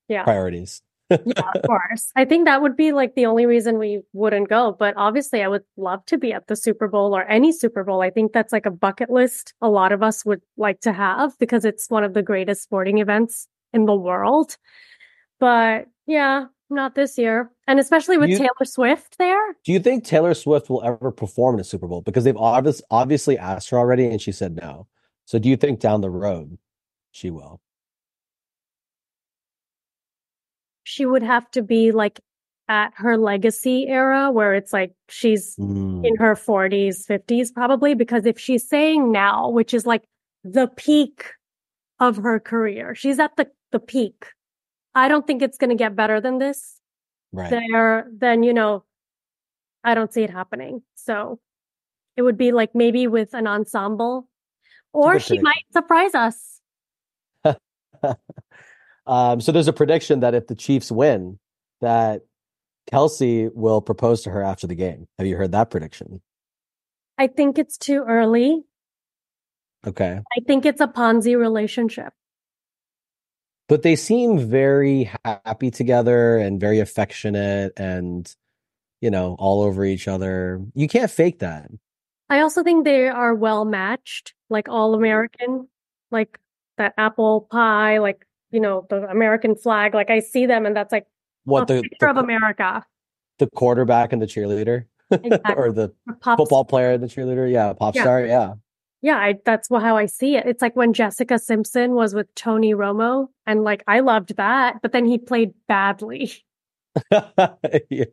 Yeah. 0.07 0.23
priorities. 0.23 0.81
Yeah, 1.09 1.51
of 1.55 1.61
course. 1.67 2.11
I 2.15 2.25
think 2.25 2.45
that 2.45 2.61
would 2.61 2.75
be 2.75 2.91
like 2.91 3.15
the 3.15 3.25
only 3.25 3.45
reason 3.45 3.77
we 3.77 4.01
wouldn't 4.13 4.49
go. 4.49 4.75
But 4.77 4.93
obviously, 4.97 5.41
I 5.41 5.47
would 5.47 5.63
love 5.77 6.05
to 6.05 6.17
be 6.17 6.33
at 6.33 6.47
the 6.47 6.55
Super 6.55 6.87
Bowl 6.87 7.15
or 7.15 7.23
any 7.25 7.51
Super 7.51 7.83
Bowl. 7.83 8.01
I 8.01 8.09
think 8.09 8.33
that's 8.33 8.53
like 8.53 8.65
a 8.65 8.71
bucket 8.71 9.09
list 9.09 9.53
a 9.61 9.69
lot 9.69 9.91
of 9.91 10.03
us 10.03 10.25
would 10.25 10.41
like 10.57 10.81
to 10.81 10.93
have 10.93 11.37
because 11.39 11.65
it's 11.65 11.89
one 11.89 12.03
of 12.03 12.13
the 12.13 12.21
greatest 12.23 12.63
sporting 12.63 12.99
events 12.99 13.47
in 13.73 13.85
the 13.85 13.95
world. 13.95 14.57
But 15.39 15.87
yeah, 16.05 16.45
not 16.69 16.95
this 16.95 17.17
year. 17.17 17.51
And 17.67 17.79
especially 17.79 18.17
with 18.17 18.29
You- 18.29 18.37
Taylor 18.37 18.65
Swift 18.65 19.17
there. 19.17 19.53
Do 19.63 19.71
you 19.71 19.79
think 19.79 20.03
Taylor 20.03 20.33
Swift 20.33 20.69
will 20.69 20.83
ever 20.83 21.11
perform 21.11 21.55
in 21.55 21.61
a 21.61 21.63
Super 21.63 21.87
Bowl? 21.87 22.01
Because 22.01 22.23
they've 22.23 22.37
obvious, 22.37 22.81
obviously 22.91 23.37
asked 23.37 23.69
her 23.69 23.77
already 23.77 24.05
and 24.05 24.21
she 24.21 24.31
said 24.31 24.55
no. 24.55 24.87
So 25.25 25.39
do 25.39 25.49
you 25.49 25.57
think 25.57 25.79
down 25.79 26.01
the 26.01 26.09
road 26.09 26.57
she 27.11 27.29
will? 27.29 27.61
She 30.89 31.05
would 31.05 31.21
have 31.21 31.49
to 31.51 31.61
be 31.61 31.91
like 31.91 32.19
at 32.67 32.93
her 32.95 33.15
legacy 33.15 33.87
era 33.87 34.31
where 34.31 34.55
it's 34.55 34.73
like 34.73 34.93
she's 35.07 35.55
Mm, 35.99 36.05
in 36.05 36.15
her 36.15 36.35
40s, 36.35 37.05
50s, 37.05 37.53
probably, 37.53 37.93
because 37.93 38.25
if 38.25 38.39
she's 38.39 38.67
saying 38.67 39.11
now, 39.11 39.49
which 39.49 39.73
is 39.73 39.85
like 39.85 40.03
the 40.43 40.67
peak 40.67 41.25
of 41.99 42.17
her 42.17 42.39
career, 42.39 42.95
she's 42.95 43.19
at 43.19 43.35
the, 43.35 43.47
the 43.71 43.79
peak. 43.79 44.27
I 44.95 45.07
don't 45.07 45.27
think 45.27 45.41
it's 45.41 45.57
going 45.57 45.69
to 45.69 45.75
get 45.75 45.95
better 45.95 46.21
than 46.21 46.39
this. 46.39 46.79
right. 47.31 47.49
There, 47.49 48.07
then, 48.11 48.43
you 48.43 48.53
know, 48.53 48.83
I 49.83 49.93
don't 49.93 50.11
see 50.13 50.23
it 50.23 50.29
happening. 50.29 50.81
So 50.95 51.39
it 52.17 52.21
would 52.23 52.37
be 52.37 52.51
like 52.51 52.73
maybe 52.73 53.07
with 53.07 53.33
an 53.33 53.45
ensemble, 53.45 54.27
or 54.93 55.19
she 55.19 55.39
might 55.39 55.65
surprise 55.71 56.15
us. 56.15 56.61
Um, 59.09 59.41
so 59.41 59.51
there's 59.51 59.67
a 59.67 59.73
prediction 59.73 60.19
that 60.19 60.35
if 60.35 60.45
the 60.45 60.53
Chiefs 60.53 60.91
win, 60.91 61.39
that 61.81 62.21
Kelce 62.91 63.51
will 63.55 63.81
propose 63.81 64.21
to 64.21 64.29
her 64.29 64.43
after 64.43 64.67
the 64.67 64.75
game. 64.75 65.07
Have 65.17 65.25
you 65.25 65.35
heard 65.35 65.51
that 65.53 65.71
prediction? 65.71 66.21
I 67.17 67.25
think 67.25 67.57
it's 67.57 67.75
too 67.75 68.05
early. 68.07 68.63
Okay. 69.87 70.19
I 70.37 70.39
think 70.45 70.63
it's 70.67 70.79
a 70.79 70.87
Ponzi 70.87 71.35
relationship. 71.35 72.13
But 73.67 73.81
they 73.81 73.95
seem 73.95 74.47
very 74.47 75.11
happy 75.25 75.71
together 75.71 76.37
and 76.37 76.59
very 76.59 76.79
affectionate 76.79 77.73
and, 77.77 78.31
you 79.01 79.09
know, 79.09 79.35
all 79.39 79.63
over 79.63 79.83
each 79.85 80.07
other. 80.07 80.61
You 80.75 80.87
can't 80.87 81.09
fake 81.09 81.39
that. 81.39 81.71
I 82.29 82.41
also 82.41 82.61
think 82.61 82.85
they 82.85 83.07
are 83.07 83.33
well 83.33 83.65
matched, 83.65 84.35
like 84.51 84.69
all 84.69 84.93
American, 84.93 85.67
like 86.11 86.37
that 86.77 86.93
apple 86.95 87.47
pie, 87.49 87.97
like, 87.97 88.23
you 88.51 88.59
know, 88.59 88.85
the 88.89 89.07
American 89.09 89.55
flag. 89.55 89.93
Like 89.93 90.09
I 90.09 90.19
see 90.19 90.45
them 90.45 90.65
and 90.65 90.75
that's 90.75 90.91
like 90.91 91.05
What 91.45 91.67
the, 91.67 91.81
picture 91.81 92.07
of 92.07 92.17
America. 92.17 92.85
the 93.37 93.47
quarterback 93.47 94.13
and 94.13 94.21
the 94.21 94.25
cheerleader 94.27 94.85
Exactly. 95.11 95.55
or 95.55 95.71
the 95.71 95.93
Pops- 96.21 96.39
football 96.39 96.65
player 96.65 96.91
and 96.91 97.03
the 97.03 97.07
cheerleader? 97.07 97.51
Yeah, 97.51 97.73
pop 97.73 97.95
Yeah. 97.95 98.01
star. 98.03 98.25
Yeah. 98.25 98.53
Yeah, 99.01 99.15
I, 99.17 99.35
that's 99.45 99.69
how 99.69 99.95
I 99.95 100.07
see 100.07 100.35
it. 100.35 100.45
It's 100.45 100.61
like 100.61 100.75
when 100.75 100.91
Jessica 100.91 101.39
Simpson 101.39 101.93
was 101.93 102.13
with 102.13 102.27
Tony 102.35 102.73
Romo, 102.73 103.27
and 103.45 103.63
like 103.63 103.81
I 103.87 104.01
loved 104.01 104.35
that, 104.35 104.81
but 104.81 104.91
then 104.91 105.05
he 105.05 105.17
played 105.17 105.53
badly. 105.69 106.33
yeah. 107.89 108.05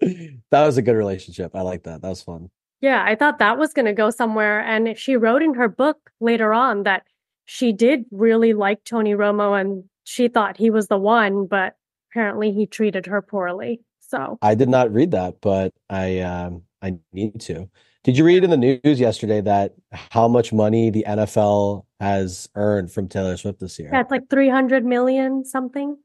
That 0.00 0.66
was 0.66 0.76
a 0.78 0.82
good 0.82 0.96
relationship. 0.96 1.52
I 1.54 1.60
like 1.62 1.84
that. 1.84 2.02
That 2.02 2.08
was 2.08 2.22
fun. 2.22 2.50
Yeah, 2.80 3.04
I 3.06 3.14
thought 3.14 3.38
that 3.38 3.56
was 3.58 3.72
going 3.72 3.86
to 3.86 3.92
go 3.92 4.10
somewhere. 4.10 4.60
And 4.60 4.98
she 4.98 5.14
wrote 5.16 5.42
in 5.42 5.54
her 5.54 5.68
book 5.68 6.10
later 6.20 6.52
on 6.52 6.82
that 6.82 7.04
she 7.44 7.72
did 7.72 8.04
really 8.10 8.52
like 8.54 8.84
Tony 8.84 9.14
Romo 9.14 9.60
and 9.60 9.84
she 10.04 10.28
thought 10.28 10.56
he 10.56 10.70
was 10.70 10.88
the 10.88 10.98
one, 10.98 11.46
but 11.46 11.76
apparently 12.10 12.52
he 12.52 12.66
treated 12.66 13.06
her 13.06 13.22
poorly. 13.22 13.80
So, 14.00 14.38
I 14.42 14.54
did 14.54 14.68
not 14.68 14.92
read 14.92 15.12
that, 15.12 15.40
but 15.40 15.72
I 15.88 16.20
um 16.20 16.62
I 16.82 16.96
need 17.12 17.40
to. 17.42 17.68
Did 18.04 18.18
you 18.18 18.24
read 18.24 18.42
in 18.42 18.50
the 18.50 18.56
news 18.56 18.98
yesterday 19.00 19.40
that 19.42 19.74
how 19.92 20.26
much 20.26 20.52
money 20.52 20.90
the 20.90 21.04
NFL 21.06 21.86
has 22.00 22.48
earned 22.56 22.90
from 22.92 23.08
Taylor 23.08 23.36
Swift 23.36 23.60
this 23.60 23.78
year? 23.78 23.90
that's 23.92 24.10
like 24.10 24.28
300 24.28 24.84
million 24.84 25.44
something. 25.44 25.96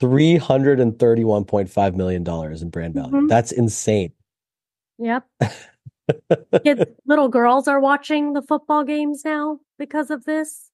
$331.5 0.00 1.94
million 1.96 2.26
in 2.62 2.70
brand 2.70 2.94
value. 2.94 3.12
Mhm. 3.12 3.28
That's 3.28 3.52
insane. 3.52 4.12
Yep. 4.98 5.26
Kids, 6.64 6.84
little 7.04 7.28
girls 7.28 7.68
are 7.68 7.80
watching 7.80 8.32
the 8.32 8.42
football 8.42 8.84
games 8.84 9.22
now 9.24 9.60
because 9.78 10.10
of 10.10 10.24
this. 10.24 10.70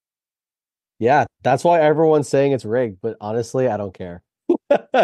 Yeah, 0.98 1.24
that's 1.42 1.64
why 1.64 1.80
everyone's 1.80 2.28
saying 2.28 2.52
it's 2.52 2.64
rigged, 2.64 2.98
but 3.02 3.16
honestly, 3.20 3.68
I 3.68 3.76
don't 3.76 3.94
care. 3.94 4.22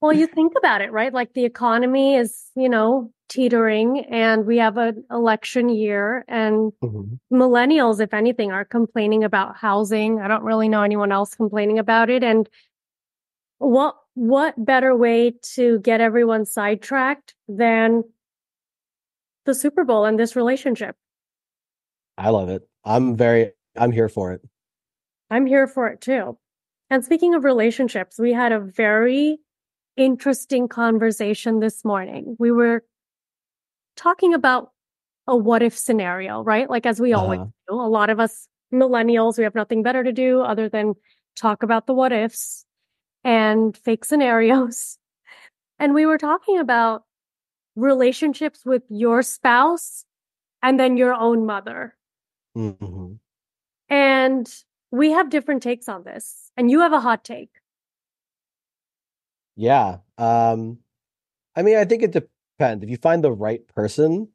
Well, 0.00 0.12
you 0.12 0.28
think 0.28 0.52
about 0.56 0.80
it, 0.80 0.92
right? 0.92 1.12
Like 1.12 1.32
the 1.32 1.44
economy 1.44 2.14
is, 2.14 2.52
you 2.54 2.68
know, 2.68 3.12
teetering 3.28 4.04
and 4.08 4.46
we 4.46 4.58
have 4.58 4.76
an 4.76 5.04
election 5.10 5.68
year 5.68 6.24
and 6.28 6.72
Mhm. 6.80 7.18
millennials, 7.32 7.98
if 8.00 8.14
anything, 8.14 8.52
are 8.52 8.64
complaining 8.64 9.24
about 9.24 9.56
housing. 9.56 10.20
I 10.20 10.28
don't 10.28 10.44
really 10.44 10.68
know 10.68 10.82
anyone 10.82 11.10
else 11.10 11.34
complaining 11.34 11.80
about 11.80 12.10
it. 12.10 12.22
And 12.22 12.48
what 13.58 13.96
what 14.14 14.54
better 14.64 14.94
way 14.96 15.32
to 15.54 15.78
get 15.80 16.00
everyone 16.00 16.44
sidetracked 16.44 17.34
than 17.48 18.04
the 19.46 19.54
Super 19.54 19.84
Bowl 19.84 20.04
and 20.04 20.18
this 20.18 20.36
relationship? 20.36 20.96
I 22.16 22.30
love 22.30 22.48
it. 22.48 22.67
I'm 22.84 23.16
very 23.16 23.52
I'm 23.76 23.92
here 23.92 24.08
for 24.08 24.32
it. 24.32 24.40
I'm 25.30 25.46
here 25.46 25.66
for 25.66 25.88
it 25.88 26.00
too. 26.00 26.38
And 26.90 27.04
speaking 27.04 27.34
of 27.34 27.44
relationships, 27.44 28.18
we 28.18 28.32
had 28.32 28.50
a 28.52 28.60
very 28.60 29.38
interesting 29.96 30.68
conversation 30.68 31.60
this 31.60 31.84
morning. 31.84 32.36
We 32.38 32.50
were 32.50 32.84
talking 33.96 34.32
about 34.32 34.72
a 35.26 35.36
what 35.36 35.62
if 35.62 35.76
scenario, 35.76 36.42
right? 36.42 36.70
Like 36.70 36.86
as 36.86 37.00
we 37.00 37.12
always 37.12 37.40
Uh-huh. 37.40 37.48
do. 37.68 37.74
A 37.74 37.88
lot 37.88 38.08
of 38.10 38.18
us 38.20 38.48
millennials, 38.72 39.36
we 39.36 39.44
have 39.44 39.54
nothing 39.54 39.82
better 39.82 40.02
to 40.02 40.12
do 40.12 40.40
other 40.40 40.68
than 40.68 40.94
talk 41.36 41.62
about 41.62 41.86
the 41.86 41.94
what 41.94 42.12
ifs 42.12 42.64
and 43.24 43.76
fake 43.76 44.04
scenarios. 44.10 44.98
And 45.78 45.92
we 45.94 46.06
were 46.06 46.18
talking 46.18 46.58
about 46.58 47.04
relationships 47.76 48.64
with 48.64 48.82
your 48.88 49.22
spouse 49.22 50.04
and 50.62 50.80
then 50.80 50.96
your 50.96 51.12
own 51.14 51.44
mother. 51.46 51.94
Mhm. 52.58 53.18
And 53.88 54.54
we 54.90 55.12
have 55.12 55.30
different 55.30 55.62
takes 55.62 55.88
on 55.88 56.04
this. 56.04 56.50
And 56.56 56.70
you 56.70 56.80
have 56.80 56.92
a 56.92 57.00
hot 57.00 57.24
take. 57.24 57.50
Yeah. 59.56 59.98
Um, 60.18 60.78
I 61.56 61.62
mean, 61.62 61.76
I 61.76 61.84
think 61.84 62.02
it 62.02 62.12
depends. 62.12 62.82
If 62.84 62.90
you 62.90 62.96
find 62.96 63.22
the 63.22 63.32
right 63.32 63.66
person, 63.68 64.28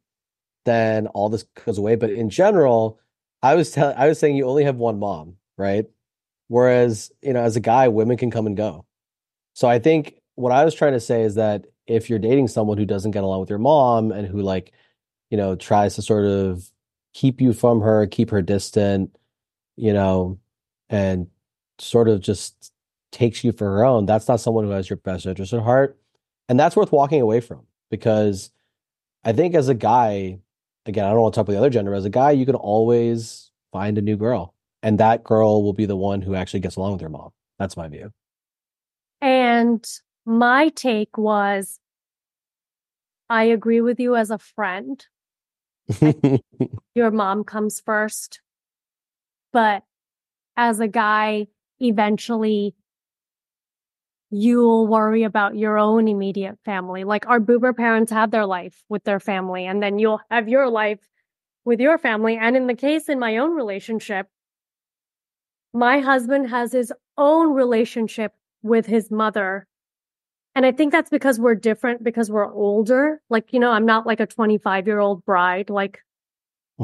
then 0.64 1.06
all 1.08 1.28
this 1.28 1.44
goes 1.64 1.78
away. 1.78 1.96
But 1.96 2.10
in 2.10 2.30
general, 2.30 2.98
I 3.42 3.54
was 3.54 3.70
telling, 3.70 3.96
I 3.96 4.08
was 4.08 4.18
saying 4.18 4.36
you 4.36 4.46
only 4.46 4.64
have 4.64 4.76
one 4.76 4.98
mom, 4.98 5.36
right? 5.58 5.86
Whereas, 6.48 7.12
you 7.22 7.32
know, 7.32 7.42
as 7.42 7.56
a 7.56 7.60
guy, 7.60 7.88
women 7.88 8.16
can 8.16 8.30
come 8.30 8.46
and 8.46 8.56
go. 8.56 8.86
So 9.54 9.68
I 9.68 9.78
think 9.78 10.16
what 10.36 10.52
I 10.52 10.64
was 10.64 10.74
trying 10.74 10.92
to 10.94 11.00
say 11.00 11.22
is 11.22 11.36
that 11.36 11.66
if 11.86 12.08
you're 12.08 12.18
dating 12.18 12.48
someone 12.48 12.78
who 12.78 12.86
doesn't 12.86 13.12
get 13.12 13.24
along 13.24 13.40
with 13.40 13.50
your 13.50 13.58
mom 13.58 14.12
and 14.12 14.26
who 14.26 14.40
like, 14.40 14.72
you 15.30 15.36
know, 15.36 15.56
tries 15.56 15.94
to 15.96 16.02
sort 16.02 16.24
of 16.24 16.70
keep 17.14 17.40
you 17.40 17.52
from 17.52 17.80
her, 17.80 18.06
keep 18.06 18.30
her 18.30 18.42
distant, 18.42 19.16
you 19.76 19.92
know, 19.92 20.38
and 20.90 21.28
sort 21.78 22.08
of 22.08 22.20
just 22.20 22.72
takes 23.12 23.44
you 23.44 23.52
for 23.52 23.64
her 23.64 23.84
own, 23.84 24.06
that's 24.06 24.28
not 24.28 24.40
someone 24.40 24.64
who 24.64 24.70
has 24.70 24.90
your 24.90 24.96
best 24.98 25.24
interest 25.24 25.52
at 25.52 25.62
heart. 25.62 25.96
And 26.48 26.60
that's 26.60 26.76
worth 26.76 26.92
walking 26.92 27.20
away 27.20 27.40
from 27.40 27.62
because 27.90 28.50
I 29.24 29.32
think 29.32 29.54
as 29.54 29.68
a 29.68 29.74
guy, 29.74 30.40
again, 30.84 31.04
I 31.04 31.10
don't 31.10 31.20
want 31.20 31.34
to 31.34 31.38
talk 31.38 31.46
about 31.46 31.52
the 31.52 31.58
other 31.58 31.70
gender, 31.70 31.94
as 31.94 32.04
a 32.04 32.10
guy, 32.10 32.32
you 32.32 32.44
can 32.44 32.56
always 32.56 33.50
find 33.72 33.96
a 33.96 34.02
new 34.02 34.16
girl. 34.16 34.52
And 34.82 34.98
that 34.98 35.24
girl 35.24 35.62
will 35.62 35.72
be 35.72 35.86
the 35.86 35.96
one 35.96 36.20
who 36.20 36.34
actually 36.34 36.60
gets 36.60 36.76
along 36.76 36.92
with 36.92 37.00
your 37.00 37.10
mom. 37.10 37.30
That's 37.58 37.76
my 37.76 37.88
view. 37.88 38.12
And 39.22 39.86
my 40.26 40.68
take 40.70 41.16
was 41.16 41.78
I 43.30 43.44
agree 43.44 43.80
with 43.80 43.98
you 43.98 44.16
as 44.16 44.30
a 44.30 44.38
friend. 44.38 45.04
Your 46.94 47.10
mom 47.10 47.44
comes 47.44 47.80
first. 47.80 48.40
But 49.52 49.82
as 50.56 50.80
a 50.80 50.88
guy, 50.88 51.48
eventually 51.80 52.74
you'll 54.30 54.86
worry 54.88 55.22
about 55.22 55.56
your 55.56 55.78
own 55.78 56.08
immediate 56.08 56.58
family. 56.64 57.04
Like 57.04 57.26
our 57.28 57.38
boomer 57.38 57.72
parents 57.72 58.10
have 58.10 58.30
their 58.30 58.46
life 58.46 58.82
with 58.88 59.04
their 59.04 59.20
family, 59.20 59.66
and 59.66 59.82
then 59.82 59.98
you'll 59.98 60.20
have 60.30 60.48
your 60.48 60.68
life 60.68 60.98
with 61.64 61.80
your 61.80 61.98
family. 61.98 62.36
And 62.36 62.56
in 62.56 62.66
the 62.66 62.74
case 62.74 63.08
in 63.08 63.18
my 63.18 63.36
own 63.36 63.54
relationship, 63.54 64.26
my 65.72 66.00
husband 66.00 66.50
has 66.50 66.72
his 66.72 66.92
own 67.16 67.52
relationship 67.52 68.32
with 68.62 68.86
his 68.86 69.10
mother. 69.10 69.66
And 70.54 70.64
I 70.64 70.72
think 70.72 70.92
that's 70.92 71.10
because 71.10 71.40
we're 71.40 71.56
different 71.56 72.04
because 72.04 72.30
we're 72.30 72.52
older. 72.52 73.20
Like, 73.28 73.52
you 73.52 73.58
know, 73.58 73.70
I'm 73.70 73.86
not 73.86 74.06
like 74.06 74.20
a 74.20 74.26
25 74.26 74.86
year 74.86 75.00
old 75.00 75.24
bride. 75.24 75.68
Like, 75.68 76.00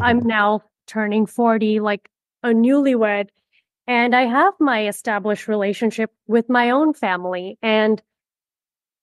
I'm 0.01 0.21
mm-hmm. 0.21 0.29
now 0.29 0.63
turning 0.87 1.27
40, 1.27 1.81
like 1.81 2.09
a 2.43 2.49
newlywed. 2.49 3.29
And 3.87 4.15
I 4.15 4.23
have 4.23 4.55
my 4.61 4.87
established 4.87 5.49
relationship 5.49 6.11
with 6.27 6.49
my 6.49 6.71
own 6.71 6.95
family. 6.95 7.59
And 7.63 8.03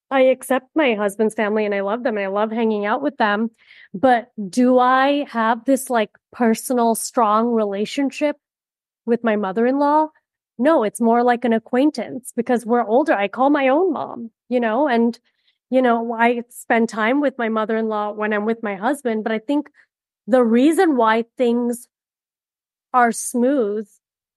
I 0.10 0.22
accept 0.22 0.68
my 0.76 0.96
husband's 0.96 1.36
family 1.36 1.66
and 1.66 1.76
I 1.76 1.82
love 1.82 2.04
them 2.04 2.18
and 2.18 2.26
I 2.26 2.30
love 2.30 2.52
hanging 2.52 2.86
out 2.86 3.02
with 3.02 3.18
them. 3.18 3.52
But 3.94 4.32
do 4.50 4.80
I 4.80 5.26
have 5.30 5.66
this 5.66 5.90
like 5.90 6.12
personal, 6.32 6.96
strong 6.96 7.48
relationship 7.48 8.38
with 9.06 9.24
my 9.24 9.36
mother 9.36 9.66
in 9.66 9.80
law? 9.80 10.08
No, 10.58 10.84
it's 10.84 11.00
more 11.00 11.24
like 11.24 11.46
an 11.46 11.54
acquaintance 11.54 12.34
because 12.36 12.66
we're 12.66 12.86
older. 12.86 13.14
I 13.14 13.28
call 13.28 13.50
my 13.50 13.68
own 13.68 13.94
mom, 13.94 14.32
you 14.50 14.60
know, 14.60 14.88
and, 14.88 15.18
you 15.70 15.82
know, 15.82 16.14
I 16.14 16.44
spend 16.50 16.90
time 16.90 17.22
with 17.22 17.38
my 17.38 17.50
mother 17.50 17.78
in 17.78 17.90
law 17.90 18.12
when 18.12 18.34
I'm 18.34 18.46
with 18.46 18.64
my 18.64 18.76
husband. 18.76 19.24
But 19.24 19.34
I 19.34 19.40
think 19.40 19.70
the 20.26 20.44
reason 20.44 20.98
why 20.98 21.26
things 21.38 21.88
are 22.94 23.12
smooth 23.12 23.88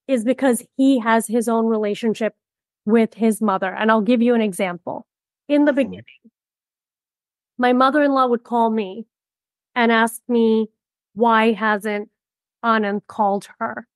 is 0.08 0.24
because 0.24 0.62
he 0.76 0.98
has 0.98 1.26
his 1.26 1.48
own 1.48 1.66
relationship 1.66 2.34
with 2.84 3.14
his 3.14 3.40
mother. 3.40 3.72
And 3.72 3.90
I'll 3.90 4.00
give 4.00 4.20
you 4.20 4.34
an 4.34 4.40
example. 4.42 5.06
In 5.48 5.64
the 5.64 5.72
mm-hmm. 5.72 5.76
beginning, 5.76 6.04
my 7.58 7.72
mother 7.72 8.02
in 8.02 8.12
law 8.12 8.26
would 8.26 8.44
call 8.44 8.70
me 8.70 9.06
and 9.74 9.90
ask 9.90 10.20
me, 10.28 10.68
why 11.14 11.52
hasn't 11.52 12.10
Anand 12.64 13.02
called 13.06 13.48
her? 13.58 13.86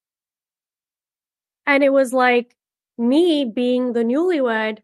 And 1.67 1.83
it 1.83 1.93
was 1.93 2.13
like 2.13 2.57
me 2.99 3.45
being 3.45 3.93
the 3.93 4.05
newlywed, 4.05 4.79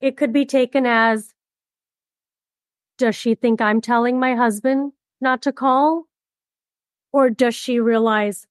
it 0.00 0.16
could 0.16 0.32
be 0.32 0.44
taken 0.44 0.86
as, 0.86 1.32
does 2.98 3.16
she 3.16 3.34
think 3.34 3.60
I'm 3.60 3.80
telling 3.80 4.18
my 4.18 4.34
husband 4.34 4.92
not 5.20 5.42
to 5.42 5.52
call? 5.52 6.04
Or 7.12 7.30
does 7.30 7.54
she 7.54 7.78
realize 7.78 8.46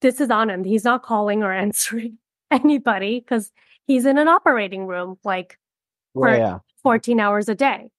this 0.00 0.20
is 0.20 0.28
Anand? 0.28 0.66
He's 0.66 0.84
not 0.84 1.02
calling 1.02 1.42
or 1.42 1.52
answering 1.66 2.18
anybody 2.50 3.20
because 3.20 3.52
he's 3.86 4.06
in 4.06 4.18
an 4.18 4.28
operating 4.28 4.86
room 4.86 5.18
like 5.24 5.58
for 6.12 6.34
yeah. 6.34 6.58
14 6.82 7.18
hours 7.20 7.48
a 7.48 7.54
day. 7.54 7.90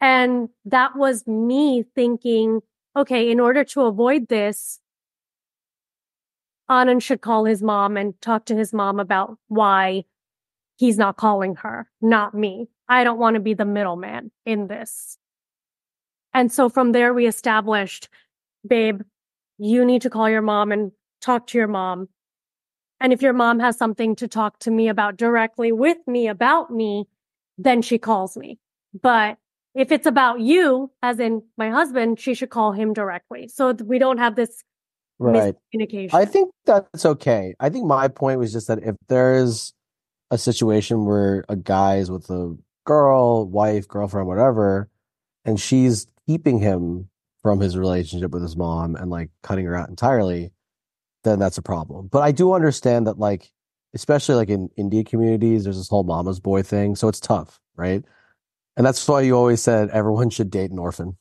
And 0.00 0.50
that 0.64 0.96
was 0.96 1.26
me 1.26 1.84
thinking, 1.94 2.60
okay, 2.94 3.30
in 3.30 3.40
order 3.40 3.64
to 3.64 3.82
avoid 3.82 4.28
this, 4.28 4.78
Anand 6.70 7.02
should 7.02 7.20
call 7.20 7.44
his 7.44 7.62
mom 7.62 7.96
and 7.96 8.20
talk 8.20 8.46
to 8.46 8.56
his 8.56 8.72
mom 8.72 8.98
about 8.98 9.38
why 9.48 10.04
he's 10.76 10.98
not 10.98 11.16
calling 11.16 11.56
her, 11.56 11.88
not 12.00 12.34
me. 12.34 12.68
I 12.88 13.04
don't 13.04 13.18
want 13.18 13.34
to 13.34 13.40
be 13.40 13.54
the 13.54 13.64
middleman 13.64 14.30
in 14.44 14.66
this. 14.66 15.18
And 16.34 16.52
so 16.52 16.68
from 16.68 16.92
there, 16.92 17.14
we 17.14 17.26
established, 17.26 18.08
babe, 18.66 19.02
you 19.58 19.84
need 19.84 20.02
to 20.02 20.10
call 20.10 20.28
your 20.28 20.42
mom 20.42 20.72
and 20.72 20.92
talk 21.20 21.46
to 21.48 21.58
your 21.58 21.68
mom. 21.68 22.08
And 23.00 23.12
if 23.12 23.22
your 23.22 23.32
mom 23.32 23.60
has 23.60 23.76
something 23.76 24.16
to 24.16 24.28
talk 24.28 24.58
to 24.60 24.70
me 24.70 24.88
about 24.88 25.16
directly 25.16 25.72
with 25.72 25.98
me 26.06 26.28
about 26.28 26.70
me, 26.70 27.06
then 27.58 27.82
she 27.82 27.98
calls 27.98 28.36
me. 28.36 28.58
But 29.00 29.38
if 29.74 29.92
it's 29.92 30.06
about 30.06 30.40
you, 30.40 30.90
as 31.02 31.20
in 31.20 31.42
my 31.56 31.70
husband, 31.70 32.18
she 32.18 32.34
should 32.34 32.50
call 32.50 32.72
him 32.72 32.92
directly. 32.92 33.48
So 33.48 33.72
we 33.72 33.98
don't 33.98 34.18
have 34.18 34.36
this 34.36 34.62
Right. 35.18 35.54
miscommunication. 35.74 36.14
I 36.14 36.24
think 36.24 36.52
that's 36.66 37.04
okay. 37.04 37.54
I 37.58 37.70
think 37.70 37.86
my 37.86 38.08
point 38.08 38.38
was 38.38 38.52
just 38.52 38.68
that 38.68 38.82
if 38.82 38.96
there's 39.08 39.72
a 40.30 40.38
situation 40.38 41.06
where 41.06 41.44
a 41.48 41.56
guy 41.56 41.96
is 41.96 42.10
with 42.10 42.28
a 42.30 42.56
girl, 42.84 43.46
wife, 43.46 43.88
girlfriend, 43.88 44.28
whatever, 44.28 44.88
and 45.44 45.58
she's 45.58 46.06
keeping 46.26 46.58
him 46.58 47.08
from 47.42 47.60
his 47.60 47.76
relationship 47.76 48.32
with 48.32 48.42
his 48.42 48.56
mom 48.56 48.96
and 48.96 49.10
like 49.10 49.30
cutting 49.42 49.64
her 49.64 49.76
out 49.76 49.88
entirely, 49.88 50.52
then 51.24 51.38
that's 51.38 51.58
a 51.58 51.62
problem. 51.62 52.08
But 52.08 52.22
I 52.22 52.32
do 52.32 52.52
understand 52.52 53.06
that 53.06 53.18
like 53.18 53.50
especially 53.94 54.34
like 54.34 54.50
in 54.50 54.68
Indian 54.76 55.04
communities, 55.04 55.64
there's 55.64 55.78
this 55.78 55.88
whole 55.88 56.04
mama's 56.04 56.38
boy 56.38 56.62
thing, 56.62 56.94
so 56.94 57.08
it's 57.08 57.20
tough, 57.20 57.60
right? 57.76 58.04
And 58.76 58.84
that's 58.84 59.08
why 59.08 59.22
you 59.22 59.34
always 59.34 59.62
said 59.62 59.88
everyone 59.88 60.28
should 60.28 60.50
date 60.50 60.70
an 60.70 60.78
orphan. 60.78 61.16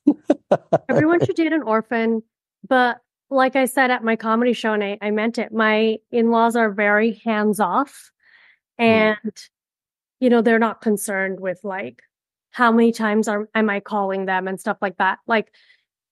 Everyone 0.90 1.20
should 1.26 1.38
date 1.38 1.54
an 1.54 1.64
orphan. 1.64 2.22
But 2.68 2.98
like 3.30 3.56
I 3.56 3.66
said 3.66 3.92
at 3.92 4.04
my 4.04 4.16
comedy 4.16 4.54
show, 4.54 4.74
and 4.74 4.84
I, 4.84 4.98
I 5.02 5.12
meant 5.12 5.38
it, 5.38 5.52
my 5.52 5.98
in 6.12 6.32
laws 6.32 6.56
are 6.56 6.72
very 6.72 7.22
hands 7.24 7.60
off. 7.60 8.12
Mm-hmm. 8.80 9.14
And, 9.24 9.38
you 10.20 10.30
know, 10.30 10.42
they're 10.42 10.60
not 10.60 10.82
concerned 10.82 11.40
with 11.40 11.60
like 11.64 12.02
how 12.52 12.72
many 12.72 12.92
times 12.92 13.28
are, 13.28 13.50
am 13.56 13.70
I 13.70 13.80
calling 13.80 14.26
them 14.26 14.48
and 14.48 14.60
stuff 14.60 14.78
like 14.82 14.98
that. 14.98 15.20
Like, 15.28 15.52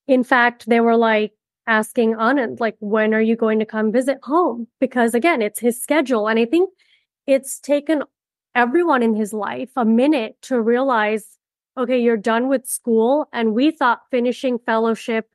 in 0.07 0.23
fact, 0.23 0.67
they 0.67 0.79
were 0.79 0.97
like 0.97 1.31
asking 1.67 2.15
Anand, 2.15 2.59
like, 2.59 2.75
when 2.79 3.13
are 3.13 3.21
you 3.21 3.35
going 3.35 3.59
to 3.59 3.65
come 3.65 3.91
visit 3.91 4.17
home? 4.23 4.67
Because 4.79 5.13
again, 5.13 5.41
it's 5.41 5.59
his 5.59 5.81
schedule. 5.81 6.27
And 6.27 6.37
I 6.39 6.45
think 6.45 6.69
it's 7.27 7.59
taken 7.59 8.03
everyone 8.55 9.01
in 9.01 9.15
his 9.15 9.33
life 9.33 9.69
a 9.77 9.85
minute 9.85 10.35
to 10.43 10.59
realize, 10.59 11.37
okay, 11.77 11.97
you're 11.97 12.17
done 12.17 12.49
with 12.49 12.65
school. 12.65 13.29
And 13.31 13.53
we 13.53 13.71
thought 13.71 14.01
finishing 14.11 14.59
fellowship, 14.59 15.29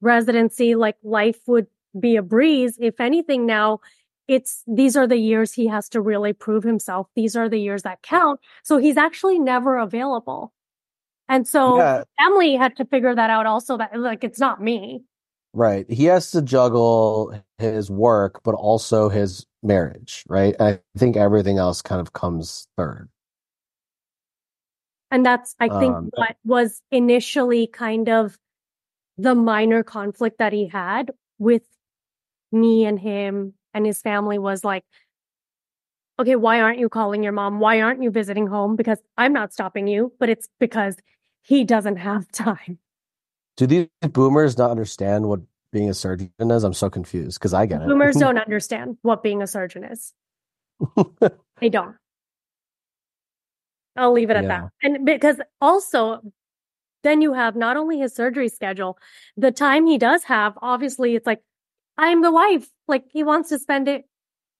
residency, 0.00 0.74
like 0.74 0.96
life 1.02 1.38
would 1.46 1.66
be 1.98 2.16
a 2.16 2.22
breeze. 2.22 2.76
If 2.80 3.00
anything, 3.00 3.46
now 3.46 3.80
it's 4.28 4.62
these 4.66 4.96
are 4.96 5.06
the 5.06 5.16
years 5.16 5.52
he 5.52 5.66
has 5.66 5.88
to 5.90 6.00
really 6.00 6.32
prove 6.32 6.62
himself. 6.62 7.08
These 7.16 7.36
are 7.36 7.48
the 7.48 7.58
years 7.58 7.82
that 7.82 8.02
count. 8.02 8.40
So 8.62 8.78
he's 8.78 8.96
actually 8.96 9.38
never 9.38 9.76
available. 9.76 10.52
And 11.28 11.46
so 11.46 11.78
Yeah. 11.78 12.04
family 12.18 12.54
had 12.56 12.76
to 12.76 12.84
figure 12.84 13.14
that 13.14 13.30
out 13.30 13.46
also 13.46 13.76
that 13.76 13.98
like 13.98 14.24
it's 14.24 14.38
not 14.38 14.62
me. 14.62 15.02
Right. 15.52 15.84
He 15.90 16.04
has 16.04 16.30
to 16.30 16.42
juggle 16.42 17.34
his 17.58 17.90
work, 17.90 18.40
but 18.44 18.54
also 18.54 19.08
his 19.08 19.46
marriage, 19.64 20.24
right? 20.28 20.54
I 20.60 20.78
think 20.96 21.16
everything 21.16 21.58
else 21.58 21.82
kind 21.82 22.00
of 22.00 22.12
comes 22.12 22.68
third. 22.76 23.08
And 25.10 25.26
that's, 25.26 25.56
I 25.58 25.68
think, 25.68 25.96
Um, 25.96 26.10
what 26.14 26.36
was 26.44 26.82
initially 26.92 27.66
kind 27.66 28.08
of 28.08 28.38
the 29.20 29.34
minor 29.34 29.82
conflict 29.82 30.38
that 30.38 30.52
he 30.52 30.66
had 30.66 31.10
with 31.38 31.62
me 32.52 32.86
and 32.86 32.98
him 32.98 33.54
and 33.74 33.84
his 33.84 34.00
family 34.00 34.38
was 34.38 34.64
like, 34.64 34.84
okay, 36.18 36.36
why 36.36 36.60
aren't 36.60 36.78
you 36.78 36.88
calling 36.88 37.22
your 37.22 37.32
mom? 37.32 37.60
Why 37.60 37.80
aren't 37.82 38.02
you 38.02 38.10
visiting 38.10 38.46
home? 38.46 38.76
Because 38.76 38.98
I'm 39.16 39.32
not 39.32 39.52
stopping 39.52 39.86
you, 39.86 40.12
but 40.18 40.28
it's 40.28 40.48
because 40.58 40.96
he 41.42 41.64
doesn't 41.64 41.96
have 41.96 42.30
time. 42.32 42.78
Do 43.56 43.66
these 43.66 43.88
boomers 44.00 44.56
not 44.56 44.70
understand 44.70 45.26
what 45.26 45.40
being 45.70 45.90
a 45.90 45.94
surgeon 45.94 46.32
is? 46.38 46.64
I'm 46.64 46.74
so 46.74 46.88
confused 46.88 47.38
because 47.38 47.52
I 47.52 47.66
get 47.66 47.82
it. 47.82 47.88
Boomers 47.88 48.16
don't 48.18 48.38
understand 48.38 48.96
what 49.02 49.22
being 49.22 49.42
a 49.42 49.46
surgeon 49.46 49.84
is. 49.84 50.12
They 51.60 51.68
don't. 51.68 51.94
I'll 53.96 54.12
leave 54.12 54.30
it 54.30 54.36
at 54.38 54.44
Yeah. 54.44 54.60
that. 54.62 54.70
And 54.82 55.04
because 55.04 55.36
also, 55.60 56.20
then 57.02 57.20
you 57.20 57.32
have 57.32 57.56
not 57.56 57.76
only 57.76 57.98
his 57.98 58.14
surgery 58.14 58.48
schedule, 58.48 58.98
the 59.36 59.50
time 59.50 59.86
he 59.86 59.98
does 59.98 60.24
have, 60.24 60.58
obviously, 60.60 61.14
it's 61.14 61.26
like, 61.26 61.42
I'm 61.96 62.22
the 62.22 62.32
wife. 62.32 62.68
Like, 62.88 63.04
he 63.10 63.22
wants 63.22 63.48
to 63.50 63.58
spend 63.58 63.88
it 63.88 64.04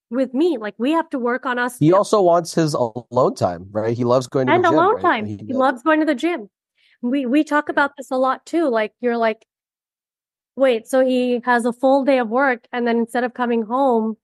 with 0.09 0.33
me. 0.33 0.57
Like, 0.57 0.75
we 0.77 0.91
have 0.91 1.09
to 1.11 1.19
work 1.19 1.45
on 1.45 1.57
us. 1.57 1.77
He 1.77 1.89
too. 1.89 1.95
also 1.95 2.21
wants 2.21 2.53
his 2.53 2.73
alone 2.73 3.35
time, 3.35 3.67
right? 3.71 3.95
He 3.95 4.03
loves 4.03 4.27
going 4.27 4.47
to 4.47 4.53
and 4.53 4.63
the 4.63 4.69
gym. 4.69 4.77
alone 4.77 4.95
right? 4.95 5.01
time. 5.01 5.25
He 5.25 5.37
He 5.37 5.53
loves 5.53 5.81
going 5.81 5.99
to 5.99 6.05
the 6.05 6.15
gym. 6.15 6.49
We 7.01 7.25
we 7.25 7.43
talk 7.43 7.69
about 7.69 7.93
this 7.97 8.11
a 8.11 8.15
lot 8.15 8.45
too. 8.45 8.69
Like 8.69 8.93
you're 9.01 9.17
like, 9.17 9.45
wait, 10.55 10.87
so 10.87 11.03
he 11.03 11.41
has 11.45 11.65
a 11.65 11.73
full 11.73 12.03
day 12.03 12.19
of 12.19 12.29
work, 12.29 12.67
and 12.71 12.85
then 12.85 12.97
instead 12.97 13.23
of 13.23 13.33
coming 13.33 13.63
home 13.63 14.17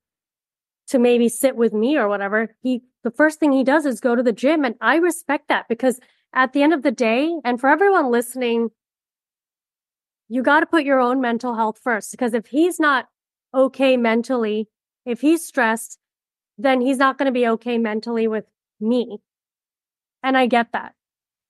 to 0.90 1.00
maybe 1.00 1.28
sit 1.28 1.56
with 1.56 1.74
me 1.74 1.98
or 1.98 2.08
whatever, 2.08 2.56
he 2.62 2.84
the 3.04 3.12
first 3.12 3.40
thing 3.40 3.52
he 3.52 3.64
does 3.64 3.86
is 3.86 4.00
go 4.00 4.16
to 4.16 4.22
the 4.22 4.32
gym, 4.32 4.64
and 4.64 4.76
I 4.80 4.98
respect 4.98 5.48
that 5.48 5.68
because 5.68 6.00
at 6.34 6.54
the 6.54 6.62
end 6.62 6.74
of 6.74 6.84
the 6.84 6.92
day, 6.92 7.34
and 7.44 7.60
for 7.60 7.70
everyone 7.70 8.12
listening, 8.12 8.70
you 10.30 10.44
got 10.44 10.60
to 10.60 10.66
put 10.66 10.84
your 10.84 11.00
own 11.00 11.22
mental 11.22 11.56
health 11.56 11.80
first 11.82 12.12
because 12.12 12.34
if 12.34 12.48
he's 12.48 12.80
not 12.80 13.08
okay 13.54 13.98
mentally, 13.98 14.68
if 15.06 15.22
he's 15.22 15.46
stressed, 15.46 16.00
then 16.58 16.82
he's 16.82 16.98
not 16.98 17.18
going 17.18 17.28
to 17.28 17.32
be 17.32 17.48
okay 17.48 17.78
mentally 17.78 18.28
with 18.28 18.46
me. 18.80 19.20
And 20.24 20.38
I 20.38 20.48
get 20.48 20.72
that. 20.74 20.94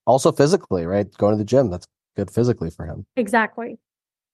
Also 0.06 0.32
physically, 0.32 0.86
right? 0.86 1.12
Going 1.18 1.34
to 1.34 1.38
the 1.38 1.44
gym, 1.44 1.70
that's 1.70 1.88
good 2.16 2.30
physically 2.30 2.70
for 2.70 2.86
him. 2.86 3.06
Exactly. 3.16 3.80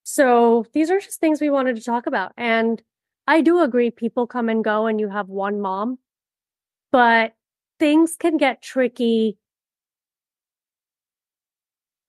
So 0.03 0.65
these 0.73 0.91
are 0.91 0.99
just 0.99 1.19
things 1.19 1.39
we 1.39 1.49
wanted 1.49 1.77
to 1.77 1.83
talk 1.83 2.05
about. 2.07 2.33
And 2.37 2.81
I 3.25 3.41
do 3.41 3.61
agree 3.61 3.89
people 3.89 4.27
come 4.27 4.49
and 4.49 4.63
go 4.63 4.85
and 4.87 4.99
you 4.99 5.09
have 5.09 5.29
one 5.29 5.61
mom, 5.61 5.99
but 6.91 7.33
things 7.79 8.15
can 8.19 8.37
get 8.37 8.61
tricky 8.61 9.37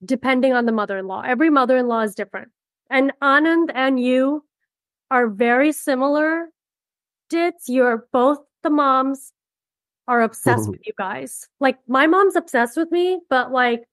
depending 0.04 0.52
on 0.52 0.66
the 0.66 0.72
mother-in-law. 0.72 1.22
Every 1.26 1.50
mother-in-law 1.50 2.00
is 2.02 2.14
different. 2.14 2.48
And 2.90 3.12
Anand 3.22 3.70
and 3.74 3.98
you 3.98 4.44
are 5.10 5.28
very 5.28 5.72
similar. 5.72 6.48
Dits, 7.30 7.68
you're 7.68 8.06
both 8.12 8.38
the 8.62 8.70
moms 8.70 9.32
are 10.06 10.22
obsessed 10.22 10.68
with 10.68 10.80
you 10.86 10.92
guys. 10.98 11.48
Like 11.60 11.78
my 11.88 12.06
mom's 12.06 12.36
obsessed 12.36 12.76
with 12.76 12.90
me, 12.90 13.20
but 13.30 13.52
like, 13.52 13.84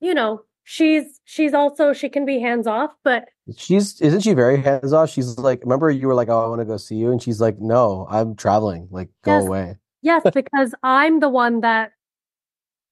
you 0.00 0.14
know, 0.14 0.42
she's 0.64 1.20
she's 1.24 1.54
also 1.54 1.92
she 1.92 2.08
can 2.08 2.24
be 2.26 2.38
hands 2.38 2.66
off, 2.66 2.90
but 3.04 3.28
She's 3.56 4.00
isn't 4.00 4.20
she 4.20 4.34
very 4.34 4.58
hands 4.62 4.92
off? 4.92 5.10
She's 5.10 5.36
like, 5.36 5.62
remember 5.62 5.90
you 5.90 6.06
were 6.06 6.14
like, 6.14 6.28
"Oh, 6.28 6.44
I 6.44 6.46
want 6.46 6.60
to 6.60 6.64
go 6.64 6.76
see 6.76 6.94
you," 6.94 7.10
and 7.10 7.20
she's 7.20 7.40
like, 7.40 7.58
"No, 7.58 8.06
I'm 8.08 8.36
traveling. 8.36 8.86
Like, 8.90 9.08
go 9.22 9.38
Yes. 9.38 9.46
away." 9.46 9.76
yes, 10.00 10.22
because 10.32 10.74
I'm 10.84 11.18
the 11.20 11.28
one 11.28 11.60
that 11.60 11.92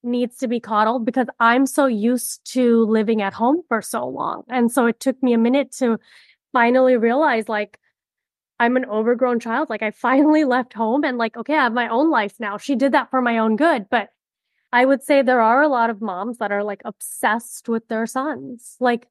needs 0.03 0.37
to 0.37 0.47
be 0.47 0.59
coddled 0.59 1.05
because 1.05 1.27
I'm 1.39 1.65
so 1.65 1.85
used 1.85 2.41
to 2.53 2.85
living 2.85 3.21
at 3.21 3.33
home 3.33 3.61
for 3.67 3.81
so 3.81 4.07
long. 4.07 4.43
And 4.49 4.71
so 4.71 4.85
it 4.85 4.99
took 4.99 5.21
me 5.21 5.33
a 5.33 5.37
minute 5.37 5.71
to 5.73 5.99
finally 6.53 6.97
realize 6.97 7.47
like 7.47 7.79
I'm 8.59 8.77
an 8.77 8.85
overgrown 8.85 9.39
child. 9.39 9.69
Like 9.69 9.83
I 9.83 9.91
finally 10.07 10.43
left 10.43 10.73
home 10.73 11.03
and 11.03 11.17
like, 11.17 11.37
okay, 11.37 11.55
I 11.55 11.63
have 11.63 11.73
my 11.73 11.87
own 11.87 12.09
life 12.09 12.35
now. 12.39 12.57
She 12.57 12.75
did 12.75 12.91
that 12.93 13.09
for 13.09 13.21
my 13.21 13.37
own 13.37 13.55
good. 13.55 13.87
But 13.89 14.09
I 14.73 14.85
would 14.85 15.03
say 15.03 15.21
there 15.21 15.41
are 15.41 15.61
a 15.61 15.67
lot 15.67 15.89
of 15.89 16.01
moms 16.01 16.37
that 16.37 16.51
are 16.51 16.63
like 16.63 16.81
obsessed 16.85 17.67
with 17.67 17.87
their 17.87 18.05
sons. 18.05 18.77
Like 18.79 19.07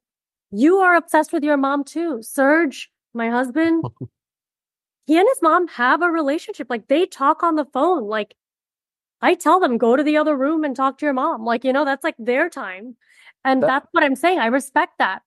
you 0.50 0.78
are 0.78 0.96
obsessed 0.96 1.32
with 1.32 1.44
your 1.44 1.56
mom 1.56 1.84
too. 1.84 2.22
Serge, 2.22 2.90
my 3.12 3.28
husband, 3.28 3.84
he 5.06 5.18
and 5.18 5.28
his 5.28 5.42
mom 5.42 5.68
have 5.68 6.02
a 6.02 6.08
relationship. 6.08 6.68
Like 6.70 6.88
they 6.88 7.04
talk 7.04 7.42
on 7.42 7.56
the 7.56 7.66
phone. 7.66 8.04
Like 8.04 8.34
I 9.22 9.34
tell 9.34 9.60
them, 9.60 9.78
go 9.78 9.96
to 9.96 10.02
the 10.02 10.16
other 10.16 10.36
room 10.36 10.64
and 10.64 10.74
talk 10.74 10.98
to 10.98 11.06
your 11.06 11.12
mom. 11.12 11.44
Like, 11.44 11.64
you 11.64 11.72
know, 11.72 11.84
that's 11.84 12.04
like 12.04 12.16
their 12.18 12.48
time. 12.48 12.96
And 13.44 13.62
That- 13.62 13.66
that's 13.66 13.86
what 13.92 14.04
I'm 14.04 14.16
saying. 14.16 14.38
I 14.38 14.46
respect 14.46 14.94
that. 14.98 15.22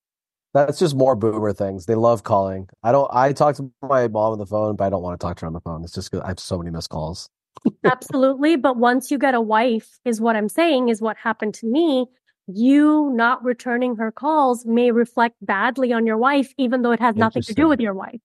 That's 0.53 0.77
just 0.77 0.95
more 0.95 1.15
boomer 1.15 1.51
things. 1.51 1.87
They 1.87 1.95
love 1.95 2.23
calling. 2.23 2.69
I 2.83 2.91
don't. 2.91 3.09
I 3.11 3.33
talk 3.33 3.55
to 3.55 3.71
my 3.81 4.07
mom 4.07 4.33
on 4.33 4.37
the 4.37 4.45
phone, 4.45 4.75
but 4.75 4.85
I 4.85 4.89
don't 4.91 5.01
want 5.01 5.19
to 5.19 5.23
talk 5.25 5.37
to 5.37 5.41
her 5.41 5.47
on 5.47 5.53
the 5.53 5.61
phone. 5.61 5.83
It's 5.83 5.93
just 5.93 6.11
because 6.11 6.23
I 6.23 6.27
have 6.27 6.39
so 6.39 6.59
many 6.59 6.69
missed 6.69 6.89
calls. 6.89 7.27
Absolutely. 7.83 8.55
But 8.55 8.77
once 8.77 9.09
you 9.09 9.17
get 9.17 9.33
a 9.33 9.41
wife, 9.41 9.99
is 10.05 10.21
what 10.21 10.35
I'm 10.35 10.49
saying, 10.49 10.89
is 10.89 11.01
what 11.01 11.17
happened 11.17 11.55
to 11.55 11.65
me. 11.65 12.05
You 12.45 13.09
not 13.15 13.43
returning 13.43 13.95
her 13.95 14.11
calls 14.11 14.63
may 14.65 14.91
reflect 14.91 15.37
badly 15.41 15.91
on 15.91 16.05
your 16.05 16.17
wife, 16.17 16.53
even 16.57 16.83
though 16.83 16.91
it 16.91 16.99
has 16.99 17.15
nothing 17.15 17.41
to 17.41 17.53
do 17.55 17.67
with 17.67 17.79
your 17.79 17.93
wife. 17.95 18.21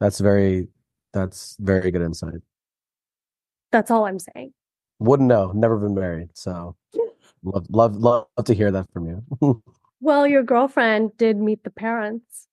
That's 0.00 0.20
very. 0.20 0.68
That's 1.12 1.56
very 1.58 1.90
good 1.90 2.02
insight. 2.02 2.42
That's 3.72 3.90
all 3.90 4.04
I'm 4.06 4.20
saying. 4.20 4.52
Wouldn't 5.04 5.28
know. 5.28 5.52
Never 5.52 5.76
been 5.76 5.94
married, 5.94 6.30
so 6.34 6.76
love, 7.44 7.66
love, 7.68 7.96
love 7.96 8.26
to 8.44 8.54
hear 8.54 8.70
that 8.70 8.90
from 8.92 9.06
you. 9.06 9.62
Well, 10.00 10.26
your 10.26 10.42
girlfriend 10.42 11.16
did 11.16 11.38
meet 11.38 11.64
the 11.64 11.70
parents. 11.70 12.46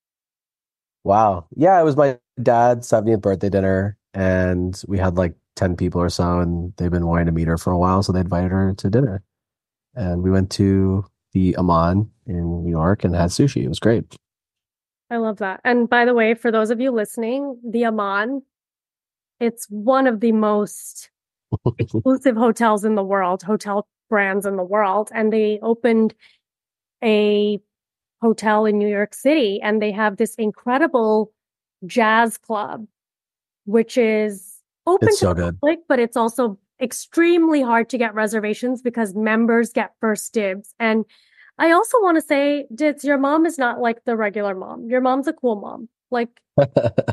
Wow. 1.03 1.47
Yeah, 1.53 1.77
it 1.81 1.83
was 1.83 1.97
my 1.97 2.17
dad's 2.41 2.89
70th 2.89 3.19
birthday 3.19 3.49
dinner, 3.49 3.97
and 4.13 4.81
we 4.87 4.97
had 4.97 5.17
like 5.17 5.35
10 5.57 5.75
people 5.75 5.99
or 5.99 6.07
so, 6.07 6.39
and 6.39 6.73
they've 6.77 6.89
been 6.89 7.07
wanting 7.07 7.25
to 7.25 7.33
meet 7.33 7.49
her 7.49 7.57
for 7.57 7.71
a 7.71 7.77
while, 7.77 8.03
so 8.03 8.13
they 8.13 8.21
invited 8.21 8.51
her 8.51 8.73
to 8.73 8.89
dinner. 8.89 9.21
And 9.95 10.23
we 10.23 10.31
went 10.31 10.49
to 10.51 11.03
the 11.33 11.57
Aman 11.57 12.09
in 12.25 12.63
New 12.63 12.69
York 12.69 13.03
and 13.03 13.13
had 13.13 13.31
sushi. 13.31 13.63
It 13.63 13.67
was 13.67 13.79
great. 13.79 14.15
I 15.09 15.17
love 15.17 15.39
that. 15.39 15.59
And 15.65 15.89
by 15.89 16.05
the 16.05 16.13
way, 16.13 16.35
for 16.35 16.53
those 16.53 16.69
of 16.69 16.79
you 16.79 16.91
listening, 16.91 17.59
the 17.69 17.83
Aman, 17.83 18.43
it's 19.41 19.67
one 19.69 20.07
of 20.07 20.21
the 20.21 20.31
most 20.31 21.09
exclusive 21.79 22.35
hotels 22.35 22.83
in 22.85 22.95
the 22.95 23.03
world, 23.03 23.43
hotel 23.43 23.87
brands 24.09 24.45
in 24.45 24.55
the 24.55 24.63
world. 24.63 25.09
And 25.13 25.31
they 25.31 25.59
opened 25.61 26.13
a 27.03 27.59
hotel 28.21 28.65
in 28.65 28.77
New 28.77 28.87
York 28.87 29.13
City 29.13 29.59
and 29.61 29.81
they 29.81 29.91
have 29.91 30.17
this 30.17 30.35
incredible 30.35 31.33
jazz 31.85 32.37
club, 32.37 32.85
which 33.65 33.97
is 33.97 34.59
open 34.85 35.07
It's 35.07 35.19
to 35.19 35.25
so 35.25 35.33
the 35.33 35.53
public, 35.53 35.79
but 35.87 35.99
it's 35.99 36.17
also 36.17 36.59
extremely 36.79 37.61
hard 37.61 37.89
to 37.89 37.97
get 37.97 38.13
reservations 38.13 38.81
because 38.81 39.15
members 39.15 39.71
get 39.71 39.93
first 39.99 40.33
dibs. 40.33 40.73
And 40.79 41.05
I 41.57 41.71
also 41.71 42.01
want 42.01 42.17
to 42.17 42.21
say, 42.21 42.65
Ditz, 42.73 43.03
your 43.03 43.17
mom 43.17 43.45
is 43.45 43.57
not 43.57 43.79
like 43.79 44.03
the 44.05 44.15
regular 44.15 44.55
mom. 44.55 44.89
Your 44.89 45.01
mom's 45.01 45.27
a 45.27 45.33
cool 45.33 45.55
mom. 45.55 45.89
Like, 46.09 46.29
you 46.57 46.65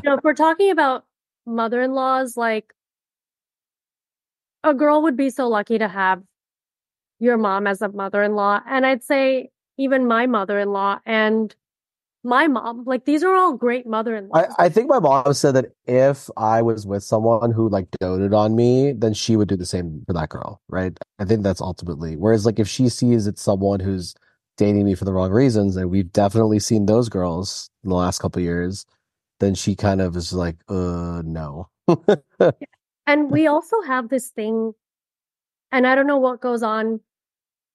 know, 0.03 0.15
if 0.15 0.23
we're 0.23 0.33
talking 0.33 0.71
about 0.71 1.05
mother-in-laws, 1.45 2.35
like 2.35 2.73
a 4.63 4.73
girl 4.73 5.01
would 5.03 5.17
be 5.17 5.29
so 5.29 5.47
lucky 5.47 5.77
to 5.77 5.87
have 5.87 6.21
your 7.19 7.37
mom 7.37 7.67
as 7.67 7.81
a 7.81 7.89
mother-in-law. 7.89 8.61
And 8.67 8.85
I'd 8.85 9.03
say 9.03 9.49
even 9.77 10.07
my 10.07 10.25
mother-in-law 10.25 10.99
and 11.05 11.55
my 12.23 12.47
mom, 12.47 12.83
like 12.85 13.05
these 13.05 13.23
are 13.23 13.33
all 13.33 13.53
great 13.53 13.87
mother-in-laws. 13.87 14.53
I, 14.57 14.65
I 14.65 14.69
think 14.69 14.89
my 14.89 14.99
mom 14.99 15.33
said 15.33 15.55
that 15.55 15.67
if 15.85 16.29
I 16.35 16.61
was 16.61 16.85
with 16.85 17.03
someone 17.03 17.51
who 17.51 17.69
like 17.69 17.87
doted 17.99 18.33
on 18.33 18.55
me, 18.55 18.91
then 18.91 19.13
she 19.13 19.37
would 19.37 19.47
do 19.47 19.55
the 19.55 19.65
same 19.65 20.03
for 20.05 20.13
that 20.13 20.29
girl, 20.29 20.61
right? 20.67 20.97
I 21.19 21.25
think 21.25 21.43
that's 21.43 21.61
ultimately. 21.61 22.17
Whereas 22.17 22.45
like 22.45 22.59
if 22.59 22.67
she 22.67 22.89
sees 22.89 23.27
it's 23.27 23.41
someone 23.41 23.79
who's 23.79 24.15
dating 24.57 24.83
me 24.83 24.95
for 24.95 25.05
the 25.05 25.13
wrong 25.13 25.31
reasons, 25.31 25.77
and 25.77 25.89
we've 25.89 26.11
definitely 26.11 26.59
seen 26.59 26.85
those 26.85 27.07
girls 27.07 27.69
in 27.83 27.89
the 27.89 27.95
last 27.95 28.19
couple 28.19 28.41
of 28.41 28.43
years, 28.43 28.85
then 29.39 29.55
she 29.55 29.75
kind 29.75 30.01
of 30.01 30.17
is 30.17 30.33
like, 30.33 30.57
uh, 30.67 31.21
no. 31.25 31.69
And 33.09 33.31
we 33.31 33.47
also 33.47 33.81
have 33.81 34.09
this 34.09 34.27
thing, 34.27 34.73
and 35.71 35.87
I 35.87 35.95
don't 35.95 36.05
know 36.05 36.19
what 36.19 36.41
goes 36.41 36.61
on 36.61 36.99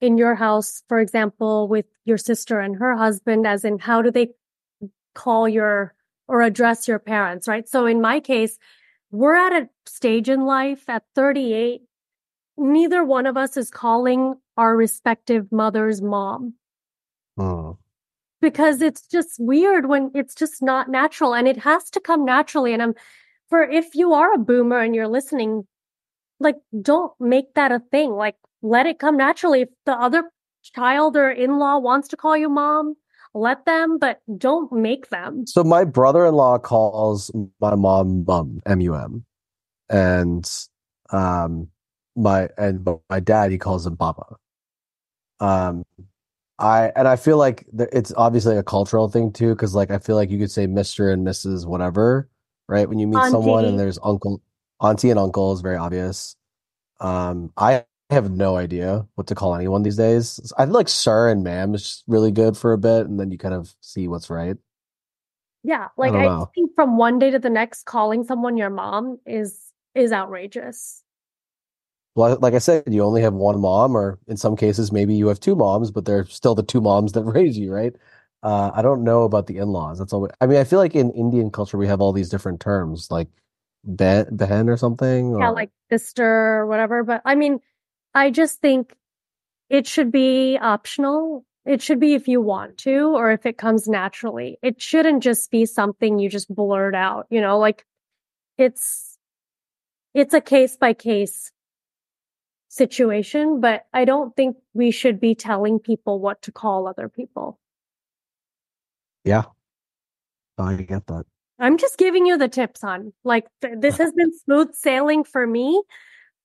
in 0.01 0.17
your 0.17 0.37
house, 0.37 0.85
for 0.89 1.01
example, 1.01 1.67
with 1.67 1.87
your 2.05 2.19
sister 2.19 2.61
and 2.61 2.77
her 2.77 2.97
husband, 2.97 3.45
as 3.45 3.65
in 3.65 3.81
how 3.81 4.01
do 4.01 4.13
they 4.13 4.29
call 5.17 5.49
your 5.49 5.93
or 6.29 6.43
address 6.43 6.87
your 6.87 7.01
parents, 7.01 7.49
right? 7.49 7.69
So 7.69 7.85
in 7.85 8.01
my 8.01 8.21
case, 8.21 8.59
we're 9.11 9.35
at 9.35 9.53
a 9.53 9.69
stage 9.87 10.29
in 10.29 10.47
life 10.47 10.89
at 10.89 11.03
38, 11.17 11.83
neither 12.57 13.05
one 13.05 13.27
of 13.27 13.37
us 13.37 13.57
is 13.57 13.71
calling 13.71 14.37
our 14.57 14.77
respective 14.77 15.51
mother's 15.51 16.01
mom 16.01 16.55
Hmm. 17.37 17.73
because 18.41 18.81
it's 18.81 19.05
just 19.09 19.41
weird 19.41 19.87
when 19.87 20.13
it's 20.15 20.37
just 20.37 20.63
not 20.63 20.89
natural 20.89 21.35
and 21.35 21.49
it 21.49 21.57
has 21.59 21.91
to 21.91 21.99
come 21.99 22.25
naturally. 22.25 22.73
And 22.73 22.81
I'm 22.81 22.95
for 23.55 23.63
if 23.63 23.95
you 23.95 24.13
are 24.15 24.33
a 24.33 24.39
boomer 24.39 24.81
and 24.81 24.97
you're 24.97 25.07
listening, 25.07 25.65
like 26.41 26.57
don't 26.83 27.13
make 27.21 27.55
that 27.55 27.71
a 27.71 27.79
thing. 27.79 28.11
Like 28.11 28.35
let 28.63 28.85
it 28.85 28.99
come 28.99 29.17
naturally. 29.17 29.61
If 29.61 29.69
the 29.87 29.93
other 29.93 30.25
child 30.75 31.17
or 31.17 31.31
in-law 31.31 31.79
wants 31.79 32.09
to 32.09 32.17
call 32.17 32.37
you 32.37 32.49
mom, 32.49 32.97
let 33.33 33.65
them, 33.65 33.99
but 34.01 34.21
don't 34.37 34.73
make 34.73 35.11
them. 35.11 35.47
So 35.47 35.63
my 35.63 35.85
brother-in-law 35.85 36.59
calls 36.59 37.31
my 37.61 37.77
mom 37.77 38.25
mum, 38.27 38.61
M-U-M. 38.67 39.25
And 39.89 40.51
um 41.11 41.69
my 42.17 42.49
and 42.59 42.85
my 43.09 43.21
dad 43.21 43.53
he 43.53 43.59
calls 43.59 43.87
him 43.87 43.97
papa. 43.97 44.35
Um 45.39 45.85
I 46.59 46.91
and 46.97 47.07
I 47.07 47.15
feel 47.15 47.39
like 47.39 47.67
it's 47.73 48.13
obviously 48.17 48.57
a 48.57 48.65
cultural 48.65 49.09
thing 49.09 49.33
too, 49.33 49.51
because 49.51 49.77
like 49.77 49.93
I 49.93 49.99
feel 49.99 50.17
like 50.17 50.31
you 50.31 50.41
could 50.41 50.51
say 50.51 50.67
Mr. 50.67 51.13
and 51.13 51.25
Mrs. 51.25 51.67
whatever, 51.67 52.29
right? 52.69 52.89
When 52.89 52.99
you 52.99 53.07
meet 53.07 53.25
someone 53.27 53.65
and 53.65 53.79
there's 53.79 53.99
uncle, 54.03 54.43
auntie 54.81 55.11
and 55.11 55.19
uncle 55.19 55.53
is 55.53 55.61
very 55.63 55.77
obvious. 55.77 56.37
Um 57.01 57.53
I 57.57 57.85
have 58.11 58.31
no 58.31 58.57
idea 58.57 59.07
what 59.17 59.29
to 59.29 59.35
call 59.37 59.55
anyone 59.55 59.83
these 59.83 59.97
days. 59.97 60.53
I 60.59 60.67
feel 60.67 60.75
like 60.75 60.89
sir 60.89 61.31
and 61.31 61.45
ma'am 61.45 61.75
is 61.75 62.05
really 62.07 62.33
good 62.33 62.57
for 62.57 62.73
a 62.73 62.79
bit, 62.79 63.07
and 63.09 63.21
then 63.21 63.31
you 63.33 63.39
kind 63.39 63.55
of 63.55 63.75
see 63.81 64.09
what's 64.09 64.31
right. 64.31 64.57
Yeah, 65.63 65.89
like 65.97 66.13
don't 66.13 66.25
I 66.27 66.29
think 66.55 66.73
from 66.75 66.99
one 66.99 67.19
day 67.19 67.31
to 67.31 67.39
the 67.39 67.51
next, 67.51 67.85
calling 67.85 68.25
someone 68.25 68.57
your 68.57 68.71
mom 68.71 69.19
is 69.27 69.73
is 69.95 70.13
outrageous. 70.13 71.03
Well, 72.15 72.39
like 72.41 72.55
I 72.55 72.59
said, 72.59 72.85
you 72.93 73.03
only 73.03 73.23
have 73.23 73.35
one 73.35 73.61
mom, 73.61 73.97
or 73.97 74.19
in 74.29 74.37
some 74.37 74.57
cases, 74.57 74.93
maybe 74.93 75.15
you 75.15 75.29
have 75.29 75.41
two 75.41 75.57
moms, 75.57 75.91
but 75.91 76.05
they're 76.05 76.27
still 76.27 76.55
the 76.55 76.63
two 76.63 76.81
moms 76.81 77.13
that 77.13 77.25
raise 77.25 77.59
you, 77.59 77.73
right? 77.73 77.95
Uh, 78.45 78.71
I 78.75 78.83
don't 78.83 79.05
know 79.05 79.23
about 79.23 79.47
the 79.47 79.57
in-laws. 79.57 79.99
That's 79.99 80.13
all. 80.13 80.29
I 80.39 80.47
mean, 80.47 80.59
I 80.59 80.65
feel 80.65 80.79
like 80.79 80.95
in 80.95 81.11
Indian 81.13 81.51
culture, 81.51 81.79
we 81.79 81.87
have 81.87 82.03
all 82.03 82.13
these 82.13 82.29
different 82.29 82.61
terms, 82.61 83.11
like 83.11 83.29
ben, 83.85 84.27
behen 84.37 84.69
or 84.69 84.77
something. 84.77 85.39
Yeah, 85.39 85.49
like 85.49 85.71
sister 85.91 86.59
or 86.59 86.67
whatever. 86.67 87.03
But 87.05 87.23
I 87.25 87.37
mean, 87.37 87.61
I 88.15 88.31
just 88.31 88.61
think 88.61 88.95
it 89.71 89.87
should 89.87 90.13
be 90.13 90.59
optional. 90.61 91.47
It 91.65 91.81
should 91.81 91.99
be 91.99 92.13
if 92.13 92.29
you 92.29 92.43
want 92.43 92.77
to 92.79 93.17
or 93.17 93.33
if 93.33 93.47
it 93.47 93.57
comes 93.57 93.89
naturally. 93.89 94.59
It 94.63 94.83
shouldn't 94.83 95.23
just 95.23 95.51
be 95.51 95.65
something 95.65 96.19
you 96.19 96.29
just 96.29 96.55
blurt 96.55 96.95
out, 96.95 97.27
you 97.31 97.41
know, 97.41 97.59
like 97.59 97.87
it's 98.59 99.17
it's 100.13 100.35
a 100.35 100.43
case 100.43 100.77
by 100.77 100.93
case 100.93 101.51
situation, 102.69 103.61
but 103.61 103.87
I 103.95 104.05
don't 104.05 104.37
think 104.37 104.57
we 104.75 104.91
should 104.91 105.19
be 105.19 105.35
telling 105.35 105.79
people 105.79 106.21
what 106.21 106.43
to 106.43 106.53
call 106.53 106.87
other 106.87 107.09
people. 107.09 107.59
Yeah, 109.25 109.45
I 110.59 110.75
get 110.77 111.07
that. 111.07 111.25
I'm 111.59 111.79
just 111.79 111.99
giving 111.99 112.27
you 112.27 112.37
the 112.37 112.49
tips 112.49 112.83
on 112.85 113.13
like 113.23 113.47
th- 113.63 113.75
this 113.79 113.97
has 113.99 114.13
been 114.13 114.37
smooth 114.37 114.75
sailing 114.75 115.25
for 115.25 115.47
me 115.47 115.83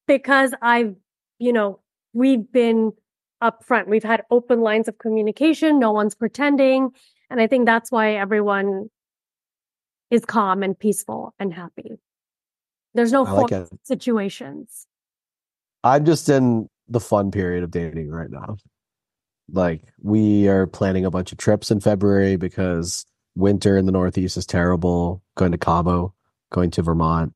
because 0.08 0.54
I've, 0.62 0.96
you 1.40 1.52
know, 1.52 1.80
we've 2.14 2.52
been 2.52 2.94
upfront. 3.42 3.88
We've 3.88 4.04
had 4.04 4.24
open 4.30 4.62
lines 4.62 4.88
of 4.88 4.98
communication. 4.98 5.80
No 5.80 5.92
one's 5.92 6.16
pretending. 6.16 6.92
And 7.30 7.42
I 7.42 7.48
think 7.48 7.66
that's 7.66 7.92
why 7.92 8.14
everyone 8.16 8.90
is 10.12 10.26
calm 10.26 10.64
and 10.64 10.78
peaceful 10.78 11.34
and 11.40 11.54
happy. 11.54 12.00
There's 12.94 13.12
no 13.12 13.24
like 13.24 13.68
situations. 13.84 14.88
I'm 15.84 16.06
just 16.06 16.28
in 16.28 16.68
the 16.88 17.00
fun 17.00 17.32
period 17.32 17.64
of 17.64 17.72
dating 17.72 18.10
right 18.10 18.30
now. 18.30 18.58
Like 19.52 19.82
we 20.02 20.48
are 20.48 20.68
planning 20.68 21.06
a 21.06 21.12
bunch 21.12 21.32
of 21.32 21.38
trips 21.38 21.72
in 21.72 21.80
February 21.80 22.36
because 22.36 23.06
winter 23.36 23.78
in 23.78 23.86
the 23.86 23.92
Northeast 23.92 24.38
is 24.38 24.46
terrible. 24.46 25.24
Going 25.36 25.52
to 25.52 25.58
Cabo, 25.58 26.14
going 26.52 26.72
to 26.72 26.82
Vermont, 26.82 27.34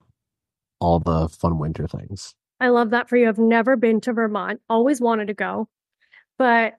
all 0.80 1.00
the 1.00 1.30
fun 1.30 1.58
winter 1.60 1.88
things. 1.88 2.36
I 2.60 2.70
love 2.70 2.92
that 2.92 3.10
for 3.10 3.18
you. 3.18 3.28
I've 3.28 3.38
never 3.40 3.76
been 3.76 4.00
to 4.02 4.14
Vermont, 4.14 4.62
always 4.70 5.02
wanted 5.02 5.28
to 5.28 5.34
go. 5.34 5.68
But 6.38 6.74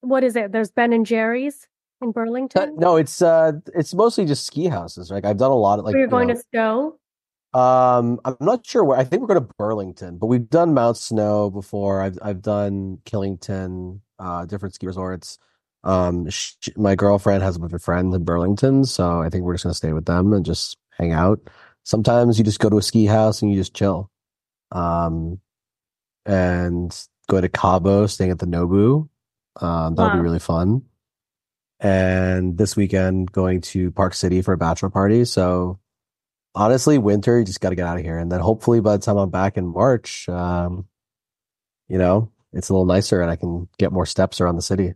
what 0.00 0.24
is 0.24 0.34
it? 0.36 0.52
There's 0.52 0.70
Ben 0.70 0.92
and 0.92 1.06
Jerry's 1.06 1.66
in 2.02 2.08
Uh, 2.08 2.12
Burlington. 2.12 2.76
no, 2.76 2.96
it's 2.96 3.20
uh, 3.22 3.52
it's 3.74 3.94
mostly 3.94 4.24
just 4.24 4.46
ski 4.46 4.66
houses. 4.66 5.10
Like 5.10 5.24
I've 5.24 5.36
done 5.36 5.50
a 5.50 5.56
lot 5.56 5.78
of 5.78 5.84
like. 5.84 5.94
you 5.94 6.06
going 6.08 6.28
know, 6.28 6.34
to 6.34 6.40
Stowe. 6.40 6.96
Um, 7.52 8.20
I'm 8.24 8.36
not 8.40 8.64
sure 8.64 8.84
where. 8.84 8.96
I 8.98 9.04
think 9.04 9.22
we're 9.22 9.34
going 9.34 9.46
to 9.46 9.54
Burlington, 9.58 10.18
but 10.18 10.26
we've 10.26 10.48
done 10.48 10.72
Mount 10.72 10.96
Snow 10.96 11.50
before. 11.50 12.00
I've 12.00 12.18
I've 12.22 12.42
done 12.42 12.98
Killington, 13.04 14.00
uh, 14.20 14.44
different 14.46 14.74
ski 14.74 14.86
resorts. 14.86 15.38
Um, 15.82 16.28
sh 16.28 16.68
my 16.76 16.94
girlfriend 16.94 17.42
has 17.42 17.56
a 17.56 17.58
bunch 17.58 17.72
of 17.72 17.82
friends 17.82 18.14
in 18.14 18.24
Burlington, 18.24 18.84
so 18.84 19.22
I 19.22 19.30
think 19.30 19.44
we're 19.44 19.54
just 19.54 19.64
going 19.64 19.72
to 19.72 19.76
stay 19.76 19.92
with 19.92 20.04
them 20.04 20.32
and 20.32 20.44
just 20.44 20.76
hang 20.90 21.12
out. 21.12 21.40
Sometimes 21.84 22.38
you 22.38 22.44
just 22.44 22.60
go 22.60 22.68
to 22.68 22.78
a 22.78 22.82
ski 22.82 23.06
house 23.06 23.40
and 23.40 23.50
you 23.50 23.56
just 23.56 23.74
chill. 23.74 24.10
Um, 24.72 25.40
and 26.26 26.94
go 27.28 27.40
to 27.40 27.48
Cabo, 27.48 28.06
staying 28.06 28.30
at 28.30 28.38
the 28.38 28.46
Nobu. 28.46 29.08
Um, 29.60 29.94
that'll 29.94 30.16
be 30.16 30.22
really 30.22 30.38
fun. 30.38 30.82
And 31.80 32.58
this 32.58 32.76
weekend, 32.76 33.32
going 33.32 33.62
to 33.62 33.90
Park 33.92 34.14
City 34.14 34.42
for 34.42 34.52
a 34.52 34.58
bachelor 34.58 34.90
party. 34.90 35.24
So 35.24 35.80
honestly, 36.54 36.98
winter, 36.98 37.38
you 37.38 37.44
just 37.44 37.60
got 37.60 37.70
to 37.70 37.74
get 37.74 37.86
out 37.86 37.98
of 37.98 38.04
here. 38.04 38.18
And 38.18 38.30
then 38.30 38.40
hopefully 38.40 38.80
by 38.80 38.96
the 38.96 39.02
time 39.02 39.16
I'm 39.16 39.30
back 39.30 39.56
in 39.56 39.66
March, 39.66 40.28
um, 40.28 40.86
you 41.88 41.98
know, 41.98 42.30
it's 42.52 42.68
a 42.68 42.72
little 42.72 42.86
nicer 42.86 43.20
and 43.20 43.30
I 43.30 43.36
can 43.36 43.68
get 43.78 43.92
more 43.92 44.06
steps 44.06 44.40
around 44.40 44.56
the 44.56 44.62
city. 44.62 44.94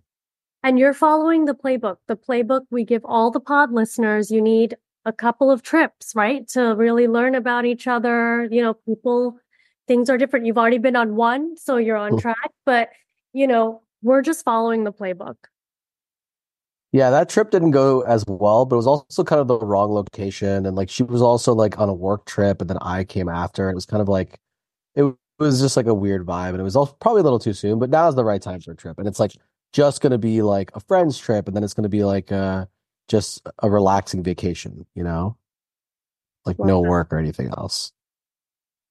And 0.62 0.78
you're 0.78 0.94
following 0.94 1.44
the 1.44 1.54
playbook. 1.54 1.96
The 2.08 2.16
playbook 2.16 2.62
we 2.70 2.84
give 2.84 3.04
all 3.04 3.30
the 3.30 3.40
pod 3.40 3.72
listeners. 3.72 4.30
You 4.30 4.40
need 4.40 4.76
a 5.04 5.12
couple 5.12 5.50
of 5.50 5.62
trips, 5.62 6.12
right? 6.14 6.48
To 6.48 6.74
really 6.74 7.06
learn 7.06 7.34
about 7.34 7.66
each 7.66 7.86
other. 7.86 8.48
You 8.50 8.62
know, 8.62 8.74
people, 8.74 9.38
things 9.86 10.08
are 10.08 10.16
different. 10.16 10.46
You've 10.46 10.56
already 10.56 10.78
been 10.78 10.96
on 10.96 11.16
one, 11.16 11.56
so 11.58 11.76
you're 11.76 11.98
on 11.98 12.12
Mm. 12.12 12.20
track. 12.20 12.50
But, 12.64 12.88
you 13.34 13.46
know, 13.46 13.82
we're 14.02 14.22
just 14.22 14.44
following 14.44 14.84
the 14.84 14.92
playbook. 14.92 15.36
Yeah, 16.92 17.10
that 17.10 17.28
trip 17.28 17.50
didn't 17.50 17.72
go 17.72 18.02
as 18.02 18.24
well, 18.26 18.64
but 18.64 18.76
it 18.76 18.78
was 18.78 18.86
also 18.86 19.24
kind 19.24 19.40
of 19.40 19.48
the 19.48 19.58
wrong 19.58 19.92
location. 19.92 20.64
And 20.64 20.76
like 20.76 20.88
she 20.88 21.02
was 21.02 21.20
also 21.20 21.52
like 21.52 21.78
on 21.78 21.88
a 21.88 21.94
work 21.94 22.24
trip, 22.24 22.60
and 22.60 22.70
then 22.70 22.78
I 22.80 23.02
came 23.04 23.28
after. 23.28 23.68
It 23.68 23.74
was 23.74 23.84
kind 23.84 24.00
of 24.00 24.08
like 24.08 24.38
it 24.94 25.12
was 25.38 25.60
just 25.60 25.76
like 25.76 25.86
a 25.86 25.94
weird 25.94 26.26
vibe, 26.26 26.50
and 26.50 26.60
it 26.60 26.64
was 26.64 26.76
also 26.76 26.96
probably 27.00 27.20
a 27.20 27.24
little 27.24 27.38
too 27.38 27.52
soon. 27.52 27.78
But 27.78 27.90
now 27.90 28.08
is 28.08 28.14
the 28.14 28.24
right 28.24 28.42
time 28.42 28.60
for 28.60 28.72
a 28.72 28.76
trip, 28.76 28.98
and 28.98 29.08
it's 29.08 29.20
like 29.20 29.32
just 29.72 30.00
gonna 30.00 30.18
be 30.18 30.42
like 30.42 30.70
a 30.74 30.80
friend's 30.80 31.18
trip, 31.18 31.46
and 31.48 31.56
then 31.56 31.64
it's 31.64 31.74
gonna 31.74 31.88
be 31.88 32.04
like 32.04 32.30
uh 32.32 32.66
just 33.08 33.46
a 33.62 33.70
relaxing 33.70 34.22
vacation, 34.22 34.86
you 34.94 35.04
know, 35.04 35.36
like 36.46 36.58
no 36.58 36.80
work 36.80 37.12
or 37.12 37.18
anything 37.18 37.48
else. 37.48 37.92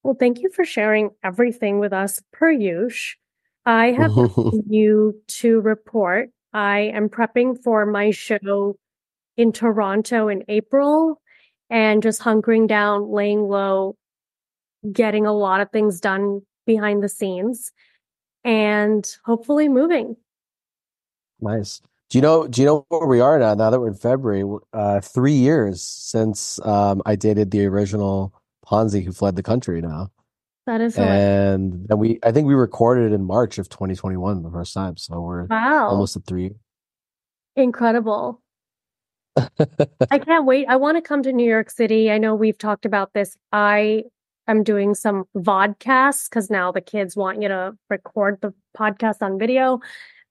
Well, 0.02 0.16
thank 0.18 0.40
you 0.40 0.50
for 0.50 0.64
sharing 0.64 1.10
everything 1.22 1.78
with 1.78 1.92
us 1.92 2.20
per 2.32 2.50
usual. 2.50 3.16
I 3.66 3.92
have 3.92 4.12
you 4.68 5.20
to 5.28 5.60
report. 5.60 6.30
I 6.52 6.80
am 6.94 7.08
prepping 7.08 7.62
for 7.62 7.86
my 7.86 8.10
show 8.10 8.76
in 9.36 9.52
Toronto 9.52 10.28
in 10.28 10.44
April 10.48 11.20
and 11.70 12.02
just 12.02 12.20
hunkering 12.20 12.68
down, 12.68 13.10
laying 13.10 13.48
low, 13.48 13.96
getting 14.92 15.26
a 15.26 15.32
lot 15.32 15.60
of 15.60 15.70
things 15.70 16.00
done 16.00 16.42
behind 16.66 17.02
the 17.02 17.08
scenes, 17.08 17.72
and 18.44 19.16
hopefully 19.24 19.68
moving. 19.68 20.16
Nice. 21.40 21.80
Do 22.10 22.18
you 22.18 22.22
know? 22.22 22.46
Do 22.46 22.60
you 22.60 22.66
know 22.66 22.86
where 22.88 23.06
we 23.06 23.20
are 23.20 23.38
now? 23.38 23.54
Now 23.54 23.70
that 23.70 23.80
we're 23.80 23.88
in 23.88 23.94
February, 23.94 24.44
uh, 24.72 25.00
three 25.00 25.32
years 25.32 25.82
since 25.82 26.60
um, 26.64 27.02
I 27.06 27.16
dated 27.16 27.50
the 27.50 27.66
original 27.66 28.32
Ponzi 28.64 29.04
who 29.04 29.12
fled 29.12 29.36
the 29.36 29.42
country. 29.42 29.80
Now, 29.80 30.10
That 30.66 30.80
is 30.80 30.94
hilarious. 30.94 31.24
and 31.90 31.98
we, 31.98 32.18
I 32.22 32.30
think 32.32 32.46
we 32.46 32.54
recorded 32.54 33.12
in 33.12 33.24
March 33.24 33.58
of 33.58 33.68
2021 33.68 34.42
the 34.42 34.50
first 34.50 34.74
time. 34.74 34.96
So 34.96 35.20
we're 35.20 35.46
Wow. 35.46 35.88
almost 35.88 36.16
at 36.16 36.24
three. 36.24 36.52
Incredible. 37.56 38.40
I 40.10 40.18
can't 40.18 40.44
wait. 40.46 40.66
I 40.68 40.76
want 40.76 40.96
to 40.96 41.02
come 41.02 41.22
to 41.24 41.32
New 41.32 41.48
York 41.48 41.70
City. 41.70 42.10
I 42.10 42.18
know 42.18 42.34
we've 42.34 42.58
talked 42.58 42.84
about 42.86 43.12
this. 43.12 43.36
I 43.52 44.04
am 44.46 44.62
doing 44.62 44.94
some 44.94 45.24
vodcasts 45.36 46.28
because 46.28 46.50
now 46.50 46.72
the 46.72 46.80
kids 46.80 47.16
want 47.16 47.40
you 47.42 47.48
to 47.48 47.76
record 47.90 48.38
the 48.42 48.52
podcast 48.76 49.22
on 49.22 49.38
video. 49.38 49.80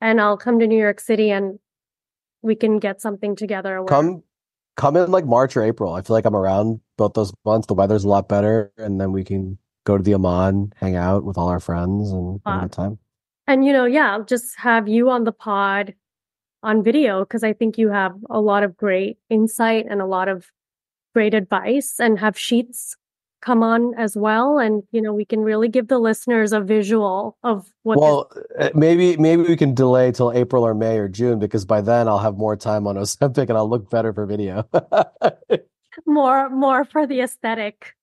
And 0.01 0.19
I'll 0.21 0.37
come 0.37 0.59
to 0.59 0.67
New 0.67 0.77
York 0.79 0.99
City 0.99 1.31
and 1.31 1.59
we 2.41 2.55
can 2.55 2.79
get 2.79 3.01
something 3.01 3.35
together. 3.35 3.79
where- 3.81 3.87
Come, 3.87 4.23
come 4.75 4.97
in 4.97 5.11
like 5.11 5.25
March 5.25 5.55
or 5.55 5.63
April. 5.63 5.93
I 5.93 6.01
feel 6.01 6.15
like 6.15 6.25
I'm 6.25 6.35
around 6.35 6.81
both 6.97 7.13
those 7.13 7.33
months. 7.45 7.67
The 7.67 7.73
weather's 7.73 8.03
a 8.03 8.09
lot 8.09 8.27
better, 8.27 8.71
and 8.77 8.99
then 8.99 9.11
we 9.11 9.23
can 9.23 9.57
go 9.85 9.97
to 9.97 10.03
the 10.03 10.13
Aman, 10.13 10.73
hang 10.77 10.95
out 10.95 11.23
with 11.23 11.37
all 11.37 11.47
our 11.47 11.59
friends, 11.59 12.11
and 12.11 12.41
have 12.45 12.57
a 12.57 12.61
good 12.63 12.71
time. 12.71 12.99
And, 13.47 13.65
you 13.65 13.73
know, 13.73 13.85
yeah, 13.85 14.11
I'll 14.13 14.23
just 14.25 14.57
have 14.59 14.87
you 14.87 15.09
on 15.09 15.23
the 15.23 15.31
pod 15.31 15.93
on 16.63 16.83
video 16.83 17.19
because 17.25 17.43
I 17.43 17.51
think 17.53 17.77
you 17.77 17.89
have 17.89 18.13
a 18.29 18.39
lot 18.39 18.63
of 18.63 18.77
great 18.77 19.17
insight 19.29 19.85
and 19.89 20.01
a 20.01 20.05
lot 20.05 20.27
of 20.29 20.49
great 21.13 21.33
advice 21.33 21.99
and 21.99 22.19
have 22.19 22.37
sheets 22.37 22.95
come 23.43 23.61
on 23.61 23.93
as 23.95 24.15
well. 24.15 24.57
And, 24.57 24.83
you 24.91 25.01
know, 25.01 25.13
we 25.13 25.25
can 25.25 25.41
really 25.41 25.67
give 25.67 25.89
the 25.89 25.99
listeners 25.99 26.53
a 26.53 26.61
visual 26.61 27.37
of 27.43 27.69
what 27.83 27.99
Well, 27.99 28.31
uh, 28.57 28.69
maybe 28.73 29.17
maybe 29.17 29.43
we 29.43 29.57
can 29.57 29.75
delay 29.75 30.11
till 30.11 30.31
April 30.31 30.65
or 30.65 30.73
May 30.73 30.97
or 30.97 31.09
June 31.09 31.39
because 31.39 31.65
by 31.65 31.81
then 31.81 32.07
I'll 32.07 32.19
have 32.19 32.37
more 32.37 32.55
time 32.55 32.87
on 32.87 32.95
Ozempic 32.95 33.49
and 33.49 33.57
I'll 33.57 33.69
look 33.69 33.89
better 33.89 34.13
for 34.13 34.25
video. 34.25 34.67
more 36.05 36.49
more 36.49 36.85
for 36.85 37.05
the 37.05 37.19
aesthetic. 37.19 37.93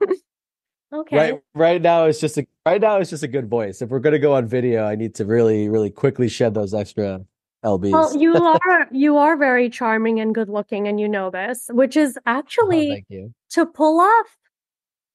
okay. 0.92 1.16
Right, 1.16 1.40
right 1.54 1.82
now 1.82 2.04
it's 2.04 2.20
just 2.20 2.36
a 2.36 2.46
right 2.66 2.80
now 2.80 2.98
it's 2.98 3.10
just 3.10 3.22
a 3.22 3.28
good 3.28 3.48
voice. 3.48 3.80
If 3.80 3.88
we're 3.88 4.00
gonna 4.00 4.18
go 4.18 4.34
on 4.34 4.46
video, 4.46 4.84
I 4.84 4.96
need 4.96 5.14
to 5.16 5.24
really, 5.24 5.70
really 5.70 5.90
quickly 5.90 6.28
shed 6.28 6.52
those 6.52 6.74
extra 6.74 7.22
lbs. 7.64 7.90
Well, 7.90 8.16
you 8.16 8.34
are 8.66 8.88
you 8.92 9.16
are 9.16 9.36
very 9.38 9.70
charming 9.70 10.20
and 10.20 10.34
good 10.34 10.50
looking 10.50 10.86
and 10.86 11.00
you 11.00 11.08
know 11.08 11.30
this, 11.30 11.70
which 11.72 11.96
is 11.96 12.18
Oh, 12.18 12.22
actually 12.26 12.88
thank 12.88 13.06
you. 13.08 13.32
to 13.50 13.64
pull 13.64 13.98
off 13.98 14.36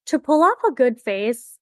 to 0.08 0.20
pull 0.20 0.43
off 0.43 0.58
a 0.68 0.72
good 0.72 0.99
face 0.99 1.58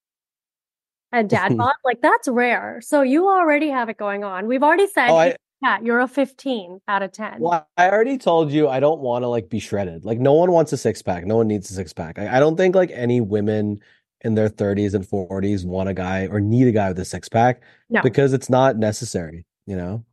and 1.12 1.30
dad 1.30 1.58
bod, 1.58 1.74
like 1.84 2.02
that's 2.02 2.28
rare. 2.28 2.80
So 2.82 3.02
you 3.02 3.28
already 3.28 3.70
have 3.70 3.90
it 3.90 3.98
going 3.98 4.24
on. 4.24 4.48
We've 4.48 4.64
already 4.64 4.88
said 4.88 5.10
Oh, 5.10 5.18
I- 5.18 5.36
yeah, 5.62 5.80
you're 5.82 6.02
a 6.02 6.10
15 6.10 6.82
out 6.90 7.04
of 7.04 7.14
10. 7.14 7.36
Well, 7.40 7.66
I 7.78 7.90
already 7.90 8.18
told 8.18 8.52
you 8.52 8.68
I 8.68 8.82
don't 8.82 9.00
want 9.00 9.24
to 9.24 9.28
like 9.30 9.50
be 9.50 9.60
shredded. 9.60 10.04
Like 10.04 10.20
no 10.20 10.34
one 10.34 10.52
wants 10.52 10.74
a 10.74 10.78
six 10.78 11.02
pack. 11.02 11.26
No 11.26 11.38
one 11.38 11.48
needs 11.48 11.72
a 11.72 11.74
six 11.74 11.94
pack. 11.94 12.20
I, 12.20 12.36
I 12.36 12.40
don't 12.42 12.58
think 12.58 12.76
like 12.76 12.92
any 12.92 13.22
women 13.22 13.80
in 14.26 14.36
their 14.36 14.50
30s 14.50 14.94
and 14.94 15.06
40s 15.06 15.64
want 15.66 15.88
a 15.88 15.94
guy 15.94 16.28
or 16.28 16.42
need 16.42 16.68
a 16.68 16.72
guy 16.74 16.90
with 16.90 17.00
a 17.00 17.06
six 17.06 17.30
pack 17.30 17.62
No. 17.90 18.02
because 18.02 18.34
it's 18.34 18.50
not 18.50 18.76
necessary, 18.78 19.46
you 19.66 19.78
know? 19.78 20.04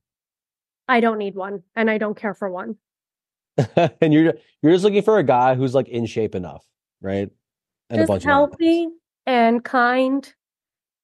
I 0.87 1.01
don't 1.01 1.19
need 1.19 1.35
one 1.35 1.63
and 1.75 1.91
I 1.91 1.99
don't 1.99 2.17
care 2.17 2.35
for 2.35 2.49
one. 2.51 2.77
and 3.77 4.13
you're 4.15 4.35
you're 4.63 4.73
just 4.73 4.85
looking 4.85 5.03
for 5.03 5.19
a 5.19 5.25
guy 5.25 5.55
who's 5.57 5.75
like 5.75 5.89
in 5.89 6.07
shape 6.07 6.35
enough, 6.37 6.65
right? 7.01 7.29
And 7.91 8.07
Just 8.07 8.25
healthy 8.25 8.89
and 9.27 9.65
kind 9.65 10.33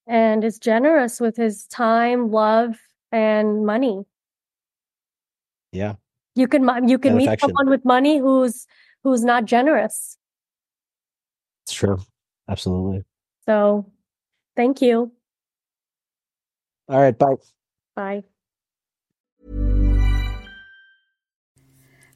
and 0.07 0.45
is 0.45 0.59
generous 0.61 1.21
with 1.21 1.37
his 1.37 1.67
time, 1.67 2.31
love, 2.31 2.79
and 3.11 3.67
money. 3.67 4.05
Yeah. 5.73 5.97
You 6.37 6.47
can 6.47 6.89
you 6.89 6.99
can 6.99 7.11
And 7.11 7.19
meet 7.19 7.27
affection. 7.27 7.49
someone 7.49 7.71
with 7.71 7.85
money 7.85 8.19
who's 8.19 8.67
who's 9.03 9.25
not 9.25 9.47
generous. 9.47 10.17
It's 11.65 11.75
true. 11.75 11.99
Absolutely. 12.49 13.05
So, 13.47 13.91
thank 14.55 14.81
you. 14.81 15.11
All 16.89 17.01
right, 17.01 17.19
bye. 17.19 17.35
Bye. 17.97 18.23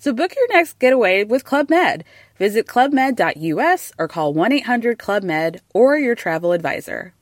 So 0.00 0.14
book 0.14 0.34
your 0.34 0.48
next 0.48 0.78
getaway 0.78 1.24
with 1.24 1.44
Club 1.44 1.68
Med. 1.68 2.04
Visit 2.38 2.66
clubmed.us 2.66 3.92
or 3.98 4.08
call 4.08 4.32
1 4.32 4.50
800 4.52 4.98
Club 4.98 5.22
Med 5.22 5.60
or 5.74 5.98
your 5.98 6.14
travel 6.14 6.52
advisor. 6.52 7.12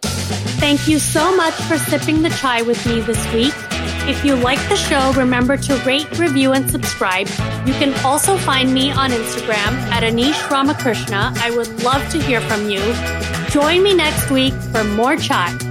Thank 0.00 0.88
you 0.88 0.98
so 0.98 1.36
much 1.36 1.54
for 1.54 1.76
sipping 1.76 2.22
the 2.22 2.30
chai 2.30 2.62
with 2.62 2.86
me 2.86 3.02
this 3.02 3.30
week. 3.34 3.52
If 4.08 4.24
you 4.24 4.34
like 4.34 4.58
the 4.68 4.76
show, 4.76 5.12
remember 5.12 5.56
to 5.56 5.76
rate, 5.78 6.18
review, 6.18 6.52
and 6.52 6.70
subscribe. 6.70 7.28
You 7.66 7.74
can 7.74 7.94
also 8.04 8.36
find 8.36 8.72
me 8.72 8.90
on 8.90 9.10
Instagram 9.10 9.72
at 9.92 10.02
Anish 10.02 10.50
Ramakrishna. 10.50 11.32
I 11.36 11.50
would 11.50 11.82
love 11.82 12.08
to 12.10 12.20
hear 12.20 12.40
from 12.40 12.68
you. 12.68 12.80
Join 13.50 13.82
me 13.82 13.94
next 13.94 14.30
week 14.30 14.54
for 14.72 14.84
more 14.84 15.16
chai. 15.16 15.69